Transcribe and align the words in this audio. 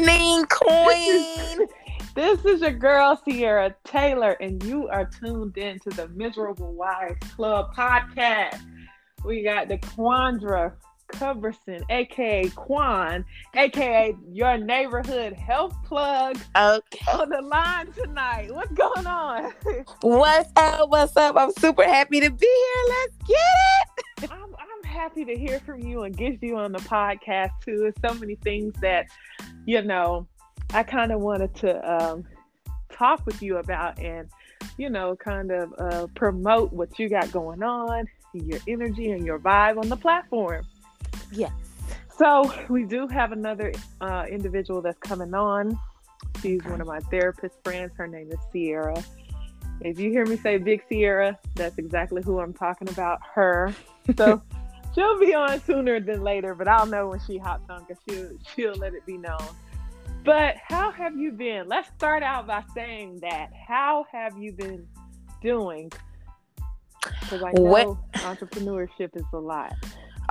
morning, 0.00 0.44
Queen. 0.50 1.68
This 2.14 2.44
is 2.44 2.60
your 2.60 2.72
girl, 2.72 3.20
Sierra 3.24 3.74
Taylor, 3.84 4.32
and 4.40 4.62
you 4.64 4.88
are 4.88 5.06
tuned 5.06 5.56
in 5.56 5.78
to 5.80 5.90
the 5.90 6.08
Miserable 6.08 6.72
Wives 6.74 7.16
Club 7.34 7.74
podcast. 7.74 8.60
We 9.24 9.42
got 9.42 9.68
the 9.68 9.78
Quandra 9.78 10.72
Coverson, 11.12 11.82
aka 11.90 12.48
Quan, 12.50 13.24
aka 13.54 14.14
your 14.30 14.58
neighborhood 14.58 15.32
health 15.34 15.74
plug, 15.84 16.38
Okay. 16.56 17.12
on 17.12 17.28
the 17.30 17.40
line 17.42 17.92
tonight. 17.92 18.52
What's 18.52 18.72
going 18.72 19.06
on? 19.06 19.52
What's 20.02 20.50
up? 20.56 20.88
What's 20.90 21.16
up? 21.16 21.36
I'm 21.36 21.52
super 21.52 21.84
happy 21.84 22.20
to 22.20 22.30
be 22.30 22.46
here. 22.46 22.84
Let's 22.88 23.16
get 23.28 23.36
it. 23.36 23.88
Happy 25.02 25.24
to 25.24 25.34
hear 25.34 25.58
from 25.58 25.80
you 25.80 26.04
and 26.04 26.16
get 26.16 26.40
you 26.40 26.56
on 26.56 26.70
the 26.70 26.78
podcast 26.78 27.50
too. 27.64 27.76
There's 27.76 27.94
so 28.08 28.14
many 28.20 28.36
things 28.36 28.72
that, 28.82 29.08
you 29.66 29.82
know, 29.82 30.28
I 30.72 30.84
kind 30.84 31.10
of 31.10 31.20
wanted 31.20 31.52
to 31.56 31.92
um, 31.92 32.24
talk 32.88 33.26
with 33.26 33.42
you 33.42 33.56
about 33.56 33.98
and, 33.98 34.28
you 34.78 34.88
know, 34.90 35.16
kind 35.16 35.50
of 35.50 35.74
uh, 35.76 36.06
promote 36.14 36.72
what 36.72 37.00
you 37.00 37.08
got 37.08 37.32
going 37.32 37.64
on, 37.64 38.06
your 38.32 38.60
energy 38.68 39.10
and 39.10 39.26
your 39.26 39.40
vibe 39.40 39.78
on 39.78 39.88
the 39.88 39.96
platform. 39.96 40.64
Yes. 41.32 41.50
So 42.16 42.54
we 42.68 42.84
do 42.84 43.08
have 43.08 43.32
another 43.32 43.72
uh, 44.00 44.26
individual 44.30 44.82
that's 44.82 45.00
coming 45.00 45.34
on. 45.34 45.76
She's 46.40 46.62
one 46.62 46.80
of 46.80 46.86
my 46.86 47.00
therapist 47.00 47.56
friends. 47.64 47.90
Her 47.96 48.06
name 48.06 48.30
is 48.30 48.38
Sierra. 48.52 49.02
If 49.80 49.98
you 49.98 50.10
hear 50.10 50.26
me 50.26 50.36
say 50.36 50.58
Big 50.58 50.84
Sierra, 50.88 51.36
that's 51.56 51.76
exactly 51.78 52.22
who 52.22 52.38
I'm 52.38 52.54
talking 52.54 52.88
about. 52.88 53.18
Her. 53.34 53.74
So 54.16 54.40
she'll 54.94 55.18
be 55.18 55.34
on 55.34 55.60
sooner 55.62 56.00
than 56.00 56.22
later, 56.22 56.54
but 56.54 56.68
I'll 56.68 56.86
know 56.86 57.08
when 57.08 57.20
she 57.20 57.38
hops 57.38 57.68
on 57.70 57.84
because 57.84 58.02
she'll 58.08 58.30
she'll 58.54 58.74
let 58.74 58.94
it 58.94 59.04
be 59.06 59.18
known. 59.18 59.38
But 60.24 60.56
how 60.68 60.90
have 60.92 61.16
you 61.16 61.32
been? 61.32 61.68
Let's 61.68 61.88
start 61.96 62.22
out 62.22 62.46
by 62.46 62.62
saying 62.74 63.20
that. 63.22 63.50
How 63.66 64.06
have 64.12 64.36
you 64.38 64.52
been 64.52 64.86
doing? 65.40 65.90
Because 67.20 67.42
I 67.42 67.50
know 67.52 67.62
What- 67.62 68.12
entrepreneurship 68.12 69.16
is 69.16 69.24
a 69.32 69.38
lot. 69.38 69.74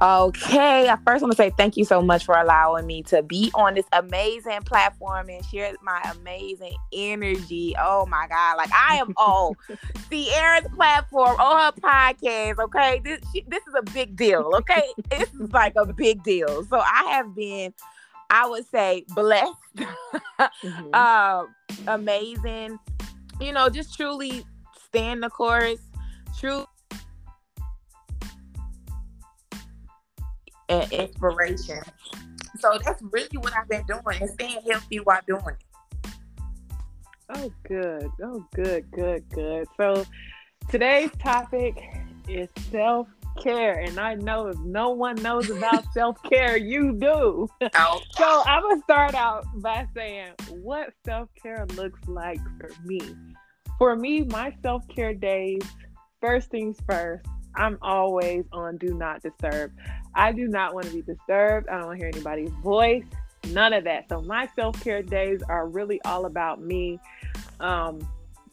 Okay. 0.01 0.89
I 0.89 0.97
first 1.05 1.21
want 1.21 1.31
to 1.31 1.35
say 1.37 1.51
thank 1.57 1.77
you 1.77 1.85
so 1.85 2.01
much 2.01 2.25
for 2.25 2.35
allowing 2.35 2.87
me 2.87 3.03
to 3.03 3.21
be 3.21 3.51
on 3.53 3.75
this 3.75 3.85
amazing 3.93 4.61
platform 4.65 5.29
and 5.29 5.43
share 5.45 5.73
my 5.81 6.01
amazing 6.19 6.75
energy. 6.91 7.75
Oh 7.79 8.05
my 8.07 8.27
God. 8.27 8.57
Like 8.57 8.71
I 8.73 8.95
am 8.95 9.09
on 9.17 9.53
Sierra's 10.09 10.67
platform, 10.75 11.39
on 11.39 11.73
her 11.73 11.79
podcast. 11.81 12.57
Okay. 12.59 13.01
This, 13.03 13.19
she, 13.33 13.43
this 13.47 13.61
is 13.67 13.73
a 13.77 13.83
big 13.91 14.15
deal. 14.15 14.51
Okay. 14.55 14.83
this 15.09 15.31
is 15.33 15.51
like 15.51 15.73
a 15.75 15.85
big 15.91 16.23
deal. 16.23 16.63
So 16.65 16.79
I 16.79 17.03
have 17.11 17.35
been, 17.35 17.73
I 18.29 18.47
would 18.47 18.65
say, 18.69 19.05
blessed. 19.09 19.53
Mhm. 20.63 20.89
uh, 20.93 21.45
amazing. 21.87 22.79
You 23.39 23.51
know, 23.53 23.69
just 23.69 23.95
truly 23.95 24.43
stand 24.87 25.21
the 25.21 25.29
course. 25.29 25.79
True 26.39 26.65
and 30.71 30.91
inspiration. 30.91 31.81
So 32.59 32.79
that's 32.83 33.01
really 33.11 33.37
what 33.37 33.53
I've 33.57 33.67
been 33.67 33.83
doing 33.87 34.21
and 34.21 34.29
staying 34.31 34.61
healthy 34.69 34.97
while 34.97 35.21
doing 35.27 35.43
it. 35.47 36.11
Oh, 37.33 37.51
good. 37.67 38.09
Oh, 38.23 38.45
good, 38.53 38.89
good, 38.91 39.23
good. 39.29 39.67
So 39.77 40.05
today's 40.69 41.11
topic 41.19 41.81
is 42.27 42.49
self 42.69 43.07
care. 43.41 43.79
And 43.79 43.99
I 43.99 44.15
know 44.15 44.47
if 44.47 44.57
no 44.59 44.89
one 44.89 45.15
knows 45.15 45.49
about 45.49 45.85
self 45.93 46.17
care, 46.23 46.57
you 46.57 46.93
do. 46.93 47.47
Oh, 47.75 48.01
So 48.17 48.43
I'm 48.45 48.63
going 48.63 48.77
to 48.77 48.83
start 48.83 49.15
out 49.15 49.45
by 49.55 49.87
saying 49.95 50.33
what 50.49 50.89
self 51.05 51.29
care 51.41 51.65
looks 51.75 51.99
like 52.07 52.39
for 52.59 52.69
me. 52.85 53.01
For 53.77 53.95
me, 53.95 54.23
my 54.23 54.53
self 54.61 54.87
care 54.87 55.13
days, 55.13 55.61
first 56.19 56.49
things 56.51 56.77
first, 56.87 57.25
I'm 57.55 57.77
always 57.81 58.45
on 58.51 58.77
do 58.77 58.93
not 58.93 59.21
disturb. 59.21 59.71
I 60.13 60.31
do 60.31 60.47
not 60.47 60.73
want 60.73 60.87
to 60.87 60.93
be 60.93 61.01
disturbed. 61.01 61.69
I 61.69 61.77
don't 61.77 61.87
want 61.87 61.99
to 61.99 62.05
hear 62.05 62.11
anybody's 62.13 62.51
voice. 62.63 63.03
None 63.47 63.73
of 63.73 63.83
that. 63.85 64.07
So 64.09 64.21
my 64.21 64.47
self 64.55 64.81
care 64.83 65.01
days 65.01 65.41
are 65.49 65.67
really 65.67 66.01
all 66.03 66.25
about 66.25 66.61
me. 66.61 66.99
Um, 67.59 67.99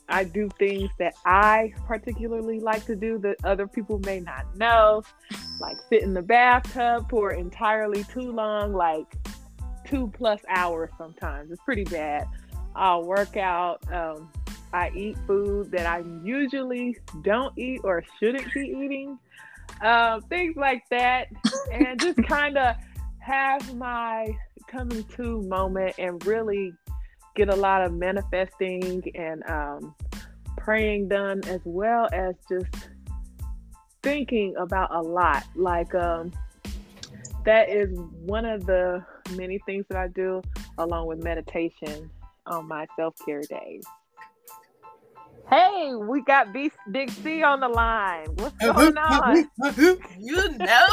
I 0.08 0.24
do 0.24 0.48
things 0.58 0.90
that 0.98 1.14
I 1.26 1.74
particularly 1.86 2.60
like 2.60 2.86
to 2.86 2.96
do 2.96 3.18
that 3.18 3.36
other 3.44 3.66
people 3.66 3.98
may 4.00 4.20
not 4.20 4.56
know, 4.56 5.02
like 5.60 5.76
sit 5.90 6.02
in 6.02 6.14
the 6.14 6.22
bathtub 6.22 7.10
for 7.10 7.32
entirely 7.32 8.04
too 8.04 8.32
long, 8.32 8.72
like 8.72 9.06
two 9.86 10.10
plus 10.16 10.40
hours 10.48 10.90
sometimes. 10.96 11.50
It's 11.50 11.62
pretty 11.62 11.84
bad. 11.84 12.26
I'll 12.74 13.04
work 13.04 13.36
out. 13.36 13.80
Um, 13.92 14.30
I 14.72 14.90
eat 14.94 15.16
food 15.26 15.70
that 15.72 15.86
I 15.86 16.04
usually 16.22 16.96
don't 17.22 17.56
eat 17.58 17.80
or 17.84 18.02
shouldn't 18.18 18.52
be 18.54 18.60
eating. 18.60 19.18
Uh, 19.82 20.20
things 20.28 20.56
like 20.56 20.82
that. 20.90 21.28
And 21.72 22.00
just 22.00 22.22
kind 22.28 22.56
of 22.58 22.76
have 23.18 23.76
my 23.76 24.28
coming 24.66 25.04
to 25.16 25.42
moment 25.42 25.94
and 25.98 26.24
really 26.26 26.72
get 27.34 27.48
a 27.48 27.56
lot 27.56 27.82
of 27.82 27.92
manifesting 27.92 29.02
and 29.14 29.42
um, 29.48 29.94
praying 30.56 31.08
done 31.08 31.40
as 31.46 31.60
well 31.64 32.08
as 32.12 32.34
just 32.48 32.88
thinking 34.02 34.54
about 34.56 34.94
a 34.94 35.00
lot. 35.00 35.44
Like, 35.54 35.94
um, 35.94 36.32
that 37.44 37.70
is 37.70 37.88
one 38.24 38.44
of 38.44 38.66
the 38.66 39.04
many 39.36 39.58
things 39.66 39.86
that 39.88 39.98
I 39.98 40.08
do 40.08 40.42
along 40.78 41.06
with 41.06 41.22
meditation 41.22 42.10
on 42.46 42.66
my 42.66 42.86
self 42.96 43.14
care 43.24 43.42
days. 43.42 43.84
Hey, 45.50 45.94
we 45.94 46.20
got 46.22 46.52
B- 46.52 46.70
Big 46.90 47.10
C 47.10 47.42
on 47.42 47.60
the 47.60 47.68
line. 47.68 48.26
What's 48.34 48.56
going 48.58 48.98
on? 48.98 49.48
you 50.18 50.58
know, 50.58 50.88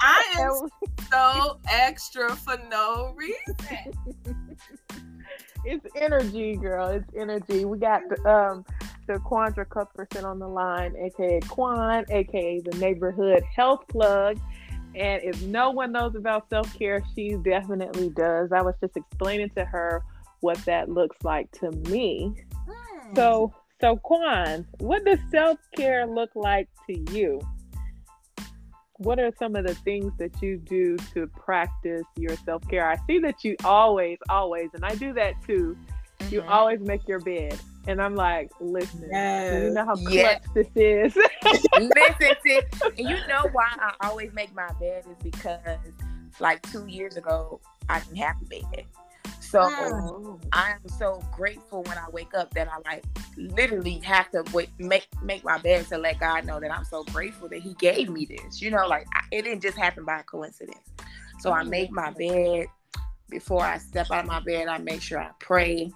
I 0.00 0.34
am 0.38 0.52
And 0.52 0.70
so 1.10 1.58
extra 1.68 2.34
for 2.36 2.56
no 2.70 3.12
reason. 3.16 3.92
It's 5.64 5.84
energy, 5.96 6.54
girl. 6.54 6.88
It's 6.90 7.10
energy. 7.16 7.64
We 7.64 7.78
got 7.78 8.02
the 8.08 8.30
um 8.30 8.64
Daquondra 9.08 9.68
Cuthbertson 9.68 10.24
on 10.24 10.38
the 10.38 10.48
line, 10.48 10.94
aka 10.96 11.40
Quan, 11.40 12.04
aka 12.10 12.60
the 12.60 12.78
neighborhood 12.78 13.42
health 13.54 13.86
plug. 13.88 14.38
And 14.94 15.22
if 15.24 15.42
no 15.42 15.70
one 15.72 15.90
knows 15.90 16.14
about 16.14 16.48
self 16.50 16.72
care, 16.78 17.02
she 17.16 17.36
definitely 17.42 18.10
does. 18.10 18.52
I 18.52 18.62
was 18.62 18.74
just 18.80 18.96
explaining 18.96 19.50
to 19.56 19.64
her 19.64 20.04
what 20.40 20.58
that 20.66 20.88
looks 20.88 21.16
like 21.24 21.50
to 21.60 21.72
me. 21.90 22.32
So, 23.14 23.52
so 23.80 23.96
Quan, 23.96 24.66
what 24.78 25.04
does 25.04 25.18
self 25.30 25.58
care 25.76 26.06
look 26.06 26.30
like 26.34 26.68
to 26.88 27.12
you? 27.12 27.40
What 28.98 29.18
are 29.18 29.30
some 29.38 29.56
of 29.56 29.66
the 29.66 29.74
things 29.74 30.12
that 30.18 30.40
you 30.40 30.56
do 30.56 30.96
to 31.14 31.26
practice 31.28 32.04
your 32.16 32.36
self 32.36 32.66
care? 32.68 32.88
I 32.88 32.96
see 33.06 33.18
that 33.20 33.44
you 33.44 33.56
always, 33.64 34.18
always, 34.28 34.70
and 34.74 34.84
I 34.84 34.94
do 34.94 35.12
that 35.14 35.34
too. 35.46 35.76
You 36.30 36.40
Mhm. 36.40 36.48
always 36.50 36.80
make 36.80 37.06
your 37.06 37.20
bed, 37.20 37.58
and 37.86 38.00
I'm 38.00 38.14
like, 38.16 38.50
listen, 38.58 39.10
do 39.10 39.64
you 39.66 39.70
know 39.70 39.84
how 39.84 39.94
clutch 39.96 40.08
Yes. 40.10 40.48
this 40.54 40.66
is? 40.74 41.14
Listen, 41.76 42.36
sis, 42.42 42.64
and 42.98 43.06
you 43.06 43.18
know 43.28 43.48
why 43.52 43.68
I 43.78 43.94
always 44.08 44.32
make 44.32 44.54
my 44.54 44.72
bed 44.80 45.04
is 45.06 45.16
because 45.22 45.78
like 46.40 46.62
two 46.72 46.86
years 46.86 47.16
ago 47.16 47.60
I 47.88 48.00
didn't 48.00 48.16
have 48.16 48.36
a 48.42 48.44
bed. 48.46 48.86
So. 49.48 50.40
I 50.52 50.72
am 50.72 50.88
so 50.88 51.22
grateful 51.34 51.82
when 51.82 51.98
I 51.98 52.08
wake 52.10 52.34
up 52.34 52.52
that 52.54 52.68
I 52.68 52.78
like 52.88 53.04
literally 53.36 53.98
have 54.00 54.30
to 54.30 54.44
wait, 54.52 54.70
make 54.78 55.06
make 55.22 55.44
my 55.44 55.58
bed 55.58 55.86
to 55.88 55.98
let 55.98 56.20
God 56.20 56.44
know 56.44 56.60
that 56.60 56.70
I'm 56.70 56.84
so 56.84 57.04
grateful 57.04 57.48
that 57.48 57.60
He 57.60 57.74
gave 57.74 58.08
me 58.08 58.26
this. 58.26 58.60
You 58.60 58.70
know, 58.70 58.86
like 58.86 59.06
I, 59.14 59.20
it 59.32 59.42
didn't 59.42 59.62
just 59.62 59.76
happen 59.76 60.04
by 60.04 60.22
coincidence. 60.22 60.88
So 61.40 61.52
I 61.52 61.60
mm-hmm. 61.60 61.70
make 61.70 61.90
my 61.90 62.10
bed 62.12 62.66
before 63.28 63.62
I 63.62 63.78
step 63.78 64.10
out 64.10 64.20
of 64.20 64.26
my 64.26 64.40
bed. 64.40 64.68
I 64.68 64.78
make 64.78 65.02
sure 65.02 65.18
I 65.18 65.30
pray. 65.40 65.90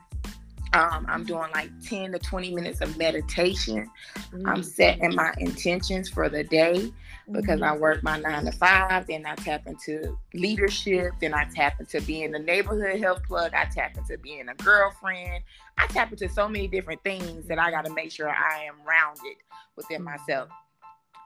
Um, 0.73 1.05
I'm 1.09 1.25
doing 1.25 1.51
like 1.53 1.71
10 1.85 2.13
to 2.13 2.19
20 2.19 2.55
minutes 2.55 2.81
of 2.81 2.97
meditation. 2.97 3.91
I'm 4.33 4.63
mm. 4.63 4.65
setting 4.65 5.15
my 5.17 5.35
intentions 5.39 6.09
for 6.09 6.29
the 6.29 6.45
day 6.45 6.93
because 7.33 7.63
I 7.63 7.71
mm-hmm. 7.71 7.81
work 7.81 8.03
my 8.03 8.19
nine 8.19 8.45
to 8.45 8.53
five, 8.53 9.07
then 9.07 9.27
I 9.27 9.35
tap 9.35 9.67
into 9.67 10.19
leadership, 10.35 11.13
then 11.21 11.35
I 11.35 11.45
tap 11.45 11.81
into 11.81 12.01
being 12.03 12.33
the 12.33 12.39
neighborhood 12.39 13.01
health 13.01 13.23
plug, 13.25 13.53
I 13.55 13.65
tap 13.65 13.97
into 13.97 14.19
being 14.19 14.49
a 14.49 14.55
girlfriend, 14.55 15.43
I 15.79 15.87
tap 15.89 16.13
into 16.13 16.29
so 16.29 16.49
many 16.49 16.69
different 16.69 17.03
things 17.03 17.47
that 17.47 17.59
I 17.59 17.71
got 17.71 17.85
to 17.87 17.95
make 17.95 18.11
sure 18.11 18.29
I 18.29 18.65
am 18.65 18.75
rounded 18.87 19.37
within 19.77 20.03
myself. 20.03 20.49
Mm. 20.49 20.55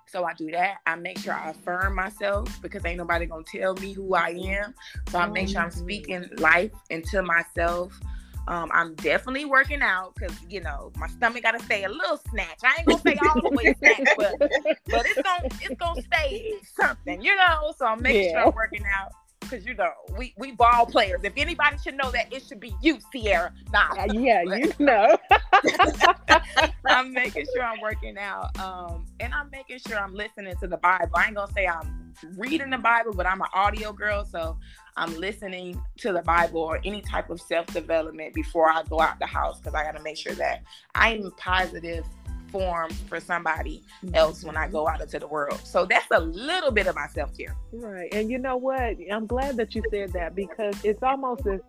So 0.06 0.24
I 0.24 0.34
do 0.34 0.50
that. 0.52 0.76
I 0.86 0.94
make 0.94 1.18
sure 1.18 1.34
I 1.34 1.50
affirm 1.50 1.94
myself 1.94 2.60
because 2.62 2.84
ain't 2.84 2.98
nobody 2.98 3.26
gonna 3.26 3.42
tell 3.42 3.74
me 3.74 3.92
who 3.92 4.14
I 4.14 4.28
am. 4.28 4.74
So 5.08 5.18
I 5.18 5.26
make 5.26 5.48
sure 5.48 5.60
I'm 5.60 5.70
mm-hmm. 5.70 5.80
speaking 5.80 6.28
life 6.38 6.70
into 6.90 7.22
myself. 7.22 7.98
Um, 8.46 8.70
I'm 8.74 8.94
definitely 8.96 9.46
working 9.46 9.80
out 9.80 10.14
because 10.14 10.36
you 10.48 10.60
know 10.60 10.92
my 10.96 11.06
stomach 11.08 11.42
got 11.42 11.58
to 11.58 11.64
stay 11.64 11.84
a 11.84 11.88
little 11.88 12.20
snatch. 12.30 12.58
I 12.62 12.76
ain't 12.78 12.86
gonna 12.86 13.00
say 13.00 13.16
all 13.26 13.40
the 13.40 13.50
way 13.56 13.74
snatch, 13.78 14.08
but 14.16 14.38
but 14.38 15.06
it's 15.06 15.22
gonna 15.22 15.48
it's 15.62 15.74
gonna 15.80 16.02
stay 16.02 16.54
something, 16.78 17.22
you 17.22 17.34
know. 17.36 17.72
So 17.76 17.86
I'm 17.86 18.02
making 18.02 18.30
sure 18.30 18.46
I'm 18.46 18.54
working 18.54 18.84
out 18.94 19.12
because 19.44 19.64
you 19.64 19.74
know 19.74 19.90
we 20.16 20.34
we 20.36 20.52
ball 20.52 20.86
players. 20.86 21.20
If 21.22 21.34
anybody 21.36 21.76
should 21.82 21.96
know 21.96 22.10
that, 22.10 22.32
it 22.32 22.42
should 22.44 22.60
be 22.60 22.74
you, 22.82 22.98
Sierra. 23.12 23.52
Nah, 23.72 24.04
yeah, 24.12 24.42
you 24.42 24.72
know. 24.78 25.16
I'm 26.86 27.12
making 27.12 27.46
sure 27.54 27.62
I'm 27.62 27.80
working 27.80 28.18
out, 28.18 28.58
um, 28.58 29.06
and 29.20 29.32
I'm 29.32 29.50
making 29.50 29.78
sure 29.86 29.98
I'm 29.98 30.14
listening 30.14 30.54
to 30.56 30.66
the 30.66 30.76
Bible. 30.76 31.10
I 31.14 31.26
ain't 31.26 31.34
gonna 31.34 31.52
say 31.52 31.66
I'm 31.66 32.12
reading 32.36 32.70
the 32.70 32.78
Bible, 32.78 33.12
but 33.14 33.26
I'm 33.26 33.40
an 33.40 33.48
audio 33.54 33.92
girl, 33.92 34.24
so 34.24 34.58
I'm 34.96 35.14
listening 35.18 35.80
to 35.98 36.12
the 36.12 36.22
Bible 36.22 36.60
or 36.60 36.80
any 36.84 37.00
type 37.00 37.30
of 37.30 37.40
self 37.40 37.66
development 37.66 38.34
before 38.34 38.70
I 38.70 38.82
go 38.84 39.00
out 39.00 39.18
the 39.18 39.26
house 39.26 39.58
because 39.58 39.74
I 39.74 39.82
got 39.82 39.96
to 39.96 40.02
make 40.02 40.16
sure 40.16 40.34
that 40.34 40.62
I'm 40.94 41.30
positive 41.36 42.06
form 42.54 42.88
for 43.08 43.18
somebody 43.18 43.82
mm-hmm. 44.04 44.14
else 44.14 44.44
when 44.44 44.56
I 44.56 44.68
go 44.68 44.86
out 44.86 45.00
into 45.00 45.18
the 45.18 45.26
world. 45.26 45.60
So 45.64 45.84
that's 45.84 46.06
a 46.12 46.20
little 46.20 46.70
bit 46.70 46.86
of 46.86 46.94
my 46.94 47.08
self 47.08 47.36
care. 47.36 47.56
Right. 47.72 48.14
And 48.14 48.30
you 48.30 48.38
know 48.38 48.56
what? 48.56 48.96
I'm 49.10 49.26
glad 49.26 49.56
that 49.56 49.74
you 49.74 49.82
said 49.90 50.12
that 50.12 50.36
because 50.36 50.76
it's 50.84 51.02
almost 51.02 51.44
as 51.48 51.60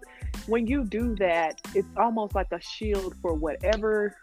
when 0.46 0.68
you 0.68 0.86
do 0.86 1.16
that, 1.16 1.60
it's 1.74 1.88
almost 1.98 2.36
like 2.36 2.52
a 2.52 2.62
shield 2.62 3.16
for 3.20 3.34
whatever 3.34 4.16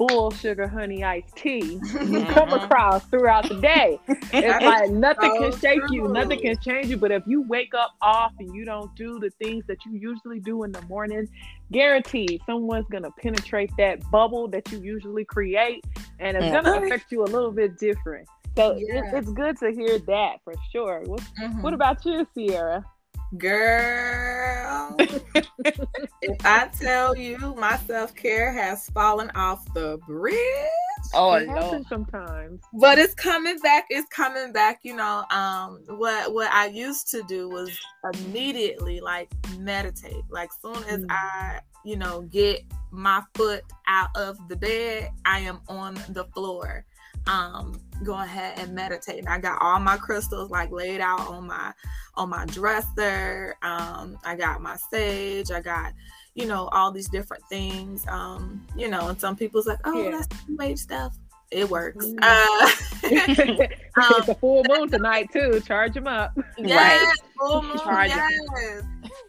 full 0.00 0.30
sugar 0.30 0.66
honey 0.66 1.04
iced 1.04 1.36
tea 1.36 1.78
you 2.06 2.24
come 2.30 2.50
across 2.54 3.04
throughout 3.06 3.46
the 3.48 3.54
day. 3.56 3.98
It's 4.32 4.64
like 4.64 4.90
nothing 4.90 5.30
can 5.36 5.52
so 5.52 5.58
shake 5.58 5.82
you, 5.90 6.08
nothing 6.08 6.40
can 6.40 6.56
change 6.58 6.86
you. 6.86 6.96
But 6.96 7.10
if 7.10 7.22
you 7.26 7.42
wake 7.42 7.74
up 7.74 7.90
off 8.00 8.32
and 8.38 8.54
you 8.54 8.64
don't 8.64 8.94
do 8.96 9.18
the 9.18 9.28
things 9.30 9.64
that 9.66 9.84
you 9.84 9.92
usually 9.92 10.40
do 10.40 10.62
in 10.64 10.72
the 10.72 10.80
morning, 10.82 11.28
guaranteed 11.70 12.40
someone's 12.46 12.86
gonna 12.90 13.10
penetrate 13.10 13.70
that 13.76 13.98
bubble 14.10 14.48
that 14.48 14.70
you 14.72 14.80
usually 14.80 15.24
create, 15.24 15.84
and 16.18 16.36
it's 16.36 16.46
gonna 16.52 16.70
affect 16.86 17.12
you 17.12 17.22
a 17.22 17.30
little 17.36 17.52
bit 17.52 17.76
different. 17.78 18.26
So 18.56 18.76
it, 18.78 19.04
it's 19.12 19.30
good 19.30 19.58
to 19.58 19.70
hear 19.70 19.98
that 19.98 20.36
for 20.44 20.54
sure. 20.72 21.02
What, 21.04 21.20
Mhm. 21.38 21.62
what 21.62 21.74
about 21.74 22.04
you, 22.06 22.26
Sierra? 22.34 22.84
Girl, 23.38 24.96
if 26.22 26.44
I 26.44 26.68
tell 26.80 27.16
you 27.16 27.38
my 27.56 27.76
self 27.86 28.14
care 28.14 28.52
has 28.52 28.88
fallen 28.90 29.30
off 29.34 29.64
the 29.74 29.98
bridge, 30.06 30.36
Oh 31.14 31.32
it 31.34 31.46
Lord. 31.46 31.62
happens 31.62 31.88
sometimes. 31.88 32.60
but 32.74 32.98
it's 32.98 33.14
coming 33.14 33.58
back. 33.60 33.86
It's 33.88 34.08
coming 34.08 34.52
back. 34.52 34.80
You 34.82 34.96
know, 34.96 35.24
um, 35.30 35.80
what 35.88 36.34
what 36.34 36.50
I 36.52 36.66
used 36.66 37.08
to 37.12 37.22
do 37.28 37.48
was 37.48 37.70
immediately 38.14 39.00
like 39.00 39.30
meditate. 39.58 40.24
Like 40.28 40.50
soon 40.60 40.82
as 40.84 41.00
Mm. 41.00 41.06
I, 41.10 41.60
you 41.84 41.96
know, 41.96 42.22
get 42.22 42.62
my 42.90 43.22
foot 43.34 43.62
out 43.86 44.08
of 44.16 44.36
the 44.48 44.56
bed, 44.56 45.10
I 45.24 45.38
am 45.40 45.60
on 45.68 45.94
the 46.10 46.24
floor. 46.34 46.84
Um, 47.26 47.80
go 48.02 48.14
ahead 48.14 48.58
and 48.58 48.74
meditate. 48.74 49.18
And 49.18 49.28
I 49.28 49.38
got 49.38 49.60
all 49.60 49.78
my 49.78 49.96
crystals 49.96 50.50
like 50.50 50.70
laid 50.70 51.00
out 51.00 51.20
on 51.28 51.46
my 51.46 51.72
on 52.14 52.28
my 52.30 52.46
dresser. 52.46 53.56
Um, 53.62 54.18
I 54.24 54.34
got 54.36 54.60
my 54.62 54.76
sage. 54.90 55.50
I 55.50 55.60
got, 55.60 55.92
you 56.34 56.46
know, 56.46 56.68
all 56.72 56.90
these 56.90 57.08
different 57.08 57.42
things. 57.48 58.06
Um, 58.08 58.66
you 58.76 58.88
know, 58.88 59.08
and 59.08 59.20
some 59.20 59.36
people's 59.36 59.66
like, 59.66 59.78
oh, 59.84 60.02
Yeah. 60.04 60.10
that's 60.12 60.28
wave 60.48 60.78
stuff. 60.78 61.16
It 61.50 61.68
works. 61.68 62.06
Mm. 62.06 62.18
Uh, 62.22 62.70
it's 63.04 64.28
a 64.28 64.34
full 64.36 64.64
moon 64.68 64.88
tonight 64.90 65.28
too. 65.32 65.60
Charge 65.60 65.94
them 65.94 66.06
up. 66.06 66.32
yes, 66.58 67.16
full 67.38 67.62
moon, 67.62 67.78
Charge 67.78 68.10
it. 68.12 68.50
yes. 68.56 68.82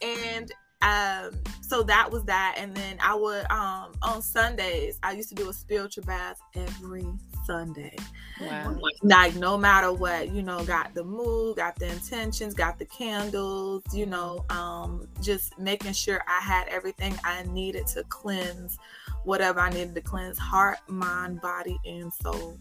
And 0.04 0.52
um, 0.84 1.40
so 1.62 1.84
that 1.84 2.12
was 2.12 2.24
that. 2.26 2.56
And 2.58 2.76
then 2.76 2.98
I 3.02 3.16
would 3.16 3.50
um 3.52 3.94
on 4.04 4.22
Sundays, 4.22 5.00
I 5.04 5.12
used 5.14 5.30
to 5.30 5.36
do 5.36 5.50
a 5.50 5.54
spiritual 5.54 6.04
bath 6.06 6.38
every 6.56 7.06
Sunday. 7.51 7.95
Wow. 8.39 8.75
like 9.03 9.36
no 9.36 9.56
matter 9.57 9.92
what 9.94 10.31
you 10.31 10.42
know 10.42 10.63
got 10.65 10.95
the 10.95 11.03
mood 11.03 11.57
got 11.57 11.75
the 11.75 11.86
intentions 11.92 12.53
got 12.56 12.80
the 12.80 12.86
candles 12.86 13.83
you 13.94 14.06
know 14.07 14.44
um 14.50 15.07
just 15.21 15.59
making 15.59 15.94
sure 15.94 16.24
i 16.27 16.39
had 16.39 16.68
everything 16.69 17.13
i 17.24 17.44
needed 17.44 17.86
to 17.88 18.03
cleanse 18.06 18.80
whatever 19.25 19.59
i 19.59 19.69
needed 19.69 19.94
to 19.94 20.01
cleanse 20.01 20.39
heart 20.39 20.80
mind 20.88 21.39
body 21.42 21.77
and 21.86 22.12
soul 22.12 22.57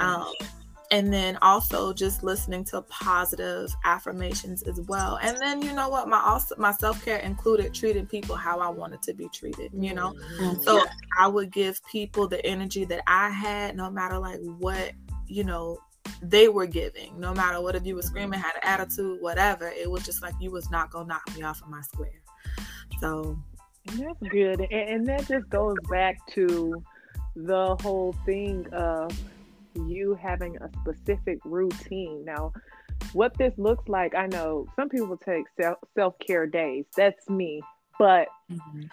um 0.00 0.32
and 0.90 1.12
then 1.12 1.36
also 1.42 1.92
just 1.92 2.22
listening 2.22 2.64
to 2.64 2.80
positive 2.82 3.70
affirmations 3.84 4.62
as 4.62 4.80
well 4.82 5.18
and 5.22 5.36
then 5.38 5.60
you 5.62 5.72
know 5.72 5.88
what 5.88 6.06
my 6.08 6.20
also 6.20 6.54
my 6.58 6.72
self-care 6.72 7.18
included 7.18 7.74
treating 7.74 8.06
people 8.06 8.36
how 8.36 8.60
i 8.60 8.68
wanted 8.68 9.02
to 9.02 9.12
be 9.12 9.28
treated 9.30 9.70
you 9.74 9.94
know 9.94 10.12
Mm. 10.38 10.62
so 10.62 10.84
I 11.18 11.26
would 11.26 11.50
give 11.50 11.84
people 11.86 12.28
the 12.28 12.44
energy 12.46 12.84
that 12.86 13.02
I 13.06 13.30
had, 13.30 13.76
no 13.76 13.90
matter 13.90 14.18
like 14.18 14.38
what, 14.58 14.92
you 15.26 15.44
know, 15.44 15.78
they 16.22 16.48
were 16.48 16.66
giving. 16.66 17.18
No 17.18 17.34
matter 17.34 17.60
what 17.60 17.74
if 17.74 17.84
you 17.84 17.96
were 17.96 18.02
screaming, 18.02 18.40
had 18.40 18.54
an 18.54 18.62
attitude, 18.62 19.20
whatever, 19.20 19.68
it 19.68 19.90
was 19.90 20.04
just 20.04 20.22
like 20.22 20.34
you 20.40 20.50
was 20.50 20.70
not 20.70 20.90
gonna 20.90 21.08
knock 21.08 21.22
me 21.36 21.42
off 21.42 21.60
of 21.62 21.68
my 21.68 21.82
square. 21.82 22.22
So 23.00 23.38
That's 23.86 24.32
good. 24.32 24.60
And, 24.60 24.70
and 24.70 25.06
that 25.06 25.26
just 25.26 25.48
goes 25.50 25.76
back 25.90 26.24
to 26.28 26.82
the 27.36 27.76
whole 27.82 28.14
thing 28.24 28.66
of 28.72 29.10
you 29.74 30.14
having 30.14 30.56
a 30.58 30.70
specific 30.80 31.38
routine. 31.44 32.24
Now, 32.24 32.52
what 33.12 33.36
this 33.38 33.52
looks 33.56 33.88
like, 33.88 34.14
I 34.14 34.26
know 34.26 34.66
some 34.76 34.88
people 34.88 35.16
take 35.16 35.44
self 35.94 36.18
care 36.18 36.46
days. 36.46 36.84
That's 36.96 37.28
me. 37.28 37.62
But 37.98 38.28
Mhm. 38.50 38.88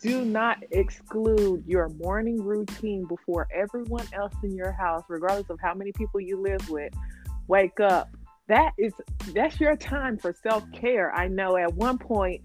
Do 0.00 0.24
not 0.24 0.58
exclude 0.70 1.64
your 1.66 1.88
morning 1.90 2.42
routine 2.42 3.04
before 3.06 3.48
everyone 3.54 4.06
else 4.12 4.34
in 4.42 4.54
your 4.54 4.72
house, 4.72 5.04
regardless 5.08 5.50
of 5.50 5.58
how 5.60 5.74
many 5.74 5.92
people 5.92 6.20
you 6.20 6.40
live 6.40 6.68
with, 6.70 6.92
wake 7.48 7.80
up. 7.80 8.10
That 8.48 8.72
is 8.78 8.92
that's 9.32 9.60
your 9.60 9.76
time 9.76 10.18
for 10.18 10.34
self-care. 10.42 11.14
I 11.14 11.28
know 11.28 11.56
at 11.56 11.74
one 11.74 11.98
point 11.98 12.42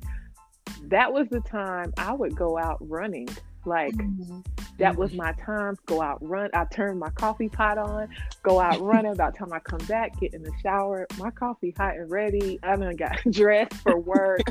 that 0.84 1.12
was 1.12 1.28
the 1.30 1.42
time 1.42 1.94
I 1.98 2.14
would 2.14 2.36
go 2.36 2.58
out 2.58 2.78
running. 2.82 3.28
Like 3.66 3.96
mm-hmm. 3.96 4.40
That 4.78 4.92
mm-hmm. 4.92 5.02
was 5.02 5.14
my 5.14 5.32
time. 5.34 5.78
Go 5.86 6.02
out 6.02 6.18
run. 6.22 6.50
I 6.54 6.66
turned 6.66 7.00
my 7.00 7.10
coffee 7.12 7.50
pot 7.50 7.78
on, 7.78 8.10
go 8.44 8.60
out 8.60 8.82
running. 8.82 9.14
By 9.16 9.32
the 9.32 9.38
time 9.38 9.54
I 9.54 9.60
come 9.60 9.86
back, 9.88 10.20
get 10.20 10.34
in 10.34 10.44
the 10.44 10.52
shower, 10.62 11.08
my 11.18 11.32
coffee 11.32 11.74
hot 11.78 11.96
and 11.96 12.10
ready. 12.10 12.60
I 12.64 12.76
done 12.76 12.96
got 12.96 13.18
dressed 13.30 13.74
for 13.76 14.00
work. 14.00 14.42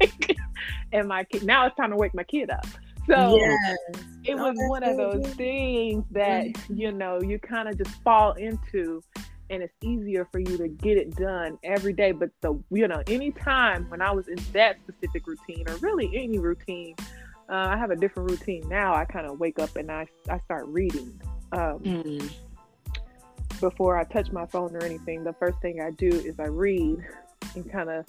and 0.92 1.08
my 1.08 1.24
kid 1.24 1.44
now 1.44 1.66
it's 1.66 1.76
time 1.76 1.90
to 1.90 1.96
wake 1.96 2.14
my 2.14 2.24
kid 2.24 2.50
up. 2.50 2.66
So 3.06 3.36
yes. 3.36 3.76
it 4.24 4.34
Oh, 4.34 4.48
was 4.48 4.56
that's 4.56 4.68
one 4.68 4.82
of 4.82 4.96
those 4.96 5.24
good. 5.26 5.36
things 5.36 6.04
that 6.10 6.46
you 6.68 6.92
know 6.92 7.20
you 7.22 7.38
kind 7.38 7.68
of 7.68 7.78
just 7.78 8.02
fall 8.02 8.32
into 8.32 9.02
and 9.50 9.62
it's 9.62 9.72
easier 9.82 10.26
for 10.30 10.40
you 10.40 10.58
to 10.58 10.68
get 10.68 10.98
it 10.98 11.16
done 11.16 11.58
every 11.64 11.92
day 11.92 12.12
but 12.12 12.30
the 12.42 12.52
you 12.70 12.86
know 12.86 13.02
anytime 13.06 13.88
when 13.88 14.02
i 14.02 14.10
was 14.10 14.28
in 14.28 14.36
that 14.52 14.76
specific 14.82 15.26
routine 15.26 15.66
or 15.68 15.76
really 15.76 16.10
any 16.14 16.38
routine 16.38 16.94
uh, 17.48 17.68
i 17.70 17.76
have 17.76 17.90
a 17.90 17.96
different 17.96 18.30
routine 18.30 18.62
now 18.68 18.94
i 18.94 19.04
kind 19.04 19.26
of 19.26 19.38
wake 19.40 19.58
up 19.58 19.74
and 19.76 19.90
i, 19.90 20.06
I 20.28 20.38
start 20.40 20.66
reading 20.66 21.20
um, 21.52 21.80
Mhm. 21.80 22.30
before 23.60 23.98
I 23.98 24.04
touch 24.04 24.30
my 24.32 24.46
phone 24.46 24.76
or 24.76 24.84
anything, 24.84 25.24
the 25.24 25.32
first 25.32 25.58
thing 25.60 25.80
I 25.80 25.90
do 25.90 26.08
is 26.08 26.38
I 26.38 26.44
read 26.46 26.98
and 27.54 27.70
kind 27.72 27.90
of, 27.90 28.04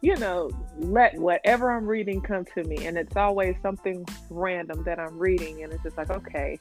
you 0.00 0.16
know, 0.16 0.50
let 0.78 1.14
whatever 1.18 1.72
I'm 1.72 1.86
reading 1.86 2.20
come 2.20 2.44
to 2.54 2.62
me. 2.64 2.86
And 2.86 2.96
it's 2.96 3.16
always 3.16 3.56
something 3.62 4.06
random 4.30 4.84
that 4.84 5.00
I'm 5.00 5.18
reading. 5.18 5.62
And 5.62 5.72
it's 5.72 5.82
just 5.82 5.96
like, 5.96 6.10
okay, 6.10 6.58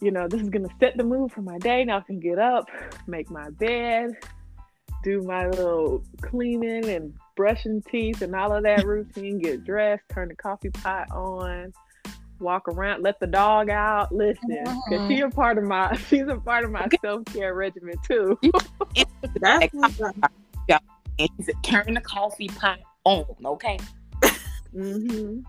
you 0.00 0.10
know, 0.10 0.28
this 0.28 0.42
is 0.42 0.50
going 0.50 0.68
to 0.68 0.74
set 0.78 0.96
the 0.96 1.04
mood 1.04 1.32
for 1.32 1.42
my 1.42 1.58
day. 1.58 1.84
Now 1.84 1.98
I 1.98 2.00
can 2.02 2.20
get 2.20 2.38
up, 2.38 2.68
make 3.06 3.30
my 3.30 3.50
bed, 3.50 4.10
do 5.02 5.22
my 5.22 5.48
little 5.48 6.04
cleaning 6.20 6.88
and 6.88 7.14
brushing 7.36 7.82
teeth 7.90 8.22
and 8.22 8.34
all 8.34 8.52
of 8.52 8.62
that 8.64 8.86
routine, 8.86 9.38
get 9.38 9.64
dressed, 9.64 10.04
turn 10.12 10.28
the 10.28 10.36
coffee 10.36 10.70
pot 10.70 11.10
on. 11.10 11.72
Walk 12.40 12.68
around, 12.68 13.02
let 13.02 13.20
the 13.20 13.26
dog 13.26 13.70
out. 13.70 14.12
Listen, 14.12 14.64
because 14.88 15.06
she's 15.08 15.22
a 15.22 15.28
part 15.28 15.56
of 15.56 15.64
my 15.64 15.96
she's 16.08 16.26
a 16.26 16.36
part 16.36 16.64
of 16.64 16.70
my 16.70 16.88
self 17.00 17.24
care 17.26 17.54
regimen 17.54 17.94
too. 18.06 18.38
That's. 19.40 19.74
And 21.16 21.28
turn 21.62 21.94
the 21.94 22.00
coffee 22.00 22.48
pot 22.48 22.80
on, 23.04 23.24
okay? 23.44 23.78
hmm 24.72 25.40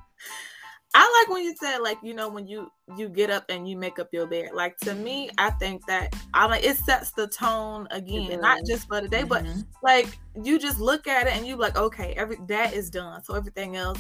I 0.98 1.22
like 1.22 1.34
when 1.34 1.44
you 1.44 1.54
said 1.60 1.80
like 1.80 1.98
you 2.02 2.14
know 2.14 2.30
when 2.30 2.48
you 2.48 2.72
you 2.96 3.10
get 3.10 3.30
up 3.30 3.44
and 3.50 3.68
you 3.68 3.76
make 3.76 4.00
up 4.00 4.08
your 4.14 4.28
bed. 4.28 4.52
Like 4.54 4.78
to 4.80 4.96
me, 4.96 5.30
I 5.38 5.50
think 5.52 5.86
that 5.88 6.16
I 6.34 6.46
like 6.46 6.64
it 6.64 6.78
sets 6.78 7.12
the 7.12 7.28
tone 7.28 7.86
again, 7.92 8.40
not 8.40 8.60
just 8.66 8.88
for 8.88 9.02
the 9.02 9.10
day, 9.10 9.24
but 9.24 9.44
Mhm. 9.44 9.66
like 9.84 10.18
you 10.42 10.58
just 10.58 10.80
look 10.80 11.06
at 11.06 11.28
it 11.28 11.34
and 11.34 11.46
you 11.46 11.58
like 11.58 11.78
okay, 11.78 12.14
every 12.14 12.38
that 12.48 12.74
is 12.74 12.90
done, 12.90 13.22
so 13.26 13.34
everything 13.34 13.76
else 13.76 14.00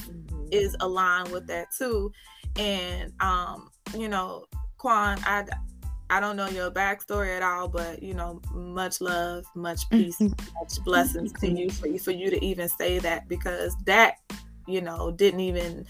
is 0.52 0.74
aligned 0.80 1.32
with 1.32 1.46
that 1.48 1.68
too. 1.78 2.14
And 2.58 3.12
um, 3.20 3.72
you 3.98 4.08
know, 4.08 4.46
Quan, 4.78 5.20
I 5.25 5.46
I 6.10 6.22
don't 6.22 6.38
know 6.38 6.48
your 6.48 6.72
backstory 6.72 7.36
at 7.36 7.44
all, 7.44 7.68
but 7.68 8.02
you 8.02 8.14
know, 8.14 8.42
much 8.54 9.02
love, 9.02 9.44
much 9.54 9.90
peace, 9.90 10.22
much 10.22 10.82
blessings 10.86 11.34
to 11.42 11.50
you 11.50 11.70
for 11.72 11.88
you 11.88 12.00
for 12.00 12.12
you 12.12 12.30
to 12.30 12.46
even 12.46 12.70
say 12.70 13.00
that 13.00 13.28
because 13.28 13.75
that, 13.86 14.16
you 14.66 14.80
know, 14.80 15.12
didn't 15.12 15.42
even 15.42 15.86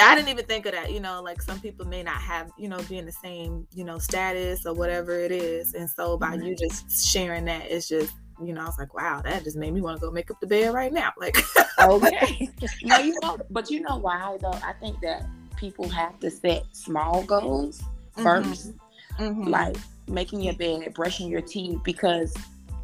I 0.00 0.14
didn't 0.14 0.28
even 0.30 0.46
think 0.46 0.66
of 0.66 0.72
that, 0.72 0.90
you 0.92 1.00
know, 1.00 1.22
like 1.22 1.42
some 1.42 1.60
people 1.60 1.86
may 1.86 2.02
not 2.02 2.20
have, 2.20 2.50
you 2.56 2.68
know, 2.68 2.78
being 2.88 3.04
the 3.06 3.12
same, 3.12 3.66
you 3.74 3.84
know, 3.84 3.98
status 3.98 4.64
or 4.66 4.74
whatever 4.74 5.18
it 5.18 5.30
is. 5.32 5.74
And 5.74 5.88
so 5.88 6.16
by 6.16 6.34
you 6.34 6.56
just 6.56 7.06
sharing 7.06 7.44
that, 7.46 7.70
it's 7.70 7.88
just, 7.88 8.14
you 8.42 8.52
know, 8.52 8.62
I 8.62 8.64
was 8.64 8.78
like, 8.78 8.94
wow, 8.94 9.20
that 9.22 9.44
just 9.44 9.56
made 9.56 9.72
me 9.72 9.80
want 9.80 10.00
to 10.00 10.06
go 10.06 10.10
make 10.10 10.30
up 10.30 10.40
the 10.40 10.46
bed 10.46 10.72
right 10.74 10.92
now. 10.92 11.12
Like, 11.18 11.36
okay. 11.80 12.48
no, 12.82 12.98
you 12.98 13.14
know, 13.22 13.38
but 13.50 13.70
you 13.70 13.80
know 13.80 13.98
why 13.98 14.38
though? 14.40 14.58
I 14.64 14.72
think 14.80 15.00
that 15.00 15.26
people 15.56 15.88
have 15.88 16.18
to 16.20 16.30
set 16.30 16.64
small 16.72 17.22
goals 17.22 17.82
1st 18.16 18.72
Mm-hmm. 19.18 19.42
Mhm. 19.42 19.48
like 19.50 19.76
making 20.08 20.40
your 20.40 20.54
bed, 20.54 20.94
brushing 20.94 21.28
your 21.28 21.42
teeth, 21.42 21.78
because 21.84 22.34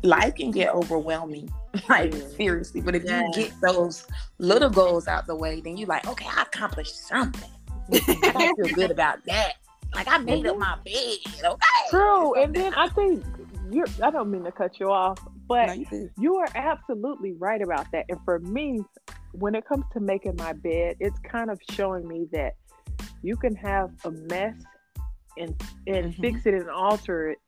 life 0.03 0.35
can 0.37 0.51
get 0.51 0.75
overwhelming. 0.75 1.51
Like 1.89 2.13
seriously, 2.37 2.81
but 2.81 2.95
if 2.97 3.05
Yeah. 3.05 3.23
you 3.23 3.33
get 3.33 3.53
those 3.63 4.07
little 4.39 4.69
goals 4.71 5.07
out 5.07 5.27
the 5.27 5.35
way, 5.35 5.61
then 5.61 5.77
you're 5.77 5.87
like, 5.87 6.07
okay, 6.09 6.27
I 6.29 6.43
accomplished 6.43 7.07
something. 7.07 7.49
I 7.93 8.53
feel 8.57 8.69
good 8.75 8.91
about 8.91 9.25
that. 9.27 9.53
Like 9.95 10.09
I 10.09 10.19
made 10.31 10.47
up 10.47 10.59
my 10.59 10.77
bed. 10.85 11.19
Okay. 11.45 11.59
True. 11.91 12.35
And 12.43 12.55
then 12.55 12.75
I 12.75 12.89
think 12.89 13.25
you're 13.71 13.87
I 14.03 14.11
don't 14.11 14.31
mean 14.31 14.45
to 14.45 14.53
cut 14.53 14.81
you 14.81 14.91
off, 14.91 15.19
but 15.47 15.67
No, 15.67 15.73
you. 15.75 16.11
You 16.19 16.37
are 16.37 16.49
absolutely 16.55 17.35
right 17.35 17.63
about 17.63 17.87
that. 17.93 18.07
And 18.09 18.19
for 18.25 18.39
me, 18.41 18.81
when 19.33 19.55
it 19.55 19.65
comes 19.67 19.85
to 19.93 20.01
making 20.01 20.35
my 20.37 20.53
bed, 20.55 20.97
it's 21.01 21.19
kind 21.21 21.51
of 21.51 21.61
showing 21.71 22.09
me 22.09 22.27
that 22.33 22.55
you 23.23 23.37
can 23.37 23.55
have 23.57 23.91
a 24.05 24.11
mess 24.11 24.55
and 25.37 25.55
and 25.87 26.13
Mhm. 26.15 26.21
fix 26.21 26.47
it 26.47 26.55
and 26.55 26.69
alter 26.71 27.31
it 27.31 27.39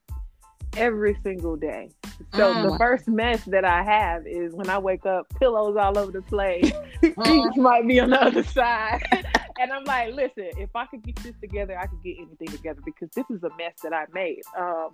every 0.77 1.19
single 1.25 1.57
day. 1.57 1.91
So 2.37 2.55
Mm. 2.55 2.71
the 2.71 2.79
first 2.79 3.09
mess 3.09 3.43
that 3.47 3.65
I 3.65 3.83
have 3.83 4.27
is 4.27 4.53
when 4.55 4.69
I 4.71 4.79
wake 4.79 5.07
up, 5.07 5.27
pillows 5.39 5.77
all 5.77 5.99
over 5.99 6.13
the 6.13 6.23
place, 6.23 6.71
Mm. 7.03 7.27
sheets 7.27 7.57
might 7.57 7.87
be 7.89 7.99
on 8.01 8.11
the 8.11 8.21
other 8.21 8.43
side. 8.45 9.01
and 9.59 9.73
I'm 9.73 9.85
like, 9.85 10.13
listen, 10.15 10.51
if 10.59 10.71
I 10.75 10.87
could 10.87 11.03
get 11.05 11.17
this 11.23 11.35
together, 11.41 11.79
I 11.79 11.87
could 11.87 12.03
get 12.03 12.17
anything 12.19 12.49
together 12.49 12.81
because 12.85 13.09
this 13.15 13.25
is 13.31 13.43
a 13.43 13.51
mess 13.57 13.75
that 13.83 13.93
I 13.93 14.05
made. 14.13 14.43
Um, 14.59 14.93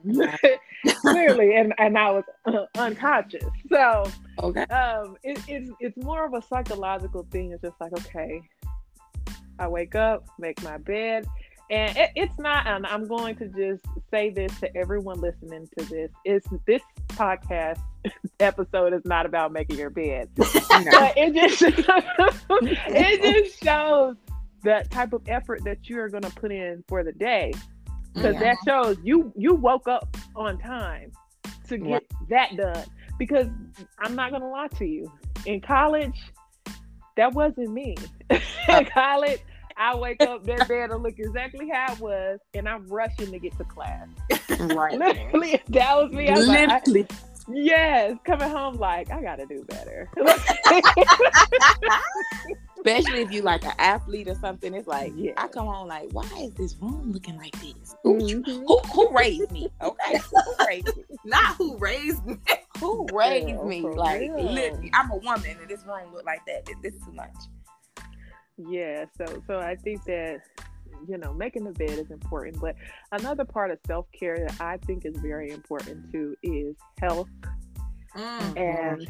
clearly, 1.01 1.57
and, 1.57 1.75
and 1.79 1.99
I 1.99 2.11
was 2.13 2.25
uh, 2.47 2.67
unconscious. 2.79 3.45
So 3.71 4.05
Okay. 4.43 4.63
um, 4.67 5.17
it, 5.23 5.41
it's 5.49 5.71
it's 5.81 5.97
more 6.05 6.25
of 6.27 6.35
a 6.35 6.43
psychological 6.43 7.27
thing. 7.31 7.53
It's 7.53 7.63
just 7.63 7.81
like, 7.81 7.93
okay, 7.93 8.43
I 9.59 9.69
wake 9.69 9.95
up, 9.95 10.25
make 10.39 10.63
my 10.63 10.79
bed, 10.79 11.27
and 11.71 11.97
it, 11.97 12.11
it's 12.17 12.39
not. 12.39 12.67
And 12.67 12.87
I'm 12.87 13.07
going 13.07 13.37
to 13.37 13.49
just 13.49 13.85
say 14.11 14.31
this 14.31 14.59
to 14.61 14.77
everyone 14.77 15.21
listening 15.21 15.69
to 15.79 15.85
this: 15.87 16.11
it's 16.25 16.47
this 16.67 16.83
podcast 17.09 17.81
episode 18.41 18.93
is 18.93 19.03
not 19.05 19.27
about 19.27 19.53
making 19.53 19.79
your 19.79 19.91
bed, 19.91 20.29
No. 20.39 20.45
but 20.91 21.15
it 21.17 21.35
just 21.35 21.63
it 22.51 23.23
just 23.23 23.63
shows 23.63 24.17
the 24.63 24.85
type 24.91 25.13
of 25.13 25.23
effort 25.29 25.63
that 25.65 25.89
you 25.89 25.99
are 26.01 26.09
going 26.09 26.23
to 26.23 26.31
put 26.31 26.51
in 26.53 26.83
for 26.89 27.03
the 27.05 27.13
day 27.13 27.53
because 28.15 28.35
Yeah. 28.35 28.41
that 28.41 28.57
shows 28.67 28.97
you 29.05 29.33
you 29.37 29.55
woke 29.55 29.87
up 29.89 30.17
on 30.35 30.59
time 30.59 31.13
to 31.69 31.79
get 31.79 32.05
that 32.31 32.57
done 32.57 32.85
because 33.19 33.47
i'm 33.99 34.15
not 34.15 34.31
gonna 34.31 34.49
lie 34.49 34.69
to 34.69 34.85
you 34.87 35.13
in 35.47 35.61
college 35.61 36.19
that 37.17 37.33
wasn't 37.33 37.71
me 37.73 37.95
uh, 38.31 38.39
in 38.69 38.85
college 38.87 39.41
i 39.77 39.95
wake 39.95 40.21
up 40.23 40.45
that 40.45 40.67
bed 40.69 40.91
will 40.91 40.99
look 41.01 41.19
exactly 41.19 41.69
how 41.73 41.93
it 41.93 42.01
was 42.01 42.39
and 42.55 42.69
i'm 42.69 42.87
rushing 42.89 43.31
to 43.31 43.39
get 43.39 43.57
to 43.59 43.65
class 43.65 44.07
Right. 44.61 44.99
literally 44.99 45.61
that 45.69 45.97
was 45.97 46.13
me 46.13 46.29
I 46.29 46.35
was 46.39 46.47
like, 46.49 46.69
I- 46.69 46.81
Literally. 46.87 47.07
yes 47.53 48.17
coming 48.25 48.49
home 48.51 48.77
like 48.77 49.11
i 49.11 49.21
gotta 49.23 49.47
do 49.47 49.65
better 49.69 50.11
Especially 52.79 53.21
if 53.23 53.33
you 53.33 53.43
like 53.43 53.65
an 53.65 53.73
athlete 53.79 54.29
or 54.29 54.37
something, 54.37 54.73
it's 54.73 54.87
like 54.87 55.13
Yeah. 55.17 55.33
I 55.37 55.49
come 55.49 55.67
home 55.67 55.89
like, 55.89 56.09
why 56.13 56.23
is 56.39 56.55
this 56.55 56.77
room 56.81 57.11
looking 57.11 57.37
like 57.37 57.51
this? 57.61 57.97
Who, 58.05 58.15
Mhm. 58.21 58.45
who, 58.47 58.79
who 58.79 59.09
raised 59.17 59.51
me? 59.51 59.69
Okay, 59.83 60.19
who 60.19 60.67
raised 60.69 60.97
me? 60.97 61.03
Not 61.25 61.57
who 61.57 61.77
raised 61.79 62.25
me. 62.25 62.37
Who 62.79 63.05
raised 63.13 63.47
real, 63.49 63.65
me? 63.65 63.81
Like, 63.83 64.21
real. 64.21 64.41
literally, 64.53 64.91
I'm 64.95 65.11
a 65.11 65.17
woman, 65.17 65.57
and 65.61 65.69
this 65.69 65.85
room 65.85 66.13
look 66.15 66.25
like 66.25 66.47
that. 66.47 66.65
This, 66.67 66.77
this 66.83 66.95
is 66.95 67.03
too 67.05 67.13
much. 67.13 67.35
Yeah, 68.59 69.05
so 69.17 69.43
so 69.47 69.59
I 69.61 69.77
think 69.77 70.05
that 70.05 70.41
you 71.09 71.19
know 71.19 71.33
making 71.35 71.65
the 71.65 71.73
bed 71.73 71.91
is 71.99 72.11
important, 72.11 72.61
but 72.61 72.75
another 73.13 73.45
part 73.45 73.71
of 73.71 73.79
self 73.87 74.07
care 74.19 74.39
that 74.39 74.61
I 74.61 74.79
think 74.79 75.05
is 75.05 75.17
very 75.19 75.51
important 75.51 76.11
too 76.13 76.37
is 76.43 76.75
health 77.01 77.29
Mm. 78.17 78.57
and 78.57 79.09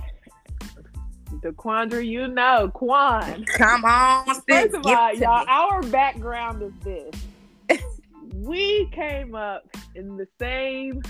Daquondra. 1.43 2.05
You 2.05 2.27
know, 2.29 2.69
Quan. 2.75 3.45
Come 3.45 3.85
on, 3.85 4.25
First 4.49 4.75
of 4.75 4.85
all, 4.87 5.15
y'all, 5.15 5.41
me. 5.41 5.45
our 5.49 5.81
background 5.85 6.63
is 6.63 6.73
this: 6.83 7.81
we 8.35 8.89
came 8.93 9.35
up 9.37 9.65
in 9.95 10.17
the 10.17 10.27
same 10.41 11.03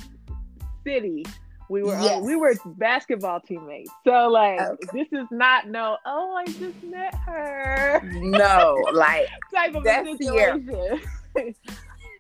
city. 0.85 1.25
Uh, 1.67 1.73
we 1.73 1.83
were 1.83 1.99
Yes. 2.01 2.23
we 2.23 2.37
were 2.37 2.55
basketball 2.77 3.41
teammates. 3.41 3.91
So 4.05 4.29
like, 4.29 4.61
Okay. 4.61 4.87
this 4.93 5.09
is 5.13 5.27
not 5.31 5.69
no. 5.69 5.97
Oh, 6.07 6.35
I 6.37 6.47
just 6.47 6.83
met 6.83 7.15
her. 7.15 8.01
no, 8.15 8.85
like 8.93 9.29
type 9.55 9.75
of 9.75 9.85
That's 9.85 10.09
situation. 10.19 11.01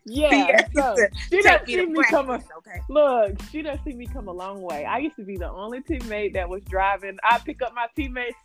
yeah, 0.05 0.67
so 0.75 0.97
she 1.31 1.37
me 1.37 1.59
see 1.67 1.87
me 1.87 2.05
come 2.05 2.31
a 2.31 2.35
okay. 2.59 2.81
look. 2.88 3.41
She 3.50 3.62
doesn't 3.62 3.85
see 3.85 3.95
me 3.95 4.07
come 4.07 4.29
a 4.29 4.33
long 4.33 4.62
way. 4.62 4.85
I 4.85 4.99
used 4.99 5.17
to 5.17 5.25
be 5.25 5.37
the 5.37 5.50
only 5.50 5.81
teammate 5.81 6.35
that 6.35 6.49
was 6.49 6.62
driving. 6.65 7.17
I 7.25 7.38
pick 7.38 7.62
up 7.62 7.75
my 7.75 7.87
teammates. 7.97 8.37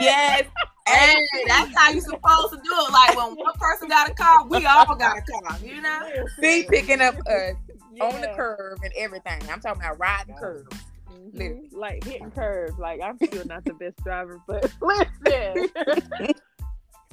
Yes, 0.00 0.44
Hey, 0.88 1.14
that's 1.46 1.70
how 1.76 1.90
you 1.92 2.00
supposed 2.00 2.50
to 2.52 2.56
do 2.56 2.70
it. 2.72 2.92
Like 2.92 3.16
when 3.16 3.36
one 3.36 3.54
person 3.54 3.88
got 3.88 4.10
a 4.10 4.14
car, 4.14 4.44
we 4.46 4.66
all 4.66 4.96
got 4.96 5.16
a 5.16 5.22
car. 5.22 5.56
You 5.62 5.80
know. 5.80 6.00
see, 6.40 6.66
picking 6.68 7.00
up 7.00 7.14
us 7.26 7.54
on 8.00 8.20
the 8.20 8.32
curve 8.34 8.78
and 8.82 8.92
everything. 8.96 9.40
I'm 9.50 9.60
talking 9.60 9.82
about 9.82 9.98
riding 9.98 10.34
curves. 10.36 10.68
Mhm. 11.10 11.68
Like 11.72 12.04
hitting 12.04 12.30
curves. 12.30 12.78
Like 12.78 13.00
I'm 13.02 13.16
still 13.18 13.44
not 13.46 13.64
the 13.64 13.74
best 13.74 13.96
driver, 14.02 14.40
but 14.46 14.72
listen. 14.80 15.68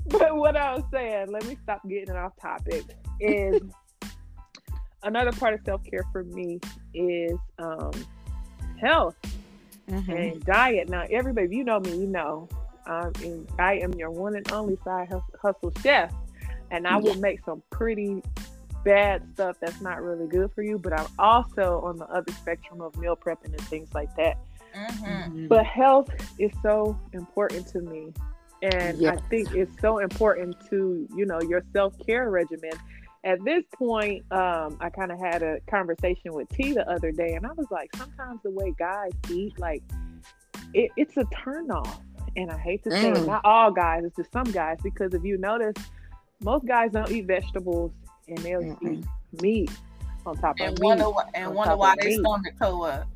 but 0.07 0.35
what 0.35 0.55
I 0.55 0.75
was 0.75 0.83
saying, 0.91 1.31
let 1.31 1.45
me 1.45 1.57
stop 1.63 1.81
getting 1.87 2.15
off 2.15 2.33
topic. 2.41 2.83
Is 3.19 3.61
another 5.03 5.31
part 5.31 5.53
of 5.53 5.61
self 5.65 5.83
care 5.83 6.05
for 6.11 6.23
me 6.23 6.59
is 6.93 7.37
um, 7.59 7.91
health 8.79 9.15
Mm-hmm. 9.89 10.11
and 10.11 10.45
diet. 10.45 10.87
Now, 10.87 11.05
everybody, 11.09 11.47
if 11.47 11.51
you 11.51 11.63
know 11.63 11.79
me, 11.79 11.89
you 11.97 12.05
know 12.05 12.47
um, 12.85 13.11
and 13.23 13.47
I 13.57 13.79
am 13.79 13.91
your 13.93 14.11
one 14.11 14.35
and 14.35 14.51
only 14.51 14.77
side 14.83 15.09
hustle 15.41 15.73
chef, 15.81 16.13
and 16.69 16.87
I 16.87 16.97
will 16.97 17.15
make 17.15 17.43
some 17.43 17.63
pretty 17.71 18.21
bad 18.83 19.23
stuff 19.33 19.57
that's 19.59 19.81
not 19.81 20.01
really 20.01 20.27
good 20.27 20.51
for 20.53 20.63
you. 20.63 20.77
But 20.77 20.99
I'm 20.99 21.07
also 21.17 21.81
on 21.83 21.97
the 21.97 22.05
other 22.07 22.31
spectrum 22.33 22.81
of 22.81 22.95
meal 22.97 23.15
prepping 23.15 23.45
and 23.45 23.61
things 23.61 23.93
like 23.93 24.13
that. 24.15 24.37
Mm-hmm. 24.75 25.47
But 25.47 25.65
health 25.65 26.09
is 26.37 26.51
so 26.61 26.99
important 27.13 27.67
to 27.67 27.81
me. 27.81 28.13
And 28.61 29.07
I 29.07 29.15
think 29.29 29.55
it's 29.55 29.71
so 29.79 29.99
important 29.99 30.55
to, 30.69 31.07
you 31.15 31.25
know, 31.25 31.41
your 31.41 31.63
self 31.73 31.93
care 32.05 32.29
regimen. 32.29 32.71
At 33.23 33.43
this 33.43 33.63
point, 33.73 34.23
um, 34.31 34.77
I 34.79 34.89
kind 34.89 35.11
of 35.11 35.19
had 35.19 35.43
a 35.43 35.59
conversation 35.69 36.33
with 36.33 36.47
T 36.49 36.73
the 36.73 36.89
other 36.89 37.11
day, 37.11 37.33
and 37.33 37.45
I 37.45 37.51
was 37.53 37.67
like, 37.69 37.93
sometimes 37.95 38.41
the 38.43 38.51
way 38.51 38.73
guys 38.77 39.11
eat, 39.29 39.59
like, 39.59 39.83
it, 40.73 40.91
it's 40.95 41.17
a 41.17 41.23
turnoff. 41.25 41.99
And 42.37 42.49
I 42.49 42.57
hate 42.57 42.83
to 42.83 42.91
say 42.91 43.09
it, 43.09 43.15
Mm. 43.15 43.27
not 43.27 43.41
all 43.43 43.71
guys, 43.71 44.03
it's 44.05 44.15
just 44.15 44.31
some 44.31 44.45
guys, 44.45 44.77
because 44.81 45.13
if 45.13 45.23
you 45.23 45.37
notice, 45.37 45.75
most 46.41 46.65
guys 46.65 46.91
don't 46.91 47.11
eat 47.11 47.25
vegetables 47.25 47.91
and 48.29 48.37
they'll 48.39 48.61
Mm-mm. 48.61 48.99
eat 48.99 49.05
meat 49.41 49.71
on 50.25 50.35
top 50.37 50.55
And 50.59 50.77
of 50.77 50.83
wonder 50.83 51.05
meat. 51.05 51.15
and 51.35 51.45
on 51.47 51.53
wonder 51.55 51.75
why 51.77 51.95
they 51.99 52.07
meat. 52.09 52.19
stomach 52.19 52.53
toe 52.59 52.83
up. 52.83 53.07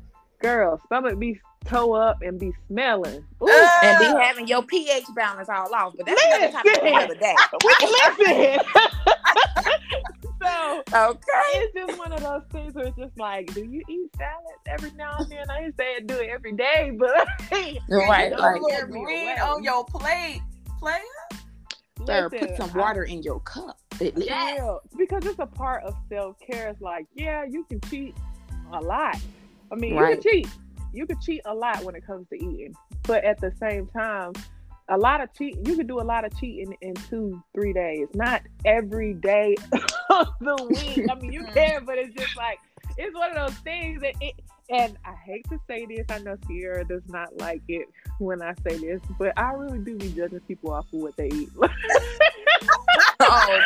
Girl, 0.42 0.80
stomach 0.86 1.18
be 1.18 1.40
toe 1.64 1.92
up 1.94 2.20
and 2.22 2.38
be 2.38 2.52
smelling. 2.68 3.24
Ooh. 3.42 3.48
and 3.82 3.98
be 3.98 4.04
having 4.20 4.46
your 4.46 4.62
pH 4.62 5.04
balance 5.16 5.48
all 5.48 5.72
off. 5.74 5.94
But 5.96 6.06
that's 6.06 6.24
another 6.26 6.52
topic 6.52 6.76
for 6.80 6.86
another 6.86 7.14
day. 7.14 7.34
Listen. 7.64 8.60
so 10.42 10.82
Okay. 10.92 11.20
it's 11.54 11.74
just 11.74 11.98
one 11.98 12.12
of 12.12 12.20
those 12.20 12.42
things 12.52 12.74
where 12.74 12.86
it's 12.86 12.96
just 12.98 13.16
like, 13.18 13.52
do 13.54 13.64
you 13.64 13.82
eat 13.88 14.10
salad 14.16 14.56
every 14.66 14.90
now 14.92 15.16
and 15.18 15.30
then? 15.30 15.44
I 15.50 15.64
ain't 15.64 15.76
saying 15.78 16.06
do 16.06 16.14
it 16.16 16.28
every 16.30 16.52
day, 16.52 16.92
but 16.98 17.10
Right, 17.88 18.30
Don't 18.30 18.38
like- 18.40 18.62
wear 18.62 18.86
Put 18.86 18.90
me 18.94 19.04
green 19.04 19.28
away. 19.28 19.36
on 19.40 19.62
your 19.64 19.84
plate, 19.86 20.42
player. 20.78 20.98
Sir, 22.06 22.28
Listen, 22.30 22.48
put 22.48 22.56
some 22.56 22.70
I- 22.74 22.78
water 22.78 23.04
in 23.04 23.22
your 23.22 23.40
cup. 23.40 23.78
Yeah, 24.00 24.76
because 24.96 25.24
it's 25.24 25.38
a 25.38 25.46
part 25.46 25.84
of 25.84 25.94
self 26.08 26.36
care. 26.40 26.68
It's 26.68 26.80
like, 26.80 27.06
yeah, 27.14 27.44
you 27.44 27.64
can 27.64 27.80
cheat 27.82 28.16
a 28.72 28.80
lot. 28.80 29.16
I 29.70 29.76
mean, 29.76 29.94
you 29.94 30.00
can 30.00 30.20
cheat. 30.20 30.48
You 30.92 31.06
can 31.06 31.20
cheat 31.20 31.42
a 31.44 31.54
lot 31.54 31.82
when 31.82 31.94
it 31.94 32.06
comes 32.06 32.28
to 32.28 32.36
eating, 32.36 32.74
but 33.02 33.24
at 33.24 33.40
the 33.40 33.52
same 33.58 33.86
time, 33.88 34.32
a 34.88 34.96
lot 34.96 35.20
of 35.20 35.32
cheat. 35.34 35.56
You 35.66 35.76
can 35.76 35.86
do 35.86 36.00
a 36.00 36.02
lot 36.02 36.24
of 36.24 36.38
cheating 36.38 36.76
in 36.80 36.94
two, 36.94 37.42
three 37.54 37.72
days. 37.72 38.08
Not 38.14 38.42
every 38.64 39.14
day 39.14 39.56
of 40.10 40.28
the 40.40 40.56
week. 40.68 41.08
I 41.10 41.14
mean, 41.14 41.32
you 41.32 41.42
mm-hmm. 41.42 41.52
can, 41.52 41.84
but 41.84 41.98
it's 41.98 42.14
just 42.14 42.36
like 42.36 42.58
it's 42.96 43.14
one 43.14 43.36
of 43.36 43.48
those 43.48 43.58
things 43.60 44.02
that 44.02 44.14
it. 44.20 44.34
And 44.70 44.96
I 45.04 45.12
hate 45.24 45.46
to 45.50 45.58
say 45.68 45.84
this. 45.86 46.06
I 46.08 46.18
know 46.18 46.36
Sierra 46.46 46.84
does 46.84 47.02
not 47.08 47.36
like 47.38 47.62
it 47.68 47.86
when 48.18 48.40
I 48.42 48.54
say 48.66 48.78
this, 48.78 49.00
but 49.18 49.32
I 49.38 49.52
really 49.52 49.78
do 49.78 49.96
be 49.96 50.10
judging 50.10 50.40
people 50.40 50.72
off 50.72 50.86
of 50.92 51.00
what 51.00 51.16
they 51.16 51.28
eat. 51.28 51.50
Oh, 53.20 53.60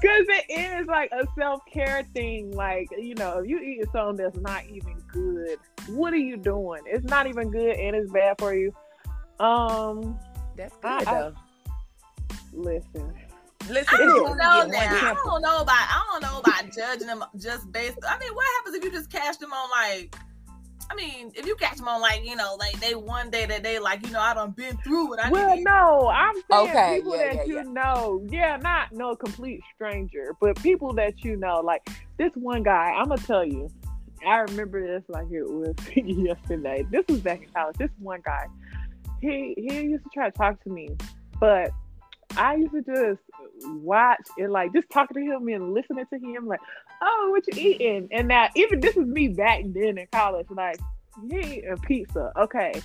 Because 0.00 0.26
it 0.28 0.44
is 0.80 0.86
like 0.86 1.10
a 1.12 1.26
self 1.38 1.60
care 1.72 2.04
thing. 2.14 2.52
Like, 2.52 2.88
you 2.96 3.14
know, 3.14 3.38
if 3.38 3.48
you 3.48 3.58
eat 3.60 3.84
something 3.92 4.16
that's 4.24 4.38
not 4.38 4.64
even 4.66 4.94
good, 5.12 5.58
what 5.88 6.12
are 6.12 6.16
you 6.18 6.36
doing? 6.36 6.82
It's 6.86 7.04
not 7.04 7.26
even 7.26 7.50
good 7.50 7.76
and 7.76 7.94
it's 7.96 8.10
bad 8.10 8.36
for 8.38 8.54
you. 8.54 8.72
Um, 9.40 10.18
That's 10.56 10.74
good 10.76 10.86
I- 10.86 10.98
I- 10.98 11.04
though. 11.04 11.34
listen. 12.52 13.12
Listen, 13.68 13.86
I 13.92 13.98
don't 13.98 14.36
know 14.38 14.62
Get 14.66 14.72
that. 14.72 15.14
I 15.14 15.14
don't 15.24 15.42
know 15.42 15.58
about. 15.60 15.74
I 15.76 16.06
don't 16.12 16.22
know 16.22 16.40
about 16.40 16.74
judging 16.74 17.06
them 17.06 17.24
just 17.38 17.70
based. 17.72 17.98
I 18.06 18.18
mean, 18.18 18.34
what 18.34 18.46
happens 18.56 18.76
if 18.76 18.84
you 18.84 18.90
just 18.90 19.10
catch 19.10 19.38
them 19.38 19.52
on 19.52 19.70
like? 19.70 20.14
I 20.90 20.94
mean, 20.94 21.32
if 21.36 21.44
you 21.46 21.54
catch 21.56 21.76
them 21.76 21.86
on 21.88 22.00
like 22.00 22.24
you 22.24 22.34
know, 22.34 22.56
like 22.58 22.80
they 22.80 22.94
one 22.94 23.30
day 23.30 23.44
that 23.46 23.62
they 23.62 23.78
like 23.78 24.04
you 24.06 24.12
know, 24.12 24.20
I 24.20 24.32
done 24.34 24.52
been 24.52 24.76
through 24.78 25.14
it. 25.14 25.20
I 25.22 25.30
Well, 25.30 25.54
need 25.56 25.64
no, 25.64 26.08
I'm 26.08 26.34
saying 26.50 26.70
Okay, 26.70 26.96
people 26.96 27.16
yeah, 27.16 27.24
that 27.24 27.34
yeah, 27.36 27.44
you 27.44 27.56
yeah. 27.56 27.62
know. 27.62 28.26
Yeah, 28.30 28.56
not 28.56 28.92
no 28.92 29.14
complete 29.14 29.60
stranger, 29.74 30.34
but 30.40 30.60
people 30.62 30.94
that 30.94 31.22
you 31.22 31.36
know. 31.36 31.60
Like 31.60 31.86
this 32.16 32.30
one 32.34 32.62
guy, 32.62 32.92
I'm 32.96 33.08
gonna 33.08 33.20
tell 33.22 33.44
you. 33.44 33.70
I 34.26 34.38
remember 34.38 34.84
this 34.84 35.04
like 35.08 35.26
it 35.30 35.44
was 35.44 35.74
yesterday. 35.96 36.84
This 36.90 37.04
was 37.08 37.20
back 37.20 37.42
in 37.42 37.48
college. 37.50 37.76
This 37.76 37.90
one 37.98 38.20
guy, 38.24 38.46
he 39.20 39.54
he 39.56 39.80
used 39.82 40.04
to 40.04 40.10
try 40.12 40.30
to 40.30 40.36
talk 40.36 40.62
to 40.64 40.70
me, 40.70 40.88
but 41.38 41.70
I 42.36 42.56
used 42.56 42.72
to 42.72 42.82
just 42.82 43.20
watch 43.82 44.26
and 44.36 44.52
like 44.52 44.72
just 44.72 44.90
talking 44.90 45.16
to 45.16 45.36
him 45.36 45.48
and 45.48 45.74
listening 45.74 46.06
to 46.06 46.18
him 46.18 46.46
like, 46.46 46.60
oh, 47.02 47.28
what 47.30 47.44
you 47.56 47.70
eating? 47.70 48.08
And 48.12 48.28
now 48.28 48.48
even 48.54 48.80
this 48.80 48.96
is 48.96 49.06
me 49.06 49.28
back 49.28 49.62
then 49.66 49.98
in 49.98 50.06
college, 50.12 50.46
like 50.50 50.78
he 51.30 51.58
eating 51.58 51.76
pizza. 51.78 52.32
Okay. 52.36 52.80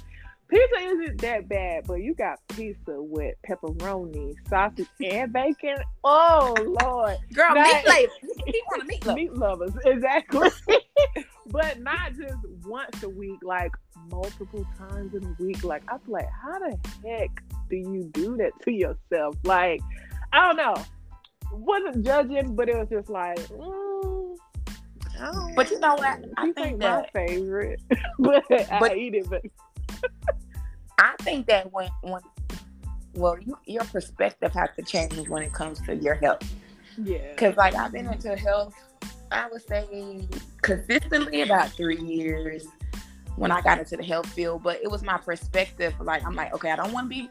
Pizza 0.53 0.75
isn't 0.85 1.21
that 1.21 1.49
bad, 1.49 1.85
but 1.87 1.95
you 1.95 2.13
got 2.13 2.37
pizza 2.49 3.01
with 3.01 3.33
pepperoni, 3.49 4.35
sausage, 4.47 4.87
and 5.03 5.33
bacon. 5.33 5.77
Oh 6.03 6.53
Lord, 6.59 7.17
girl, 7.33 7.55
That- 7.55 7.83
meat 7.87 8.09
he 8.45 8.61
want 8.67 8.87
meatloaf. 8.87 9.15
meat 9.15 9.33
lovers, 9.33 9.73
exactly. 9.83 10.49
but 11.47 11.79
not 11.81 12.13
just 12.15 12.35
once 12.65 13.01
a 13.01 13.09
week, 13.09 13.39
like 13.41 13.71
multiple 14.11 14.63
times 14.77 15.15
in 15.15 15.23
a 15.23 15.43
week. 15.43 15.63
Like 15.63 15.81
I'm 15.87 15.99
like, 16.07 16.29
how 16.29 16.59
the 16.59 16.77
heck 17.03 17.29
do 17.71 17.75
you 17.75 18.09
do 18.13 18.37
that 18.37 18.51
to 18.63 18.71
yourself? 18.71 19.35
Like, 19.43 19.81
I 20.33 20.47
don't 20.47 20.57
know. 20.57 20.75
Wasn't 21.51 22.05
judging, 22.05 22.55
but 22.55 22.69
it 22.69 22.77
was 22.77 22.89
just 22.89 23.09
like, 23.09 23.39
mm, 23.49 24.35
But 25.55 25.71
you 25.71 25.79
know 25.79 25.95
what? 25.95 26.19
I 26.37 26.51
think 26.51 26.79
that 26.81 27.09
my 27.13 27.25
favorite, 27.27 27.81
but, 28.19 28.43
I 28.51 28.95
eat 28.95 29.15
it. 29.15 29.27
But 29.29 29.41
think 31.33 31.47
that 31.47 31.71
when 31.71 31.89
when 32.01 32.21
well, 33.15 33.37
you, 33.39 33.57
your 33.65 33.83
perspective 33.85 34.53
has 34.53 34.69
to 34.75 34.83
change 34.83 35.29
when 35.29 35.43
it 35.43 35.53
comes 35.53 35.79
to 35.81 35.95
your 35.95 36.15
health. 36.15 36.41
yeah, 36.97 37.29
Because 37.29 37.55
like 37.57 37.75
I've 37.75 37.91
been 37.91 38.07
into 38.07 38.35
health, 38.35 38.73
I 39.31 39.47
would 39.51 39.61
say 39.67 40.27
consistently 40.61 41.43
about 41.43 41.69
three 41.69 42.01
years 42.01 42.65
when 43.35 43.51
I 43.51 43.61
got 43.61 43.77
into 43.77 43.97
the 43.97 44.03
health 44.03 44.27
field. 44.29 44.63
But 44.63 44.81
it 44.81 44.89
was 44.89 45.03
my 45.03 45.17
perspective. 45.17 45.93
Like 45.99 46.25
I'm 46.25 46.35
like, 46.35 46.53
okay, 46.55 46.71
I 46.71 46.75
don't 46.75 46.91
want 46.91 47.05
to 47.05 47.09
be, 47.09 47.29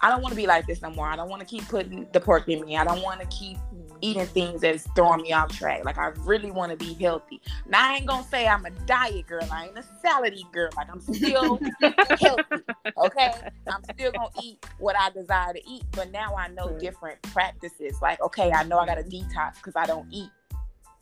I 0.00 0.10
don't 0.10 0.22
want 0.22 0.32
to 0.32 0.36
be 0.36 0.46
like 0.46 0.66
this 0.66 0.80
no 0.80 0.90
more. 0.90 1.08
I 1.08 1.16
don't 1.16 1.28
want 1.28 1.40
to 1.40 1.46
keep 1.46 1.66
putting 1.68 2.06
the 2.12 2.20
pork 2.20 2.48
in 2.48 2.64
me. 2.64 2.76
I 2.76 2.84
don't 2.84 3.02
want 3.02 3.20
to 3.20 3.26
keep 3.26 3.58
eating 4.00 4.26
things 4.26 4.60
that's 4.60 4.86
throwing 4.94 5.22
me 5.22 5.32
off 5.32 5.56
track. 5.56 5.84
Like 5.84 5.98
I 5.98 6.08
really 6.20 6.50
want 6.50 6.70
to 6.70 6.76
be 6.76 6.94
healthy. 6.94 7.40
Now 7.66 7.90
I 7.90 7.96
ain't 7.96 8.06
gonna 8.06 8.24
say 8.24 8.46
I'm 8.46 8.64
a 8.66 8.70
diet 8.70 9.26
girl. 9.26 9.46
I 9.50 9.66
ain't 9.66 9.78
a 9.78 9.84
salad 10.02 10.34
girl. 10.52 10.70
Like 10.76 10.88
I'm 10.90 11.00
still 11.00 11.58
healthy. 12.20 12.44
Okay, 12.98 13.32
I'm 13.68 13.84
still 13.84 14.12
gonna 14.12 14.28
eat 14.42 14.64
what 14.78 14.96
I 14.98 15.10
desire 15.10 15.52
to 15.52 15.68
eat. 15.68 15.84
But 15.92 16.10
now 16.10 16.34
I 16.34 16.48
know 16.48 16.66
Right. 16.66 16.80
different 16.80 17.22
practices. 17.22 18.00
Like 18.02 18.20
okay, 18.20 18.50
I 18.52 18.64
know 18.64 18.78
I 18.78 18.86
gotta 18.86 19.02
detox 19.02 19.56
because 19.56 19.74
I 19.76 19.86
don't 19.86 20.08
eat 20.12 20.30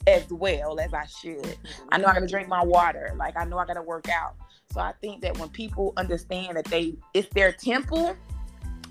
as 0.07 0.29
well 0.31 0.79
as 0.81 0.93
I 0.93 1.07
should. 1.07 1.57
I 1.91 1.99
know 1.99 2.05
I 2.05 2.09
gotta 2.09 2.21
mm-hmm. 2.21 2.27
drink 2.27 2.49
my 2.49 2.63
water. 2.63 3.15
Like 3.17 3.37
I 3.37 3.45
know 3.45 3.59
I 3.59 3.67
gotta 3.67 3.83
work 3.83 4.09
out. 4.09 4.35
So 4.73 4.81
I 4.81 4.93
think 5.01 5.23
that 5.23 5.39
when 5.39 5.49
people 5.51 5.93
understand 5.97 6.57
that 6.57 6.65
they 6.67 6.97
it's 7.15 7.29
their 7.35 7.53
temple, 7.53 8.17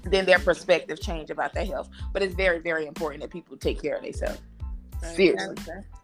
then 0.03 0.25
their 0.25 0.39
perspective 0.39 0.99
change 1.01 1.29
about 1.29 1.53
their 1.53 1.65
health. 1.65 1.89
But 2.11 2.21
it's 2.21 2.35
very, 2.35 2.59
very 2.59 2.85
important 2.87 3.21
that 3.21 3.29
people 3.31 3.57
take 3.57 3.81
care 3.81 3.95
of 3.95 4.03
themselves. 4.03 4.41
Seriously. 5.01 5.55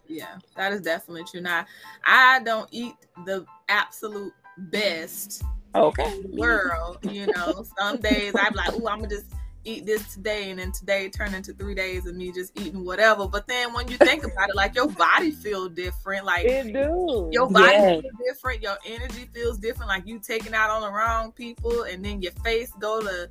Yeah, 0.07 0.37
that 0.55 0.73
is 0.73 0.81
definitely 0.81 1.23
true. 1.29 1.41
Now, 1.41 1.65
I 2.05 2.41
don't 2.43 2.67
eat 2.71 2.95
the 3.25 3.45
absolute 3.69 4.33
best 4.57 5.43
Okay. 5.75 6.11
in 6.11 6.31
the 6.31 6.37
world. 6.41 6.97
You 7.03 7.27
know, 7.27 7.63
some 7.77 7.99
days 8.01 8.33
I'm 8.35 8.53
like, 8.53 8.69
oh, 8.73 8.87
I'm 8.87 8.99
gonna 8.99 9.07
just 9.09 9.27
eat 9.65 9.85
this 9.85 10.13
today, 10.13 10.49
and 10.49 10.59
then 10.59 10.71
today 10.71 11.09
turn 11.09 11.33
into 11.35 11.53
three 11.53 11.75
days 11.75 12.07
of 12.07 12.15
me 12.15 12.31
just 12.31 12.59
eating 12.59 12.83
whatever. 12.83 13.27
But 13.27 13.45
then 13.47 13.71
when 13.73 13.87
you 13.87 13.97
think 13.97 14.23
about 14.23 14.49
it, 14.49 14.55
like 14.55 14.73
your 14.73 14.87
body 14.87 15.31
feel 15.31 15.69
different. 15.69 16.25
Like 16.25 16.45
it 16.45 16.73
do. 16.73 17.29
your 17.31 17.47
body 17.49 17.73
Yeah. 17.73 17.99
feels 18.01 18.13
different, 18.27 18.61
your 18.63 18.77
energy 18.87 19.29
feels 19.33 19.59
different. 19.59 19.89
Like 19.89 20.07
you 20.07 20.17
taking 20.19 20.53
out 20.55 20.69
on 20.71 20.81
the 20.81 20.89
wrong 20.91 21.31
people, 21.31 21.83
and 21.83 22.03
then 22.03 22.21
your 22.21 22.31
face 22.43 22.71
go 22.79 23.01
to, 23.01 23.29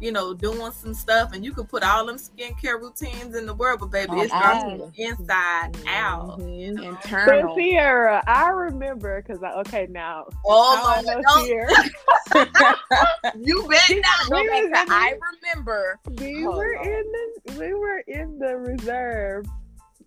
you 0.00 0.10
know, 0.12 0.32
doing 0.34 0.72
some 0.72 0.94
stuff, 0.94 1.32
and 1.32 1.44
you 1.44 1.52
can 1.52 1.66
put 1.66 1.82
all 1.82 2.06
them 2.06 2.16
skincare 2.16 2.80
routines 2.80 3.36
in 3.36 3.44
the 3.46 3.54
world, 3.54 3.80
but 3.80 3.90
baby, 3.90 4.20
it 4.20 4.28
starts 4.30 4.64
Uh-uh. 4.64 4.78
from 4.78 4.92
inside 4.96 5.76
out. 5.86 6.40
Mhm. 6.40 6.58
You 6.58 6.72
know? 6.72 6.82
But 6.82 6.88
Internal. 6.88 7.54
Sierra, 7.54 8.22
I 8.26 8.48
remember 8.48 9.22
because 9.22 9.42
I 9.42 9.52
okay 9.60 9.86
now. 9.90 10.26
Oh 10.46 10.82
I 10.88 11.02
my 11.02 11.14
know 11.14 11.22
God, 11.22 11.46
you 13.38 13.66
bet 13.68 13.90
not. 13.90 14.30
We 14.30 14.48
back 14.48 14.62
was 14.62 14.70
to 14.72 14.82
in 14.82 14.90
I 14.92 15.18
remember. 15.42 15.98
We 16.18 16.46
Oh, 16.46 16.50
were 16.56 16.74
Lord. 16.76 16.86
in 16.86 17.12
the 17.12 17.58
we 17.58 17.74
were 17.74 17.98
in 18.06 18.38
the 18.38 18.56
reserve 18.56 19.46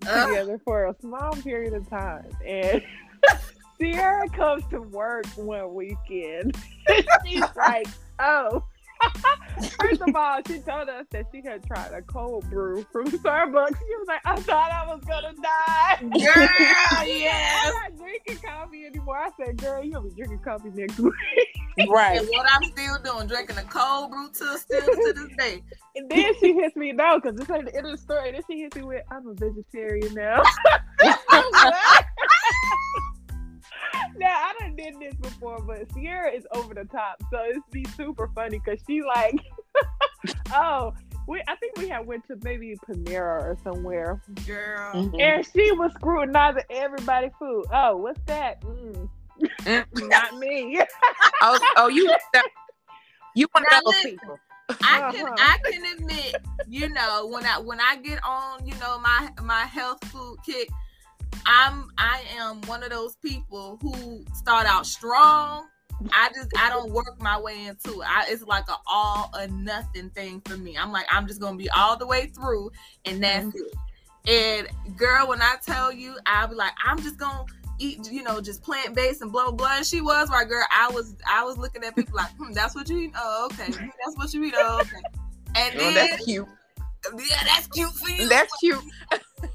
Ugh. 0.08 0.28
together 0.30 0.60
for 0.66 0.88
a 0.88 0.96
small 1.02 1.32
period 1.44 1.74
of 1.74 1.88
time, 1.90 2.30
and 2.46 2.82
Sierra 3.80 4.28
comes 4.30 4.64
to 4.72 4.82
work 4.82 5.26
one 5.36 5.74
weekend. 5.74 6.58
She's 7.26 7.44
like, 7.56 7.88
"Oh." 8.20 8.64
First 9.80 10.02
of 10.02 10.16
all, 10.16 10.42
she 10.48 10.60
told 10.60 10.90
us 10.90 11.06
that 11.12 11.28
she 11.32 11.42
had 11.42 11.64
tried 11.66 11.94
a 11.94 12.02
cold 12.02 12.50
brew 12.50 12.86
from 12.92 13.06
Starbucks. 13.08 13.78
She 13.78 13.96
was 13.96 14.08
like, 14.08 14.22
"I 14.26 14.36
thought 14.38 14.72
I 14.72 14.86
was 14.88 15.02
gonna 15.06 15.34
die." 15.42 15.98
Girl, 16.02 17.08
yeah. 17.08 17.62
I'm 17.66 17.74
not 17.74 17.96
drinking 17.98 18.38
coffee 18.38 18.86
anymore. 18.86 19.18
I 19.18 19.30
said, 19.38 19.58
"Girl, 19.58 19.84
you'll 19.84 20.02
be 20.02 20.12
drinking 20.12 20.40
coffee 20.40 20.72
next 20.74 21.00
week." 21.00 21.14
Right. 21.90 22.20
And 22.20 22.28
what 22.30 22.48
I'm 22.52 22.64
still 22.64 22.98
doing, 23.04 23.28
drinking 23.28 23.58
a 23.58 23.64
cold 23.64 24.12
brew 24.12 24.30
to 24.30 24.58
still 24.58 24.82
to 24.82 25.14
this 25.14 25.36
day. 25.38 25.64
And 25.96 26.10
then 26.10 26.34
she 26.40 26.54
hits 26.54 26.76
me 26.76 26.92
no, 26.92 27.20
because 27.20 27.38
this 27.38 27.50
ain't 27.50 27.66
the 27.66 27.76
end 27.76 27.88
of 27.88 27.94
the 27.94 27.98
story. 27.98 28.32
Then 28.32 28.42
she 28.50 28.60
hits 28.60 28.76
me 28.76 28.84
with, 28.84 29.04
"I'm 29.12 29.28
a 29.28 29.34
vegetarian 29.34 30.14
now." 30.14 30.44
now 34.18 34.28
I 34.36 34.54
done 34.60 34.76
did 34.76 34.96
this 35.00 35.16
before, 35.16 35.62
but 35.62 35.92
Sierra 35.94 36.32
is 36.32 36.46
over 36.54 36.74
the 36.74 36.86
top, 36.86 37.22
so 37.32 37.40
it's 37.44 37.60
be 37.72 37.86
super 37.96 38.30
funny 38.34 38.60
because 38.64 38.80
she 38.88 39.02
like, 39.02 39.36
oh, 40.54 40.94
we 41.28 41.42
I 41.48 41.56
think 41.56 41.78
we 41.78 41.90
had 41.90 42.06
went 42.06 42.26
to 42.28 42.38
maybe 42.44 42.76
Panera 42.88 43.42
or 43.44 43.58
somewhere, 43.64 44.22
Girl. 44.46 44.94
Mhm. 44.94 45.22
and 45.22 45.46
she 45.54 45.72
was 45.74 45.92
scrutinizing 45.94 46.64
everybody's 46.70 47.32
food. 47.40 47.66
Oh, 47.72 47.98
what's 47.98 48.20
that? 48.26 48.62
Mm, 48.62 49.10
Mm. 49.66 49.86
not 50.10 50.38
me. 50.38 50.80
Oh, 51.42 51.60
oh, 51.76 51.88
you 51.90 52.10
you 53.36 53.48
one 53.52 53.64
Now 53.70 53.80
of 53.80 53.84
those 53.86 54.02
people. 54.04 54.40
I 54.82 55.12
can 55.14 55.26
Uh-huh. 55.26 55.36
I 55.38 55.58
can 55.70 55.98
admit, 55.98 56.36
you 56.68 56.88
know, 56.90 57.28
when 57.28 57.46
I 57.46 57.60
when 57.60 57.80
I 57.82 57.98
get 57.98 58.20
on, 58.24 58.66
you 58.66 58.74
know, 58.76 58.98
my 59.00 59.30
my 59.42 59.66
health 59.66 60.04
food 60.06 60.38
kick, 60.46 60.70
I'm 61.46 61.90
I 61.98 62.24
am 62.38 62.62
one 62.64 62.84
of 62.84 62.90
those 62.90 63.16
people 63.18 63.78
who 63.82 64.24
start 64.36 64.66
out 64.66 64.86
strong. 64.86 65.68
I 66.12 66.30
just 66.36 66.50
I 66.58 66.70
don't 66.70 66.92
work 66.92 67.22
my 67.22 67.40
way 67.40 67.66
into 67.68 68.02
it. 68.02 68.08
I, 68.08 68.26
it's 68.28 68.44
like 68.44 68.68
a 68.70 68.76
all 68.88 69.32
or 69.38 69.48
nothing 69.48 70.10
thing 70.10 70.42
for 70.46 70.58
me. 70.58 70.78
I'm 70.78 70.92
like 70.92 71.06
I'm 71.12 71.28
just 71.28 71.40
gonna 71.40 71.58
be 71.58 71.70
all 71.70 71.98
the 71.98 72.08
way 72.08 72.28
through, 72.28 72.72
and 73.06 73.24
that's 73.24 73.56
it. 73.56 73.74
And 74.26 74.98
girl, 74.98 75.28
when 75.28 75.42
I 75.42 75.56
tell 75.66 75.92
you, 75.92 76.18
I'll 76.26 76.48
be 76.48 76.56
like, 76.56 76.72
I'm 76.86 76.98
just 77.02 77.18
gonna 77.18 77.46
eat, 77.80 78.10
you 78.12 78.24
know, 78.24 78.40
just 78.42 78.64
plant 78.64 78.96
based 78.96 79.22
and 79.22 79.32
blah 79.32 79.52
blah. 79.52 79.78
And 79.78 79.86
she 79.86 80.02
was 80.02 80.30
right, 80.30 80.48
girl. 80.48 80.66
I 80.72 80.90
was 80.92 81.16
I 81.30 81.44
was 81.44 81.58
looking 81.58 81.84
at 81.84 81.96
people 81.96 82.16
like, 82.16 82.32
hmm, 82.38 82.54
that's 82.54 82.76
what 82.76 82.90
you 82.90 82.98
eat. 82.98 83.12
Oh, 83.16 83.50
okay. 83.52 83.72
Hmm, 83.72 83.90
That's 84.04 84.18
what 84.18 84.34
you 84.34 84.44
eat. 84.46 84.54
Oh, 84.58 84.80
okay. 84.82 85.02
And 85.56 85.76
Oh, 85.76 85.80
then 85.80 85.94
that's 85.94 86.26
cute. 86.26 86.48
yeah, 87.18 87.44
that's 87.46 87.68
cute 87.68 87.92
for 87.92 88.10
you. 88.10 88.28
That's 88.30 88.52
cute. 88.60 88.82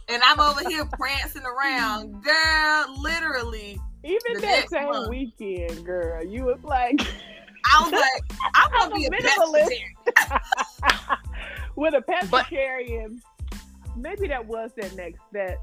And 0.08 0.22
I'm 0.24 0.40
over 0.40 0.60
here 0.68 0.84
prancing 0.86 1.42
around, 1.44 2.22
girl. 2.22 2.96
Literally, 3.00 3.78
Even 4.04 4.40
that 4.40 4.68
same 4.70 4.86
month. 4.90 5.08
weekend, 5.10 5.84
girl, 5.84 6.24
you 6.24 6.44
was 6.44 6.58
like 6.62 7.00
I 7.00 7.82
was 7.82 7.92
like, 7.92 8.40
I'm 8.54 8.70
I'm 8.72 8.90
gonna 8.90 8.94
a 8.94 8.98
be 8.98 9.06
a 9.06 9.10
minimalist. 9.10 9.68
pescatarian. 10.16 11.18
with 11.76 11.94
a 11.94 12.00
But- 12.30 12.46
pescatarian. 12.46 13.20
Maybe 13.96 14.28
that 14.28 14.46
was 14.46 14.70
that 14.76 14.94
next 14.94 15.20
that 15.32 15.56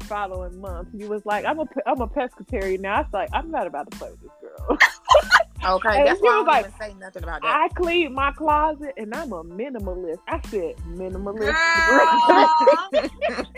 following 0.00 0.60
month. 0.60 0.88
You 0.92 1.08
was 1.08 1.24
like, 1.24 1.44
I'm 1.44 1.60
a 1.60 1.66
I'm 1.86 2.00
a 2.00 2.08
pescatarian 2.08 2.80
now. 2.80 2.96
I 2.96 3.00
was 3.02 3.12
like, 3.12 3.28
I'm 3.32 3.50
not 3.50 3.66
about 3.68 3.88
to 3.92 3.96
play 3.98 4.10
with 4.10 4.22
this 4.22 4.30
girl. 4.40 4.78
Okay, 5.66 5.98
And 5.98 6.06
that's 6.06 6.20
why 6.20 6.30
I 6.30 6.38
was 6.38 6.38
don't 6.38 6.46
like, 6.46 6.66
even 6.66 6.78
say 6.78 6.94
nothing 6.98 7.22
about 7.24 7.42
that. 7.42 7.68
I 7.70 7.74
clean 7.74 8.14
my 8.14 8.30
closet 8.32 8.94
and 8.96 9.14
I'm 9.14 9.32
a 9.32 9.42
minimalist. 9.42 10.18
I 10.28 10.40
said 10.48 10.76
minimalist. 10.88 11.56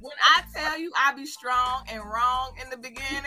When 0.00 0.14
I 0.22 0.42
tell 0.54 0.78
you 0.78 0.92
I 0.96 1.12
be 1.14 1.26
strong 1.26 1.82
and 1.90 2.00
wrong 2.00 2.52
in 2.62 2.70
the 2.70 2.76
beginning, 2.76 3.24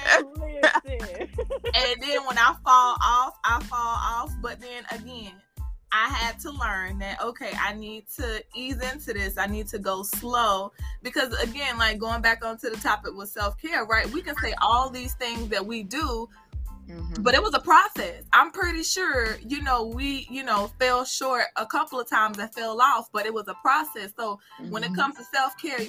and 1.75 2.01
then 2.01 2.25
when 2.25 2.37
I 2.37 2.55
fall 2.63 2.95
off, 3.03 3.33
I 3.43 3.61
fall 3.63 3.79
off. 3.79 4.31
But 4.41 4.61
then 4.61 4.83
again, 4.91 5.33
I 5.91 6.07
had 6.09 6.39
to 6.41 6.51
learn 6.51 6.99
that 6.99 7.21
okay, 7.21 7.51
I 7.59 7.73
need 7.73 8.05
to 8.17 8.43
ease 8.55 8.79
into 8.81 9.13
this. 9.13 9.37
I 9.37 9.47
need 9.47 9.67
to 9.69 9.79
go 9.79 10.03
slow 10.03 10.71
because 11.03 11.33
again, 11.41 11.77
like 11.77 11.97
going 11.97 12.21
back 12.21 12.45
onto 12.45 12.69
the 12.69 12.77
topic 12.77 13.13
with 13.15 13.29
self 13.29 13.59
care, 13.61 13.85
right? 13.85 14.09
We 14.11 14.21
can 14.21 14.35
say 14.37 14.53
all 14.61 14.89
these 14.89 15.13
things 15.15 15.49
that 15.49 15.65
we 15.65 15.83
do, 15.83 16.29
Mhm. 16.89 17.23
but 17.23 17.33
it 17.33 17.41
was 17.43 17.53
a 17.53 17.59
process. 17.59 18.23
I'm 18.33 18.51
pretty 18.51 18.83
sure, 18.83 19.37
you 19.39 19.61
know, 19.61 19.85
we, 19.85 20.27
you 20.29 20.43
know, 20.43 20.71
fell 20.79 21.05
short 21.05 21.45
a 21.55 21.65
couple 21.65 21.99
of 21.99 22.09
times 22.09 22.37
and 22.39 22.53
fell 22.53 22.81
off, 22.81 23.09
but 23.11 23.25
it 23.25 23.33
was 23.33 23.47
a 23.47 23.55
process. 23.61 24.11
So 24.17 24.39
when 24.69 24.83
it 24.83 24.91
Mhm. 24.91 24.95
comes 24.95 25.15
to 25.17 25.23
self-care 25.25 25.79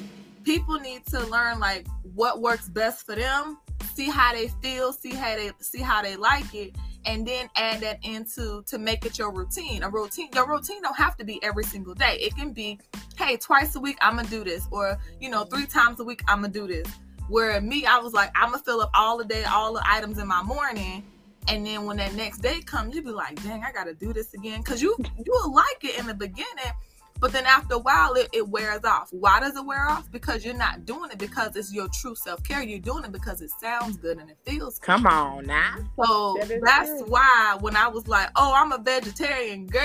people 0.42 0.80
need 0.80 1.04
to 1.04 1.20
learn 1.26 1.58
like 1.60 1.86
what 2.14 2.40
works 2.40 2.66
best 2.70 3.04
for 3.04 3.14
them 3.14 3.58
see 3.94 4.08
how 4.08 4.32
they 4.32 4.48
feel 4.62 4.90
see 4.90 5.12
how 5.12 5.36
they 5.36 5.50
see 5.60 5.80
how 5.82 6.00
they 6.00 6.16
like 6.16 6.54
it 6.54 6.74
and 7.04 7.28
then 7.28 7.46
add 7.56 7.78
that 7.80 7.98
into 8.04 8.62
to 8.66 8.78
make 8.78 9.04
it 9.04 9.18
your 9.18 9.30
routine 9.30 9.82
a 9.82 9.88
routine 9.90 10.30
your 10.34 10.48
routine 10.48 10.80
don't 10.80 10.96
have 10.96 11.14
to 11.14 11.24
be 11.26 11.38
every 11.42 11.62
single 11.62 11.92
day 11.92 12.16
it 12.20 12.34
can 12.36 12.52
be 12.54 12.78
hey 13.18 13.36
twice 13.36 13.74
a 13.76 13.80
week 13.80 13.98
i'm 14.00 14.16
gonna 14.16 14.26
do 14.28 14.42
this 14.42 14.66
or 14.70 14.96
you 15.20 15.28
know 15.28 15.44
three 15.44 15.66
times 15.66 16.00
a 16.00 16.04
week 16.04 16.22
i'm 16.26 16.40
gonna 16.40 16.48
do 16.50 16.66
this 16.66 16.86
where 17.30 17.60
me 17.60 17.86
i 17.86 17.98
was 17.98 18.12
like 18.12 18.30
i'm 18.34 18.50
gonna 18.50 18.62
fill 18.62 18.80
up 18.80 18.90
all 18.94 19.16
the 19.16 19.24
day 19.24 19.44
all 19.44 19.72
the 19.72 19.82
items 19.86 20.18
in 20.18 20.26
my 20.26 20.42
morning. 20.42 21.04
And 21.48 21.66
then 21.66 21.84
when 21.86 21.96
that 21.96 22.14
next 22.14 22.38
day 22.38 22.60
comes 22.60 22.94
you 22.94 23.02
be 23.02 23.10
like 23.10 23.42
dang 23.42 23.64
i 23.64 23.72
gotta 23.72 23.94
do 23.94 24.12
this 24.12 24.34
again. 24.34 24.60
Because 24.60 24.82
you 24.82 24.96
you'll 25.24 25.54
like 25.54 25.82
it 25.82 25.98
in 25.98 26.06
the 26.06 26.14
beginning 26.14 26.72
but 27.20 27.32
then 27.32 27.44
after 27.46 27.74
a 27.74 27.78
while, 27.78 28.14
it, 28.14 28.28
it 28.32 28.48
wears 28.48 28.84
off. 28.84 29.08
Why 29.12 29.40
does 29.40 29.56
it 29.56 29.64
wear 29.64 29.86
off? 29.88 30.10
Because 30.10 30.44
you're 30.44 30.54
not 30.54 30.84
doing 30.86 31.10
it 31.10 31.18
because 31.18 31.54
it's 31.56 31.72
your 31.72 31.88
true 32.00 32.14
self 32.14 32.42
care. 32.42 32.62
You're 32.62 32.78
doing 32.78 33.04
it 33.04 33.12
because 33.12 33.40
it 33.42 33.50
sounds 33.60 33.96
good 33.98 34.18
and 34.18 34.30
it 34.30 34.38
feels 34.46 34.78
good. 34.78 34.86
Come 34.86 35.06
on 35.06 35.46
now. 35.46 35.76
So 36.02 36.36
That 36.40 36.50
is 36.50 36.62
that's 36.62 36.88
true. 36.88 37.04
why 37.08 37.56
when 37.60 37.76
I 37.76 37.88
was 37.88 38.08
like, 38.08 38.30
"Oh, 38.36 38.52
I'm 38.56 38.72
a 38.72 38.78
vegetarian, 38.78 39.66
girl," 39.66 39.82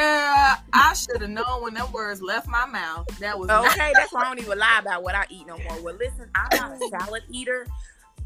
I 0.74 0.94
should 0.96 1.22
have 1.22 1.30
known 1.30 1.62
when 1.64 1.74
them 1.74 1.92
words 1.92 2.22
left 2.22 2.48
my 2.48 2.66
mouth. 2.66 3.08
That 3.20 3.38
was 3.38 3.48
not- 3.48 3.66
Okay, 3.72 3.92
that's 3.94 4.14
why 4.14 4.22
I 4.22 4.24
don't 4.26 4.40
even 4.40 4.58
lie 4.58 4.80
about 4.80 5.04
what 5.04 5.16
I 5.16 5.26
eat 5.30 5.46
no 5.48 5.58
more. 5.58 5.82
Well, 5.82 5.96
listen, 5.96 6.30
I'm 6.36 6.58
not 6.58 6.72
a 6.74 6.90
salad 7.00 7.24
eater. 7.30 7.68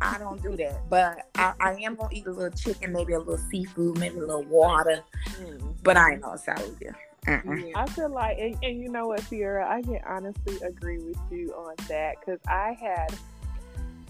I 0.01 0.17
don't 0.17 0.41
do 0.41 0.55
that, 0.55 0.89
but 0.89 1.27
I, 1.35 1.53
I 1.59 1.73
am 1.81 1.95
gonna 1.95 2.09
eat 2.13 2.25
a 2.25 2.31
little 2.31 2.57
chicken, 2.57 2.93
maybe 2.93 3.13
a 3.13 3.19
little 3.19 3.37
seafood, 3.51 3.97
maybe 3.97 4.17
a 4.17 4.21
little 4.21 4.43
water. 4.43 5.01
Mm. 5.41 5.75
But 5.83 5.97
I 5.97 6.13
ain't 6.13 6.21
no 6.21 6.35
salad 6.37 6.73
eater. 6.79 6.95
Mm-mm. 7.29 7.71
I 7.75 7.85
feel 7.87 8.09
like, 8.11 8.37
and, 8.39 8.57
and 8.63 8.81
you 8.81 8.89
know 8.89 9.07
what, 9.07 9.21
Sierra, 9.21 9.69
I 9.69 9.81
can 9.81 9.99
honestly 10.07 10.57
agree 10.65 10.97
with 10.97 11.17
you 11.31 11.53
on 11.53 11.75
that 11.87 12.15
because 12.19 12.39
I 12.47 12.75
had, 12.79 13.17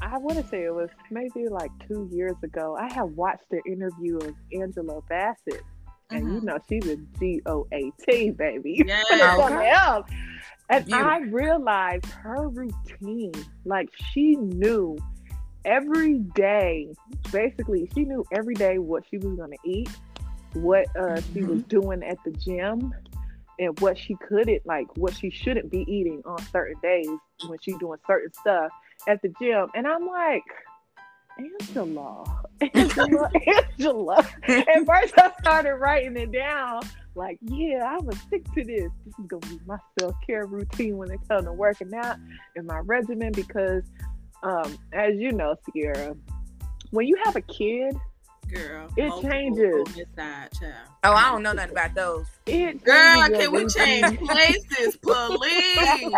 I 0.02 0.18
want 0.18 0.42
to 0.42 0.48
say 0.48 0.64
it 0.64 0.74
was 0.74 0.90
maybe 1.12 1.48
like 1.50 1.72
two 1.88 2.10
years 2.14 2.38
ago. 2.44 2.78
I 2.80 2.92
had 2.94 3.04
watched 3.04 3.50
the 3.52 3.62
interview 3.66 4.18
of 4.18 4.34
Angela 4.54 5.02
Bassett, 5.10 5.64
and 6.12 6.24
you 6.34 6.40
Mhm. 6.40 6.44
know 6.44 6.60
she's 6.70 6.86
a 6.88 6.96
G 7.20 7.42
O 7.46 7.68
A 7.74 7.92
T 8.08 8.32
baby. 8.32 8.82
Yes. 8.86 9.06
Put 9.10 9.20
it 9.20 9.24
Okay. 9.26 9.42
somewhere 9.44 9.74
else. 9.74 10.08
And 10.70 10.86
Beautiful. 10.86 11.10
I 11.12 11.18
realized 11.18 12.06
her 12.24 12.48
routine, 12.48 13.34
like 13.66 13.90
she 14.14 14.36
knew 14.36 14.98
every 15.66 16.20
day, 16.20 16.88
basically, 17.32 17.90
she 17.94 18.06
knew 18.06 18.24
every 18.32 18.54
day 18.56 18.78
what 18.78 19.04
she 19.10 19.18
was 19.18 19.36
going 19.36 19.52
to 19.52 19.70
eat, 19.70 19.90
what 20.54 20.86
uh, 20.96 21.22
she 21.34 21.44
was 21.44 21.62
doing 21.64 22.04
at 22.04 22.18
the 22.24 22.32
gym, 22.32 22.94
and 23.60 23.80
what 23.82 23.98
she 23.98 24.16
couldn't, 24.28 24.66
like 24.66 24.88
what 24.98 25.14
she 25.14 25.30
shouldn't 25.30 25.70
be 25.70 25.86
eating 25.88 26.22
on 26.26 26.42
certain 26.52 26.76
days 26.82 27.10
when 27.48 27.60
she's 27.62 27.78
doing 27.78 28.00
certain 28.08 28.32
stuff 28.34 28.72
at 29.08 29.22
the 29.22 29.30
gym. 29.40 29.68
And 29.76 29.86
I'm 29.86 30.08
like, 30.08 30.44
Angela, 31.38 32.44
Angela, 32.74 33.32
Angela. 33.48 34.28
and 34.48 34.86
first, 34.86 35.14
I 35.18 35.32
started 35.40 35.76
writing 35.76 36.18
it 36.18 36.32
down. 36.32 36.82
Like, 37.16 37.38
yeah, 37.42 37.84
I'm 37.84 38.00
gonna 38.00 38.16
stick 38.16 38.46
to 38.54 38.64
this. 38.64 38.92
This 39.06 39.14
is 39.20 39.26
gonna 39.28 39.46
be 39.48 39.60
my 39.66 39.78
self 40.00 40.16
care 40.26 40.46
routine 40.46 40.98
when 40.98 41.12
it 41.12 41.20
comes 41.28 41.46
to 41.46 41.54
working 41.54 41.94
out 41.94 42.18
and 42.56 42.66
my 42.66 42.80
regimen 42.80 43.32
because, 43.34 43.84
um, 44.44 44.78
as 44.94 45.16
you 45.16 45.32
know, 45.32 45.56
Sierra, 45.66 46.16
when 46.92 47.08
you 47.08 47.18
have 47.26 47.36
a 47.36 47.42
kid, 47.42 47.96
girl. 48.50 48.90
It 48.98 49.22
changes. 49.22 49.88
side, 50.16 50.50
child. 50.60 50.74
Oh, 51.04 51.14
I 51.14 51.32
don't 51.32 51.44
know 51.44 51.54
nothing 51.54 51.72
about 51.72 51.96
those. 51.96 52.26
it 52.46 52.84
Girl, 52.84 53.22
changes 53.22 53.38
can 53.38 53.54
we 53.54 53.68
change 53.68 54.20
places, 54.20 54.98
please? 55.02 56.12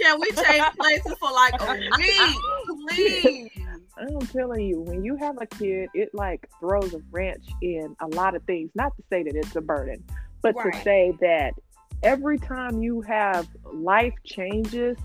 Can 0.00 0.20
we 0.20 0.30
change 0.32 0.64
places 0.78 1.14
for 1.20 1.30
like 1.30 1.54
a 1.60 1.74
week, 1.98 2.36
please? 2.88 3.50
I'm 3.98 4.26
telling 4.28 4.64
you, 4.66 4.80
when 4.80 5.04
you 5.04 5.16
have 5.16 5.36
a 5.40 5.46
kid, 5.46 5.90
it 5.92 6.08
like 6.14 6.48
throws 6.58 6.94
a 6.94 7.02
wrench 7.10 7.44
in 7.60 7.94
a 8.00 8.06
lot 8.08 8.34
of 8.34 8.42
things. 8.44 8.70
Not 8.74 8.96
to 8.96 9.02
say 9.10 9.22
that 9.24 9.34
it's 9.34 9.54
a 9.56 9.60
burden, 9.60 10.02
but 10.42 10.54
Right. 10.56 10.72
to 10.72 10.80
say 10.82 11.12
that 11.20 11.52
every 12.02 12.38
time 12.38 12.82
you 12.82 13.02
have 13.02 13.46
life 13.64 14.14
changes, 14.24 14.96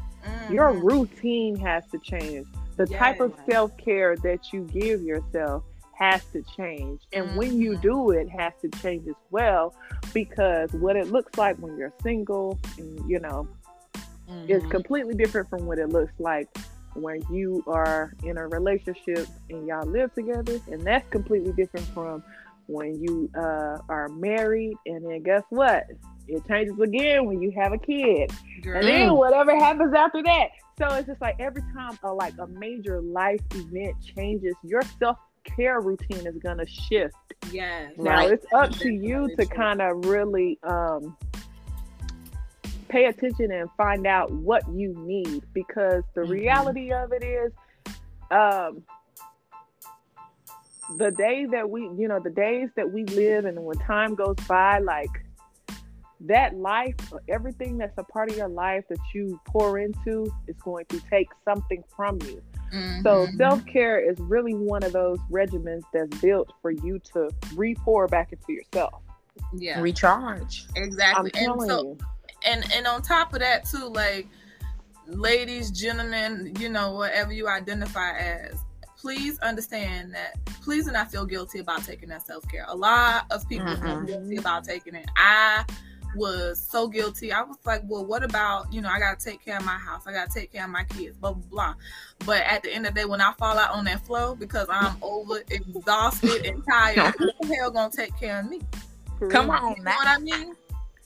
your 0.49 0.73
Mhm. 0.73 0.83
routine 0.83 1.55
has 1.57 1.83
to 1.91 1.99
change. 1.99 2.47
The 2.77 2.85
type 2.85 3.19
of 3.19 3.33
self 3.49 3.75
care 3.77 4.15
that 4.17 4.53
you 4.53 4.61
give 4.65 5.01
yourself 5.01 5.63
has 5.97 6.23
to 6.33 6.43
change. 6.57 7.01
And 7.13 7.35
when 7.35 7.59
you 7.59 7.71
Mhm. 7.71 7.81
do 7.81 8.11
it, 8.11 8.29
has 8.29 8.53
to 8.61 8.69
change 8.81 9.07
as 9.07 9.15
well 9.31 9.73
because 10.13 10.71
what 10.73 10.95
it 10.95 11.11
looks 11.11 11.37
like 11.37 11.57
when 11.57 11.77
you're 11.77 11.93
single, 12.03 12.59
and, 12.77 13.09
you 13.09 13.19
know, 13.19 13.47
is 14.47 14.61
Mhm. 14.63 14.69
completely 14.69 15.13
different 15.15 15.49
from 15.49 15.65
what 15.65 15.79
it 15.79 15.89
looks 15.89 16.13
like 16.19 16.47
when 16.93 17.21
you 17.31 17.63
are 17.67 18.13
in 18.23 18.37
a 18.37 18.47
relationship 18.47 19.27
and 19.49 19.67
y'all 19.67 19.85
live 19.85 20.13
together. 20.13 20.59
And 20.71 20.81
that's 20.81 21.07
completely 21.09 21.53
different 21.53 21.87
from 21.89 22.23
when 22.67 23.01
you 23.01 23.29
uh, 23.35 23.79
are 23.89 24.09
married. 24.09 24.77
And 24.85 25.05
then 25.05 25.23
guess 25.23 25.43
what? 25.49 25.85
It 26.27 26.45
changes 26.47 26.79
again 26.79 27.25
when 27.25 27.41
you 27.41 27.51
have 27.51 27.73
a 27.73 27.77
kid. 27.77 28.31
Girl. 28.63 28.77
And 28.77 28.87
then 28.87 29.15
whatever 29.15 29.55
happens 29.55 29.93
after 29.93 30.23
that. 30.23 30.47
So 30.79 30.87
it's 30.95 31.07
just 31.07 31.21
like 31.21 31.35
every 31.39 31.61
time 31.73 31.97
a 32.03 32.11
like 32.11 32.33
a 32.39 32.47
major 32.47 33.01
life 33.01 33.41
event 33.53 33.95
changes, 34.17 34.55
your 34.63 34.81
self 34.99 35.17
care 35.55 35.79
routine 35.81 36.25
is 36.27 36.37
gonna 36.41 36.65
shift. 36.67 37.15
yes. 37.51 37.91
Now 37.97 38.19
Right. 38.19 38.31
it's 38.31 38.45
up 38.53 38.71
to 38.79 38.89
you 38.89 39.29
to 39.37 39.45
kind 39.45 39.81
of 39.81 40.05
really 40.05 40.59
um 40.63 41.15
pay 42.89 43.05
attention 43.05 43.51
and 43.51 43.69
find 43.77 44.05
out 44.07 44.31
what 44.31 44.63
you 44.73 44.93
need 44.97 45.43
because 45.53 46.03
the 46.13 46.21
Mhm. 46.21 46.29
reality 46.29 46.91
of 46.93 47.11
it 47.11 47.23
is 47.23 47.51
um 48.31 48.83
the 50.97 51.11
day 51.11 51.45
that 51.45 51.69
we 51.69 51.81
you 51.97 52.07
know 52.07 52.19
the 52.19 52.29
days 52.29 52.69
that 52.75 52.91
we 52.91 53.03
live 53.05 53.45
and 53.45 53.59
when 53.59 53.77
time 53.79 54.13
goes 54.13 54.35
by 54.47 54.77
like 54.79 55.09
that 56.21 56.55
life 56.55 56.95
everything 57.27 57.77
that's 57.77 57.97
a 57.97 58.03
part 58.03 58.29
of 58.29 58.37
your 58.37 58.47
life 58.47 58.83
that 58.89 58.99
you 59.13 59.39
pour 59.47 59.79
into 59.79 60.31
is 60.47 60.55
going 60.63 60.85
to 60.89 60.99
take 61.09 61.27
something 61.43 61.83
from 61.95 62.17
you 62.21 62.41
so 63.03 63.27
Mhm. 63.27 63.37
self 63.37 63.65
care 63.65 63.99
is 63.99 64.19
really 64.19 64.53
one 64.53 64.83
of 64.83 64.91
those 64.93 65.19
regimens 65.31 65.83
that's 65.93 66.17
built 66.19 66.51
for 66.61 66.71
you 66.71 66.99
to 67.13 67.29
re-pour 67.55 68.07
back 68.07 68.31
into 68.33 68.51
yourself. 68.53 69.01
yeah, 69.53 69.79
Recharge. 69.81 70.65
I'm 70.75 70.83
exactly. 70.83 71.31
And 71.35 71.61
so, 71.61 71.81
you. 71.83 71.97
and 72.45 72.65
and 72.73 72.87
on 72.87 73.01
top 73.01 73.33
of 73.33 73.39
that 73.39 73.65
too, 73.65 73.87
like 73.87 74.27
ladies, 75.07 75.71
gentlemen, 75.71 76.53
you 76.59 76.69
know, 76.69 76.93
whatever 76.93 77.31
you 77.31 77.47
identify 77.47 78.17
as, 78.17 78.55
please 78.97 79.37
understand 79.39 80.13
that. 80.15 80.33
Please 80.63 80.85
do 80.85 80.91
not 80.91 81.11
feel 81.11 81.25
guilty 81.25 81.59
about 81.59 81.83
taking 81.83 82.09
that 82.09 82.25
self 82.25 82.47
care. 82.49 82.65
A 82.67 82.75
lot 82.75 83.25
of 83.31 83.47
people 83.47 83.67
feel 83.75 83.97
Mm-mm. 84.01 84.07
guilty 84.07 84.37
about 84.37 84.63
taking 84.63 84.95
it. 84.95 85.07
I 85.15 85.63
was 86.15 86.59
so 86.59 86.87
guilty. 86.87 87.31
I 87.31 87.41
was 87.41 87.57
like, 87.65 87.81
well, 87.85 88.05
what 88.05 88.23
about, 88.23 88.71
you 88.73 88.81
know, 88.81 88.89
I 88.89 88.99
gotta 88.99 89.23
take 89.23 89.43
care 89.43 89.57
of 89.57 89.65
my 89.65 89.77
house, 89.77 90.03
I 90.07 90.11
gotta 90.11 90.31
take 90.31 90.51
care 90.51 90.63
of 90.65 90.69
my 90.69 90.83
kids, 90.85 91.17
blah 91.17 91.33
blah 91.33 91.43
blah. 91.49 91.75
But 92.25 92.41
at 92.43 92.63
the 92.63 92.71
end 92.73 92.85
of 92.87 92.93
the 92.93 93.01
day, 93.01 93.05
when 93.05 93.21
I 93.21 93.33
fall 93.33 93.57
out 93.57 93.71
on 93.71 93.85
that 93.85 94.05
flow 94.05 94.35
because 94.35 94.67
I'm 94.69 94.95
over 95.01 95.41
exhausted 95.49 96.45
and 96.45 96.63
tired, 96.65 97.15
who 97.17 97.29
the 97.41 97.55
hell 97.55 97.71
gonna 97.71 97.91
take 97.91 98.17
care 98.19 98.39
of 98.39 98.49
me? 98.49 98.61
Come 99.29 99.49
on 99.49 99.71
You 99.77 99.83
know 99.83 99.83
now. 99.83 99.97
what 99.97 100.07
I 100.07 100.17
mean? 100.19 100.55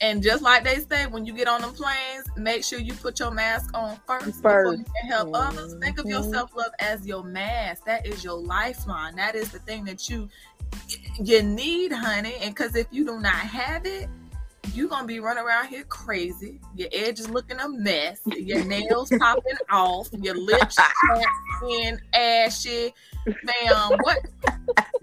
And 0.02 0.22
just 0.22 0.42
like 0.42 0.64
they 0.64 0.76
say, 0.76 1.06
when 1.06 1.26
you 1.26 1.34
get 1.34 1.46
on 1.46 1.60
them 1.60 1.74
planes, 1.74 2.24
make 2.34 2.64
sure 2.64 2.78
you 2.80 2.94
put 2.94 3.20
your 3.20 3.30
mask 3.30 3.70
on 3.76 3.98
first, 4.06 4.42
before 4.42 4.72
you 4.72 4.78
First. 4.78 4.90
can 4.98 5.10
help 5.10 5.30
others. 5.34 5.74
Think 5.80 5.98
of 5.98 6.06
your 6.06 6.22
Mhm. 6.22 6.30
self 6.30 6.56
love 6.56 6.72
as 6.78 7.06
your 7.06 7.22
mask. 7.22 7.84
That 7.84 8.06
is 8.06 8.24
your 8.24 8.38
lifeline. 8.38 9.14
That 9.16 9.34
is 9.34 9.50
the 9.50 9.58
thing 9.58 9.84
that 9.84 10.08
you 10.08 10.28
you 11.22 11.42
need, 11.42 11.92
honey. 11.92 12.36
And 12.40 12.54
because 12.54 12.76
if 12.76 12.86
you 12.90 13.04
do 13.04 13.20
not 13.20 13.34
have 13.34 13.84
it, 13.84 14.08
you 14.74 14.88
gonna 14.88 15.06
be 15.06 15.20
running 15.20 15.44
around 15.44 15.68
here 15.68 15.84
crazy. 15.84 16.60
Your 16.74 16.88
edges 16.92 17.28
looking 17.30 17.58
a 17.60 17.68
mess. 17.68 18.20
Your 18.26 18.64
nails 18.64 19.10
popping 19.18 19.56
off. 19.70 20.08
Your 20.12 20.36
lips 20.36 20.78
in 21.68 22.00
ashy. 22.14 22.94
Ma'am, 23.26 23.98
what 24.02 24.18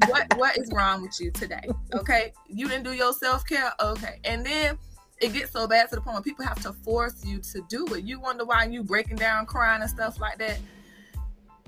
what 0.08 0.38
what 0.38 0.58
is 0.58 0.72
wrong 0.72 1.02
with 1.02 1.20
you 1.20 1.32
today? 1.32 1.67
Okay, 1.93 2.34
you 2.48 2.67
didn't 2.67 2.84
do 2.84 2.93
your 2.93 3.13
self 3.13 3.46
care. 3.46 3.72
Okay, 3.80 4.20
and 4.24 4.46
then 4.46 4.78
it 5.20 5.34
gets 5.34 5.52
so 5.52 5.67
bad 5.67 5.89
to 5.89 5.96
the 5.96 6.02
point 6.02 6.15
where 6.15 6.24
people 6.24 6.46
have 6.46 6.62
to 6.62 6.74
force 6.74 7.26
you 7.26 7.39
to 7.39 7.62
do 7.70 7.86
it. 7.96 8.04
You 8.04 8.20
wonder 8.20 8.46
why 8.46 8.65
you 8.65 8.84
breaking 8.84 9.17
down, 9.17 9.46
crying, 9.46 9.82
and 9.82 9.89
stuff 9.89 10.20
like 10.20 10.38
that. 10.38 10.60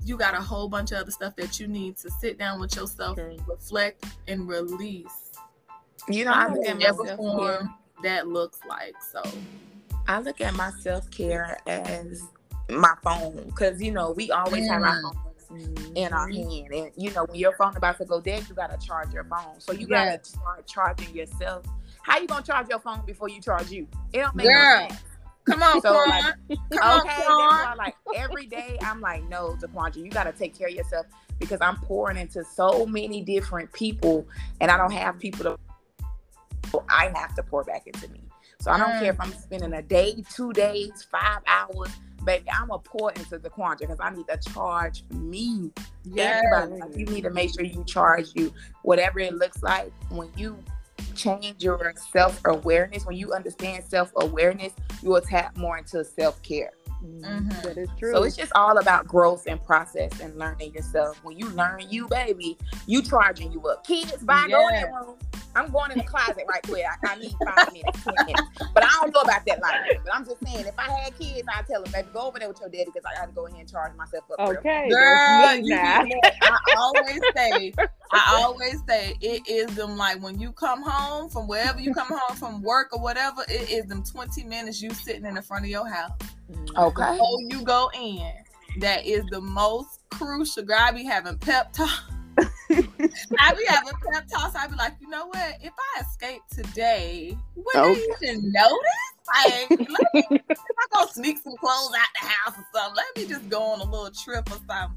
You 0.04 0.16
got 0.16 0.34
a 0.34 0.40
whole 0.40 0.68
bunch 0.68 0.92
of 0.92 0.98
other 0.98 1.10
stuff 1.10 1.36
that 1.36 1.60
you 1.60 1.68
need 1.68 1.96
to 1.98 2.10
sit 2.10 2.38
down 2.38 2.58
with 2.58 2.74
yourself, 2.74 3.18
okay. 3.18 3.38
reflect, 3.46 4.06
and 4.28 4.48
release. 4.48 5.32
You 6.08 6.24
know, 6.24 6.32
I 6.32 6.48
look 6.50 6.66
at 6.66 6.78
myself 6.78 7.16
form 7.16 7.74
that 8.02 8.28
looks 8.28 8.58
like. 8.68 8.94
So, 9.12 9.22
I 10.08 10.20
look 10.20 10.40
at 10.40 10.54
my 10.54 10.70
self 10.80 11.10
care 11.10 11.58
as 11.66 12.22
my 12.68 12.94
phone 13.02 13.42
because 13.46 13.82
you 13.82 13.92
know 13.92 14.12
we 14.12 14.30
always 14.30 14.64
mm. 14.64 14.68
have 14.68 14.82
our 14.82 15.02
mm. 15.02 15.14
phones 15.48 15.92
in 15.96 16.12
our 16.12 16.28
mm-hmm. 16.28 16.50
hand, 16.50 16.72
and 16.72 16.92
you 16.96 17.10
know 17.12 17.24
when 17.24 17.38
your 17.38 17.56
phone 17.56 17.76
about 17.76 17.98
to 17.98 18.04
go 18.04 18.20
dead, 18.20 18.44
you 18.48 18.54
gotta 18.54 18.78
charge 18.84 19.12
your 19.12 19.24
phone. 19.24 19.58
So 19.58 19.72
you 19.72 19.86
yes. 19.88 19.88
gotta 19.88 20.24
start 20.24 20.66
charging 20.66 21.14
yourself 21.14 21.64
how 22.02 22.18
you 22.18 22.26
gonna 22.26 22.44
charge 22.44 22.68
your 22.68 22.80
phone 22.80 23.02
before 23.06 23.28
you 23.28 23.40
charge 23.40 23.70
you? 23.70 23.86
It 24.12 24.18
don't 24.18 24.34
make 24.34 24.46
Girl. 24.46 24.80
no 24.82 24.88
sense. 24.88 25.02
Come 25.44 25.62
on, 25.62 25.80
so, 25.80 25.92
like, 26.06 26.34
Come 26.72 27.00
okay, 27.00 27.22
on, 27.24 27.76
like 27.76 27.94
every 28.14 28.46
day 28.46 28.78
I'm 28.82 29.00
like, 29.00 29.26
no, 29.28 29.56
Daquondra, 29.60 29.96
you 29.96 30.10
gotta 30.10 30.32
take 30.32 30.56
care 30.56 30.68
of 30.68 30.74
yourself 30.74 31.06
because 31.38 31.60
I'm 31.60 31.76
pouring 31.76 32.18
into 32.18 32.44
so 32.44 32.84
many 32.84 33.22
different 33.22 33.72
people 33.72 34.26
and 34.60 34.70
I 34.70 34.76
don't 34.76 34.92
have 34.92 35.18
people 35.18 35.44
to 35.44 35.58
I 36.88 37.12
have 37.14 37.34
to 37.36 37.42
pour 37.42 37.64
back 37.64 37.86
into 37.86 38.08
me. 38.08 38.22
So 38.60 38.70
I 38.70 38.78
don't 38.78 38.90
mm. 38.90 39.00
care 39.00 39.12
if 39.12 39.20
I'm 39.20 39.32
spending 39.32 39.72
a 39.72 39.82
day, 39.82 40.22
two 40.34 40.52
days, 40.52 41.06
five 41.10 41.38
hours, 41.46 41.90
baby. 42.24 42.44
I'm 42.50 42.68
gonna 42.68 42.80
pour 42.80 43.10
into 43.12 43.38
Daquondra 43.38 43.80
because 43.80 43.98
I 44.00 44.10
need 44.10 44.26
to 44.28 44.38
charge 44.52 45.04
me. 45.10 45.72
Yeah, 46.04 46.66
like, 46.68 46.96
you 46.96 47.06
need 47.06 47.22
to 47.22 47.30
make 47.30 47.54
sure 47.54 47.64
you 47.64 47.82
charge 47.84 48.28
you, 48.34 48.52
whatever 48.82 49.18
it 49.20 49.34
looks 49.34 49.62
like 49.62 49.92
when 50.10 50.30
you 50.36 50.58
change 51.14 51.62
your 51.62 51.94
self 52.12 52.40
awareness, 52.44 53.06
when 53.06 53.16
you 53.16 53.32
understand 53.32 53.84
self 53.84 54.12
awareness, 54.16 54.72
you 55.02 55.10
will 55.10 55.20
tap 55.20 55.56
more 55.56 55.78
into 55.78 56.04
self 56.04 56.42
care. 56.42 56.72
Mm-hmm. 57.02 57.48
That 57.66 57.78
is 57.78 57.88
true. 57.98 58.12
So 58.12 58.22
it's 58.24 58.36
just 58.36 58.52
all 58.54 58.78
about 58.78 59.06
growth 59.06 59.46
and 59.46 59.62
process 59.64 60.20
and 60.20 60.38
learning 60.38 60.74
yourself. 60.74 61.22
When 61.24 61.38
you 61.38 61.48
learn 61.50 61.84
you, 61.88 62.06
baby, 62.08 62.58
you 62.86 63.02
charging 63.02 63.52
you 63.52 63.62
up. 63.62 63.86
Kids, 63.86 64.18
bye, 64.18 64.46
yeah. 64.48 64.56
go 64.56 64.68
in 64.68 64.80
the 64.82 64.86
room. 64.88 65.16
I'm 65.56 65.70
going 65.70 65.90
in 65.92 65.98
the 65.98 66.04
closet 66.04 66.44
right 66.48 66.62
quick. 66.62 66.84
I, 66.84 67.12
I 67.12 67.16
need 67.16 67.34
five 67.44 67.72
minutes, 67.72 68.04
ten 68.04 68.14
minutes. 68.26 68.42
But 68.72 68.84
I 68.84 68.88
don't 69.00 69.14
know 69.14 69.20
about 69.22 69.44
that 69.46 69.60
life. 69.60 70.00
But 70.04 70.14
I'm 70.14 70.24
just 70.24 70.36
saying, 70.44 70.66
if 70.66 70.78
I 70.78 70.90
had 70.90 71.18
kids, 71.18 71.46
I'd 71.52 71.66
tell 71.66 71.82
them, 71.82 71.92
baby, 71.92 72.08
go 72.12 72.28
over 72.28 72.38
there 72.38 72.48
with 72.48 72.60
your 72.60 72.68
daddy 72.68 72.86
because 72.86 73.02
I 73.04 73.18
got 73.18 73.26
to 73.26 73.32
go 73.32 73.46
ahead 73.46 73.60
and 73.60 73.70
charge 73.70 73.96
myself 73.96 74.24
up. 74.30 74.48
Okay, 74.48 74.88
girl, 74.88 75.56
you 75.56 75.74
I 75.74 76.58
always 76.76 77.20
say, 77.36 77.74
I 78.12 78.40
always 78.42 78.82
say, 78.88 79.16
it 79.20 79.48
is 79.48 79.74
them 79.74 79.96
like 79.96 80.22
when 80.22 80.38
you 80.38 80.52
come 80.52 80.82
home 80.82 81.28
from 81.28 81.48
wherever 81.48 81.80
you 81.80 81.92
come 81.94 82.08
home 82.08 82.36
from 82.36 82.62
work 82.62 82.88
or 82.92 83.00
whatever. 83.00 83.42
It 83.48 83.70
is 83.70 83.86
them 83.86 84.02
20 84.02 84.44
minutes 84.44 84.80
you 84.80 84.90
sitting 84.90 85.24
in 85.24 85.34
the 85.34 85.42
front 85.42 85.64
of 85.64 85.70
your 85.70 85.88
house. 85.88 86.12
Mm-hmm. 86.50 86.78
Okay. 86.78 87.12
Before 87.12 87.38
you 87.48 87.62
go 87.62 87.90
in, 87.94 88.32
that 88.78 89.04
is 89.04 89.24
the 89.30 89.40
most 89.40 90.00
crucial. 90.10 90.62
Girl, 90.62 90.78
I 90.80 90.92
be 90.92 91.04
having 91.04 91.38
pep 91.38 91.72
talk. 91.72 91.90
I 92.38 93.54
be 93.54 93.64
having 93.66 93.92
pep 94.12 94.28
talks. 94.28 94.54
I 94.54 94.66
would 94.66 94.72
be 94.72 94.76
like, 94.76 94.94
you 95.00 95.08
know 95.08 95.26
what? 95.26 95.58
If 95.60 95.72
I 95.96 96.00
escape 96.00 96.42
today, 96.50 97.36
would 97.56 97.76
okay. 97.76 97.94
they 97.94 98.28
even 98.28 98.52
notice? 98.52 98.78
Like, 99.44 99.70
let 99.70 100.14
me, 100.14 100.24
if 100.30 100.58
I 100.58 100.86
go 100.92 101.06
sneak 101.06 101.38
some 101.38 101.56
clothes 101.56 101.92
out 101.96 102.08
the 102.20 102.26
house 102.26 102.58
or 102.58 102.66
something, 102.74 102.96
let 102.96 103.16
me 103.16 103.26
just 103.26 103.48
go 103.48 103.62
on 103.62 103.80
a 103.80 103.84
little 103.84 104.10
trip 104.10 104.50
or 104.50 104.58
something. 104.66 104.96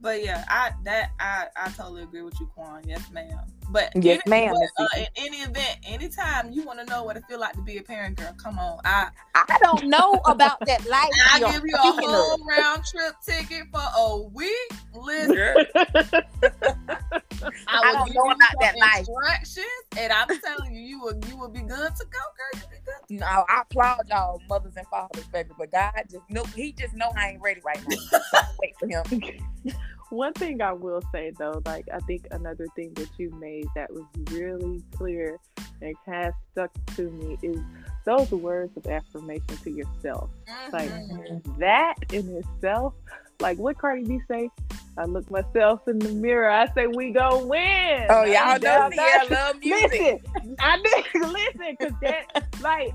You 0.00 0.04
know. 0.04 0.10
But 0.10 0.24
yeah, 0.24 0.44
I 0.48 0.72
that 0.84 1.10
I 1.20 1.46
I 1.56 1.70
totally 1.70 2.02
agree 2.02 2.22
with 2.22 2.38
you, 2.40 2.46
Quan. 2.54 2.82
Yes, 2.86 3.10
ma'am. 3.10 3.40
But 3.70 3.92
yes, 3.94 4.20
ma'am. 4.26 4.54
uh, 4.78 4.86
in 4.96 5.06
any 5.16 5.38
event, 5.38 5.78
anytime 5.86 6.50
you 6.50 6.62
want 6.64 6.78
to 6.78 6.86
know 6.86 7.02
what 7.02 7.16
it 7.16 7.24
feel 7.28 7.38
like 7.38 7.52
to 7.54 7.62
be 7.62 7.76
a 7.76 7.82
parent, 7.82 8.16
girl, 8.16 8.34
come 8.42 8.58
on. 8.58 8.80
I 8.84 9.08
I 9.34 9.58
don't 9.60 9.86
know 9.88 10.20
about 10.26 10.58
that 10.66 10.86
life. 10.86 11.10
I 11.32 11.40
give 11.40 11.62
you 11.64 11.74
a 11.74 11.78
whole 11.78 12.38
round 12.48 12.84
trip 12.84 13.14
ticket 13.24 13.66
for 13.70 13.82
a 13.96 14.22
week. 14.22 14.72
Listen, 14.94 15.66
I, 17.42 17.50
I 17.68 17.92
don't 17.92 18.14
know 18.14 18.30
about 18.30 18.54
that 18.60 18.76
life. 18.78 19.06
Instructions, 19.08 19.66
and 19.96 20.12
I'm 20.12 20.28
telling 20.40 20.74
you, 20.74 20.80
you 20.80 21.00
will 21.00 21.18
you 21.28 21.36
will 21.36 21.48
be 21.48 21.60
good 21.60 21.94
to 21.96 22.04
go, 22.04 22.18
girl. 22.36 22.54
You 22.54 22.60
be 22.70 22.76
good. 22.84 23.20
No, 23.20 23.44
I 23.48 23.62
applaud 23.62 24.08
y'all, 24.08 24.40
mothers 24.48 24.74
and 24.76 24.86
fathers, 24.88 25.26
baby. 25.32 25.50
But 25.58 25.72
God 25.72 25.92
just 26.10 26.28
know 26.30 26.44
He 26.44 26.72
just 26.72 26.94
know 26.94 27.10
I 27.16 27.30
ain't 27.30 27.42
ready 27.42 27.60
right 27.64 27.80
now. 27.88 28.20
wait 28.60 28.74
for 28.78 28.86
Him. 28.86 29.40
One 30.10 30.32
thing 30.32 30.62
I 30.62 30.72
will 30.72 31.02
say 31.12 31.32
though, 31.38 31.60
like 31.66 31.86
I 31.92 31.98
think 32.00 32.26
another 32.30 32.66
thing 32.74 32.94
that 32.94 33.10
you 33.18 33.30
made 33.38 33.66
that 33.74 33.92
was 33.92 34.04
really 34.30 34.82
clear 34.96 35.38
and 35.82 35.94
has 36.06 36.32
stuck 36.52 36.70
to 36.96 37.10
me 37.10 37.38
is 37.42 37.60
those 38.04 38.30
words 38.30 38.74
of 38.76 38.86
affirmation 38.86 39.56
to 39.64 39.70
yourself. 39.70 40.30
Mm-hmm. 40.48 40.76
Like 40.76 41.58
that 41.58 41.96
in 42.10 42.36
itself, 42.36 42.94
like 43.40 43.58
what 43.58 43.76
Cardi 43.76 44.04
B 44.04 44.18
say? 44.28 44.50
I 44.98 45.04
look 45.04 45.30
myself 45.30 45.86
in 45.86 46.00
the 46.00 46.08
mirror. 46.08 46.50
I 46.50 46.66
say 46.74 46.88
we 46.88 47.12
go 47.12 47.44
win. 47.46 48.06
Oh 48.10 48.24
y'all 48.24 48.58
know 48.58 48.88
me. 48.88 48.96
I 48.98 49.26
love 49.30 49.56
music. 49.60 50.20
Listen, 50.34 50.56
I 50.58 50.76
did 51.12 51.22
listen 51.22 51.76
because 51.78 51.94
that 52.02 52.48
like 52.60 52.92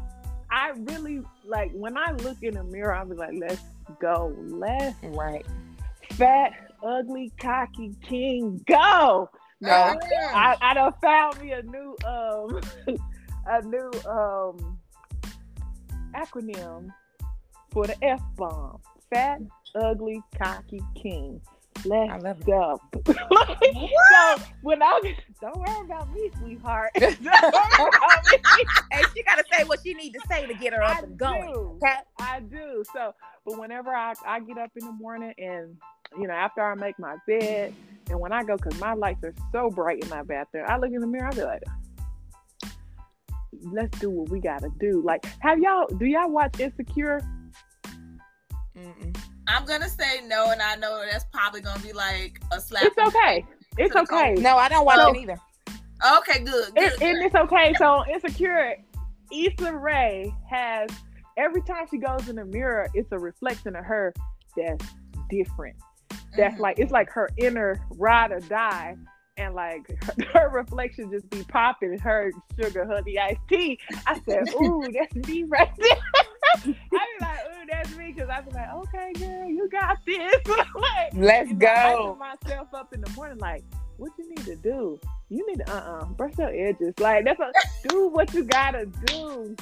I 0.51 0.73
really 0.75 1.21
like 1.45 1.71
when 1.71 1.97
I 1.97 2.11
look 2.11 2.37
in 2.41 2.55
the 2.55 2.63
mirror. 2.65 2.93
I 2.93 3.05
be 3.05 3.15
like, 3.15 3.35
let's 3.39 3.61
go, 4.01 4.35
let's 4.37 4.95
right. 5.03 5.45
Fat 6.11 6.51
ugly, 6.83 7.31
cocky 7.39 7.95
king, 8.01 8.61
go. 8.67 9.29
No, 9.61 9.71
I, 9.71 10.57
I 10.59 10.73
done 10.73 10.93
found 11.01 11.39
me 11.39 11.53
a 11.53 11.61
new 11.63 11.95
um 12.05 12.59
a 13.47 13.61
new 13.61 13.91
um 14.05 14.77
acronym 16.13 16.89
for 17.71 17.87
the 17.87 18.03
F 18.03 18.21
bomb. 18.35 18.81
Fat, 19.09 19.39
ugly, 19.73 20.21
cocky 20.37 20.81
king. 21.01 21.39
Let's 21.85 22.43
go. 22.43 22.79
so 23.05 24.43
when 24.61 24.81
I 24.81 25.15
don't 25.41 25.57
worry 25.57 25.85
about 25.85 26.13
me, 26.13 26.29
sweetheart. 26.39 26.91
and 26.95 27.15
she 29.13 29.23
gotta 29.23 29.43
say 29.51 29.63
what 29.65 29.79
she 29.83 29.93
need 29.93 30.13
to 30.13 30.21
say 30.29 30.45
to 30.47 30.53
get 30.53 30.73
her 30.73 30.81
up 30.81 30.97
I 30.97 30.99
and 31.01 31.17
going. 31.17 31.53
Do. 31.53 31.79
Okay? 31.83 31.95
I 32.19 32.39
do. 32.39 32.83
So, 32.93 33.13
but 33.45 33.59
whenever 33.59 33.89
I, 33.89 34.13
I 34.25 34.39
get 34.39 34.57
up 34.57 34.71
in 34.75 34.85
the 34.85 34.93
morning 34.93 35.33
and 35.37 35.77
you 36.17 36.27
know, 36.27 36.33
after 36.33 36.61
I 36.61 36.75
make 36.75 36.97
my 36.99 37.15
bed, 37.27 37.73
and 38.09 38.19
when 38.19 38.31
I 38.31 38.43
go, 38.43 38.55
because 38.55 38.79
my 38.79 38.93
lights 38.93 39.23
are 39.23 39.33
so 39.51 39.69
bright 39.69 40.03
in 40.03 40.09
my 40.09 40.23
bathroom, 40.23 40.65
I 40.67 40.77
look 40.77 40.91
in 40.91 41.01
the 41.01 41.07
mirror, 41.07 41.27
I 41.27 41.35
be 41.35 41.43
like, 41.43 41.63
let's 43.61 43.97
do 43.99 44.09
what 44.09 44.29
we 44.29 44.39
gotta 44.39 44.69
do. 44.79 45.01
Like, 45.03 45.25
have 45.39 45.59
y'all, 45.59 45.87
do 45.87 46.05
y'all 46.05 46.29
watch 46.29 46.59
Insecure? 46.59 47.21
Mm-mm. 48.77 49.12
I'm 49.53 49.65
gonna 49.65 49.89
say 49.89 50.21
no, 50.25 50.51
and 50.51 50.61
I 50.61 50.75
know 50.75 51.03
that's 51.09 51.25
probably 51.25 51.61
gonna 51.61 51.81
be 51.81 51.93
like 51.93 52.41
a 52.51 52.59
slap. 52.59 52.83
It's 52.83 52.97
okay. 52.97 53.45
It's 53.77 53.95
okay. 53.95 54.33
No, 54.35 54.57
I 54.57 54.69
don't 54.69 54.85
watch 54.85 54.97
so, 54.97 55.13
it 55.13 55.17
either. 55.17 55.37
Okay, 56.17 56.43
good. 56.43 56.75
good, 56.75 56.83
it, 56.83 56.99
good. 56.99 57.15
it's 57.17 57.35
okay. 57.35 57.73
So 57.77 58.03
Insecure, 58.11 58.75
Issa 59.31 59.73
Rae 59.73 60.33
has 60.49 60.89
every 61.37 61.61
time 61.61 61.85
she 61.89 61.97
goes 61.97 62.27
in 62.29 62.35
the 62.35 62.45
mirror, 62.45 62.87
it's 62.93 63.11
a 63.11 63.19
reflection 63.19 63.75
of 63.75 63.85
her 63.85 64.13
that's 64.55 64.85
different 65.29 65.75
that's 66.37 66.55
mm-hmm. 66.55 66.63
like 66.63 66.79
it's 66.79 66.91
like 66.91 67.09
her 67.11 67.29
inner 67.37 67.85
ride 67.91 68.31
or 68.31 68.39
die 68.39 68.95
and 69.37 69.55
like 69.55 69.87
her, 70.03 70.13
her, 70.33 70.49
reflection 70.49 71.11
just 71.11 71.29
be 71.29 71.43
popping 71.43 71.97
her 71.99 72.31
sugar 72.59 72.85
honey 72.85 73.17
iced 73.17 73.39
tea. 73.49 73.79
I 74.05 74.19
said, 74.27 74.53
"Ooh, 74.61 74.83
that's 74.93 75.27
me 75.27 75.43
right 75.43 75.69
there." 75.77 75.97
I 76.65 76.69
be 76.69 76.97
like, 77.21 77.39
"Ooh, 77.47 77.65
that's 77.69 77.95
me," 77.95 78.13
because 78.13 78.29
I 78.29 78.41
be 78.41 78.51
like, 78.51 78.73
"Okay, 78.73 79.13
girl, 79.13 79.49
you 79.49 79.69
got 79.69 79.97
this." 80.05 80.35
like, 80.47 81.13
Let's 81.13 81.53
go. 81.53 82.17
I 82.21 82.35
myself 82.35 82.73
up 82.73 82.93
in 82.93 83.01
the 83.01 83.09
morning, 83.11 83.37
like, 83.39 83.63
"What 83.97 84.11
you 84.17 84.29
need 84.29 84.45
to 84.45 84.55
do? 84.55 84.99
You 85.29 85.45
need 85.47 85.65
to 85.65 85.71
uh 85.71 86.01
uh 86.01 86.05
brush 86.05 86.37
your 86.37 86.49
edges. 86.49 86.93
Like 86.99 87.25
that's 87.25 87.39
a, 87.39 87.51
do 87.87 88.07
what 88.09 88.33
you 88.33 88.43
gotta 88.43 88.85
do 89.05 89.55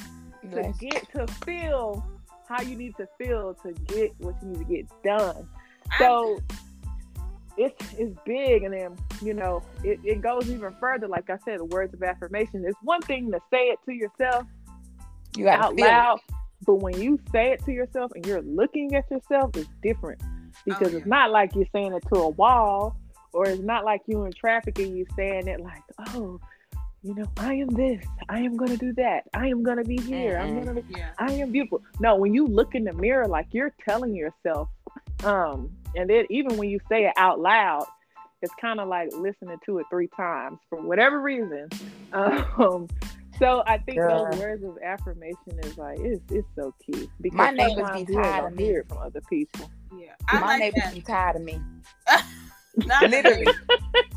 to 0.50 0.74
get 0.78 1.10
to 1.12 1.26
feel 1.44 2.04
how 2.48 2.60
you 2.62 2.76
need 2.76 2.96
to 2.96 3.08
feel 3.18 3.54
to 3.62 3.72
get 3.86 4.12
what 4.18 4.34
you 4.42 4.48
need 4.48 4.58
to 4.58 4.64
get 4.64 5.02
done." 5.02 5.48
So 5.98 6.40
it's 7.56 7.94
it's 7.98 8.16
big, 8.24 8.62
and 8.62 8.72
then 8.72 8.96
you 9.20 9.34
know 9.34 9.62
it, 9.84 10.00
it 10.04 10.20
goes 10.20 10.50
even 10.50 10.74
further. 10.80 11.08
Like 11.08 11.28
I 11.30 11.38
said, 11.44 11.60
the 11.60 11.64
words 11.64 11.92
of 11.94 12.02
affirmation. 12.02 12.64
It's 12.66 12.78
one 12.82 13.02
thing 13.02 13.30
to 13.32 13.40
say 13.50 13.66
it 13.66 13.78
to 13.86 13.92
yourself, 13.92 14.46
you 15.36 15.48
out 15.48 15.76
loud, 15.76 16.20
it. 16.28 16.34
But 16.64 16.76
when 16.76 17.00
you 17.00 17.18
say 17.30 17.52
it 17.52 17.64
to 17.64 17.72
yourself 17.72 18.12
and 18.14 18.24
you're 18.26 18.42
looking 18.42 18.94
at 18.94 19.10
yourself, 19.10 19.56
it's 19.56 19.68
different 19.82 20.20
because 20.64 20.88
oh, 20.88 20.90
yeah. 20.92 20.96
it's 20.98 21.06
not 21.06 21.30
like 21.30 21.54
you're 21.54 21.66
saying 21.72 21.92
it 21.92 22.04
to 22.12 22.20
a 22.20 22.28
wall, 22.30 22.96
or 23.32 23.46
it's 23.46 23.62
not 23.62 23.84
like 23.84 24.02
you 24.06 24.24
in 24.24 24.32
traffic 24.32 24.78
and 24.78 24.96
you're 24.96 25.06
saying 25.16 25.48
it 25.48 25.60
like, 25.60 25.82
oh, 26.10 26.38
you 27.02 27.14
know, 27.14 27.24
I 27.38 27.54
am 27.54 27.68
this, 27.68 28.04
I 28.28 28.40
am 28.40 28.56
gonna 28.56 28.76
do 28.76 28.92
that, 28.94 29.24
I 29.34 29.48
am 29.48 29.62
gonna 29.62 29.82
be 29.84 29.96
here, 29.98 30.38
I'm 30.38 30.50
Mhm. 30.50 30.64
gonna 30.64 30.82
be 30.82 30.94
Yeah. 30.96 31.10
I 31.18 31.32
am 31.32 31.50
beautiful. 31.50 31.82
No, 31.98 32.14
when 32.16 32.32
you 32.32 32.46
look 32.46 32.74
in 32.74 32.84
the 32.84 32.92
mirror, 32.92 33.26
like 33.26 33.46
you're 33.52 33.74
telling 33.84 34.14
yourself, 34.14 34.68
um, 35.24 35.70
and 35.96 36.08
then 36.08 36.26
even 36.30 36.56
when 36.56 36.68
you 36.70 36.78
say 36.88 37.06
it 37.06 37.12
out 37.16 37.40
loud, 37.40 37.86
it's 38.40 38.54
kind 38.60 38.78
of 38.80 38.88
like 38.88 39.12
listening 39.14 39.58
to 39.66 39.78
it 39.78 39.86
three 39.90 40.08
times 40.16 40.58
for 40.68 40.80
whatever 40.80 41.20
reason. 41.20 41.68
Um, 42.14 42.88
so 43.42 43.62
I 43.66 43.78
think 43.78 43.98
those 43.98 44.38
words 44.38 44.62
of 44.64 44.78
affirmation 44.82 45.58
is 45.64 45.76
like 45.76 45.98
it's 46.00 46.22
it's 46.30 46.48
so 46.54 46.72
key 46.84 47.08
because 47.20 47.36
My 47.36 47.50
neighbors 47.50 47.74
be 47.76 47.82
sometimes 47.82 48.08
you 48.08 48.14
tired 48.14 48.36
gonna 48.36 48.46
of 48.48 48.54
me. 48.56 48.64
hear 48.64 48.80
it 48.80 48.88
from 48.88 48.98
other 48.98 49.20
people. 49.28 49.70
Yeah. 49.98 50.12
I 50.28 50.40
my 50.40 50.46
like 50.46 50.60
neighbors 50.60 50.82
that. 50.84 50.94
be 50.94 51.00
tired 51.00 51.36
of 51.36 51.42
me. 51.42 51.60
Not 52.86 53.10
Literally. 53.10 53.48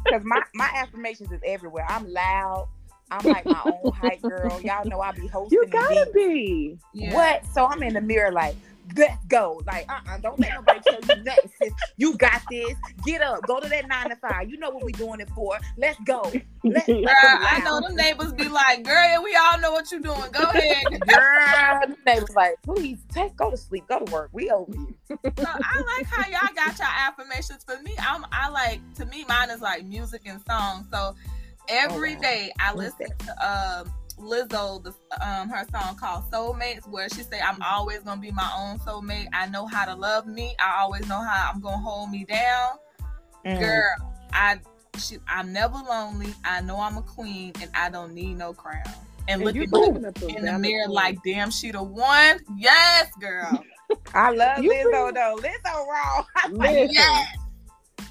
Because 0.03 0.23
my, 0.23 0.41
my 0.53 0.69
affirmations 0.75 1.31
is 1.31 1.41
everywhere. 1.45 1.85
I'm 1.89 2.07
loud. 2.11 2.69
I'm 3.11 3.25
like 3.25 3.45
my 3.45 3.61
own 3.65 3.91
hype 3.95 4.21
girl. 4.21 4.61
Y'all 4.61 4.85
know 4.85 5.01
I 5.01 5.11
be 5.11 5.27
hosting. 5.27 5.57
You 5.59 5.67
gotta 5.71 6.01
events. 6.01 6.13
be. 6.13 6.77
Yeah. 6.93 7.13
What? 7.15 7.45
So 7.47 7.65
I'm 7.65 7.81
in 7.83 7.93
the 7.93 8.01
mirror 8.01 8.31
like, 8.31 8.55
let's 8.95 9.25
go. 9.25 9.61
Like, 9.65 9.85
uh-uh, 9.89 10.17
don't 10.19 10.39
let 10.39 10.53
nobody 10.53 10.79
tell 10.81 10.99
you 11.17 11.23
nothing. 11.23 11.51
Sis. 11.61 11.73
You 11.97 12.15
got 12.17 12.41
this. 12.49 12.73
Get 13.05 13.21
up. 13.21 13.45
Go 13.45 13.59
to 13.59 13.67
that 13.69 13.87
nine 13.87 14.09
to 14.09 14.15
five. 14.17 14.49
You 14.49 14.57
know 14.57 14.69
what 14.69 14.83
we're 14.83 14.89
doing 14.91 15.19
it 15.19 15.29
for. 15.31 15.57
Let's 15.77 15.99
go. 16.05 16.21
Let's 16.63 16.87
Girl, 16.87 17.03
like, 17.03 17.15
I'm 17.15 17.63
know 17.63 17.73
loud. 17.75 17.83
them 17.85 17.95
neighbors 17.95 18.33
be 18.33 18.49
like, 18.49 18.83
girl, 18.83 19.21
we 19.23 19.35
all 19.35 19.59
know 19.59 19.71
what 19.71 19.91
you're 19.91 19.99
doing. 20.01 20.31
Go 20.31 20.49
ahead. 20.49 20.83
Girl, 21.07 21.95
they 22.05 22.19
was 22.19 22.35
like, 22.35 22.55
please 22.63 22.99
take 23.13 23.35
go 23.35 23.51
to 23.51 23.57
sleep, 23.57 23.87
go 23.87 23.99
to 24.03 24.11
work. 24.11 24.29
We 24.33 24.49
over 24.49 24.71
you. 24.73 24.95
So 25.09 25.17
I 25.45 25.97
like 25.97 26.07
how 26.07 26.27
y'all 26.29 26.53
got 26.55 26.77
your 26.79 26.87
affirmations. 26.87 27.63
For 27.63 27.81
me, 27.83 27.93
I'm 27.99 28.25
I 28.31 28.49
like 28.49 28.81
to 28.95 29.05
me 29.05 29.25
mine 29.27 29.49
is 29.51 29.61
like 29.61 29.85
music 29.85 30.23
and 30.25 30.41
songs. 30.47 30.87
So 30.91 31.15
every 31.69 32.13
Oh, 32.13 32.15
wow. 32.15 32.21
day 32.21 32.51
I 32.59 32.73
What's 32.73 32.97
listen 32.99 33.15
to 33.25 33.47
um 33.83 33.93
Lizzo, 34.19 34.81
the, 34.83 34.89
um, 35.25 35.49
her 35.49 35.65
song 35.71 35.95
called 35.97 36.23
Soulmates, 36.31 36.87
where 36.87 37.09
she 37.09 37.21
say, 37.23 37.39
"I'm 37.41 37.55
Mm-hmm. 37.55 37.73
always 37.75 37.99
gonna 37.99 38.21
be 38.21 38.31
my 38.31 38.49
own 38.57 38.79
soulmate. 38.79 39.27
I 39.33 39.47
know 39.47 39.65
how 39.67 39.85
to 39.85 39.95
love 39.95 40.25
me. 40.27 40.55
I 40.59 40.79
always 40.81 41.07
know 41.07 41.21
how 41.21 41.51
I'm 41.53 41.59
gonna 41.61 41.77
hold 41.77 42.09
me 42.11 42.25
down, 42.25 42.77
Mm. 43.45 43.59
girl. 43.59 44.13
I, 44.33 44.59
she, 44.97 45.17
I'm 45.27 45.51
never 45.53 45.75
lonely. 45.77 46.33
I 46.43 46.61
know 46.61 46.79
I'm 46.79 46.97
a 46.97 47.01
queen, 47.01 47.53
and 47.61 47.69
I 47.73 47.89
don't 47.89 48.13
need 48.13 48.37
no 48.37 48.53
crown." 48.53 48.81
And 49.27 49.41
And 49.41 49.43
look 49.43 49.55
you 49.55 49.63
at 49.63 49.71
me 49.71 49.79
bringing 49.79 50.05
up 50.05 50.21
a 50.21 50.27
in 50.27 50.45
the 50.45 50.57
mirror 50.59 50.83
point. 50.85 50.93
like, 50.93 51.17
"Damn, 51.23 51.51
she 51.51 51.71
the 51.71 51.83
one." 51.83 52.39
Yes, 52.57 53.09
girl. 53.19 53.63
I 54.13 54.31
love 54.31 54.63
You 54.63 54.71
Lizzo 54.71 55.11
bring- 55.11 55.13
though. 55.15 55.35
Lizzo 55.39 55.87
raw. 55.87 56.25
Listen, 56.51 56.89
yes. 56.91 57.27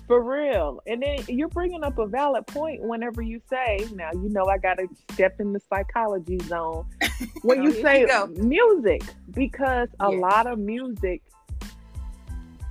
For 0.07 0.23
real. 0.23 0.81
And 0.87 1.03
then 1.03 1.19
you're 1.29 1.49
bringing 1.49 1.83
up 1.83 1.99
a 1.99 2.07
valid 2.07 2.47
point 2.47 2.83
whenever 2.83 3.23
you 3.23 3.41
say, 3.49 3.87
now, 3.95 4.11
you 4.13 4.29
know, 4.29 4.47
I 4.47 4.59
got 4.59 4.75
to 4.79 4.87
step 5.13 5.37
in 5.41 5.53
the 5.53 5.61
psychology 5.69 6.39
zone. 6.41 6.85
When 7.43 7.63
you 7.63 7.73
say 7.83 8.01
you 8.01 8.35
music, 8.39 9.03
because 9.31 9.89
a 10.01 10.11
lot 10.11 10.47
of 10.47 10.59
music, 10.59 11.21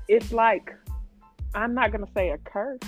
it's 0.07 0.31
like, 0.31 0.71
I'm 1.53 1.75
not 1.75 1.91
going 1.91 2.03
to 2.03 2.11
say 2.13 2.29
a 2.31 2.39
curse, 2.39 2.79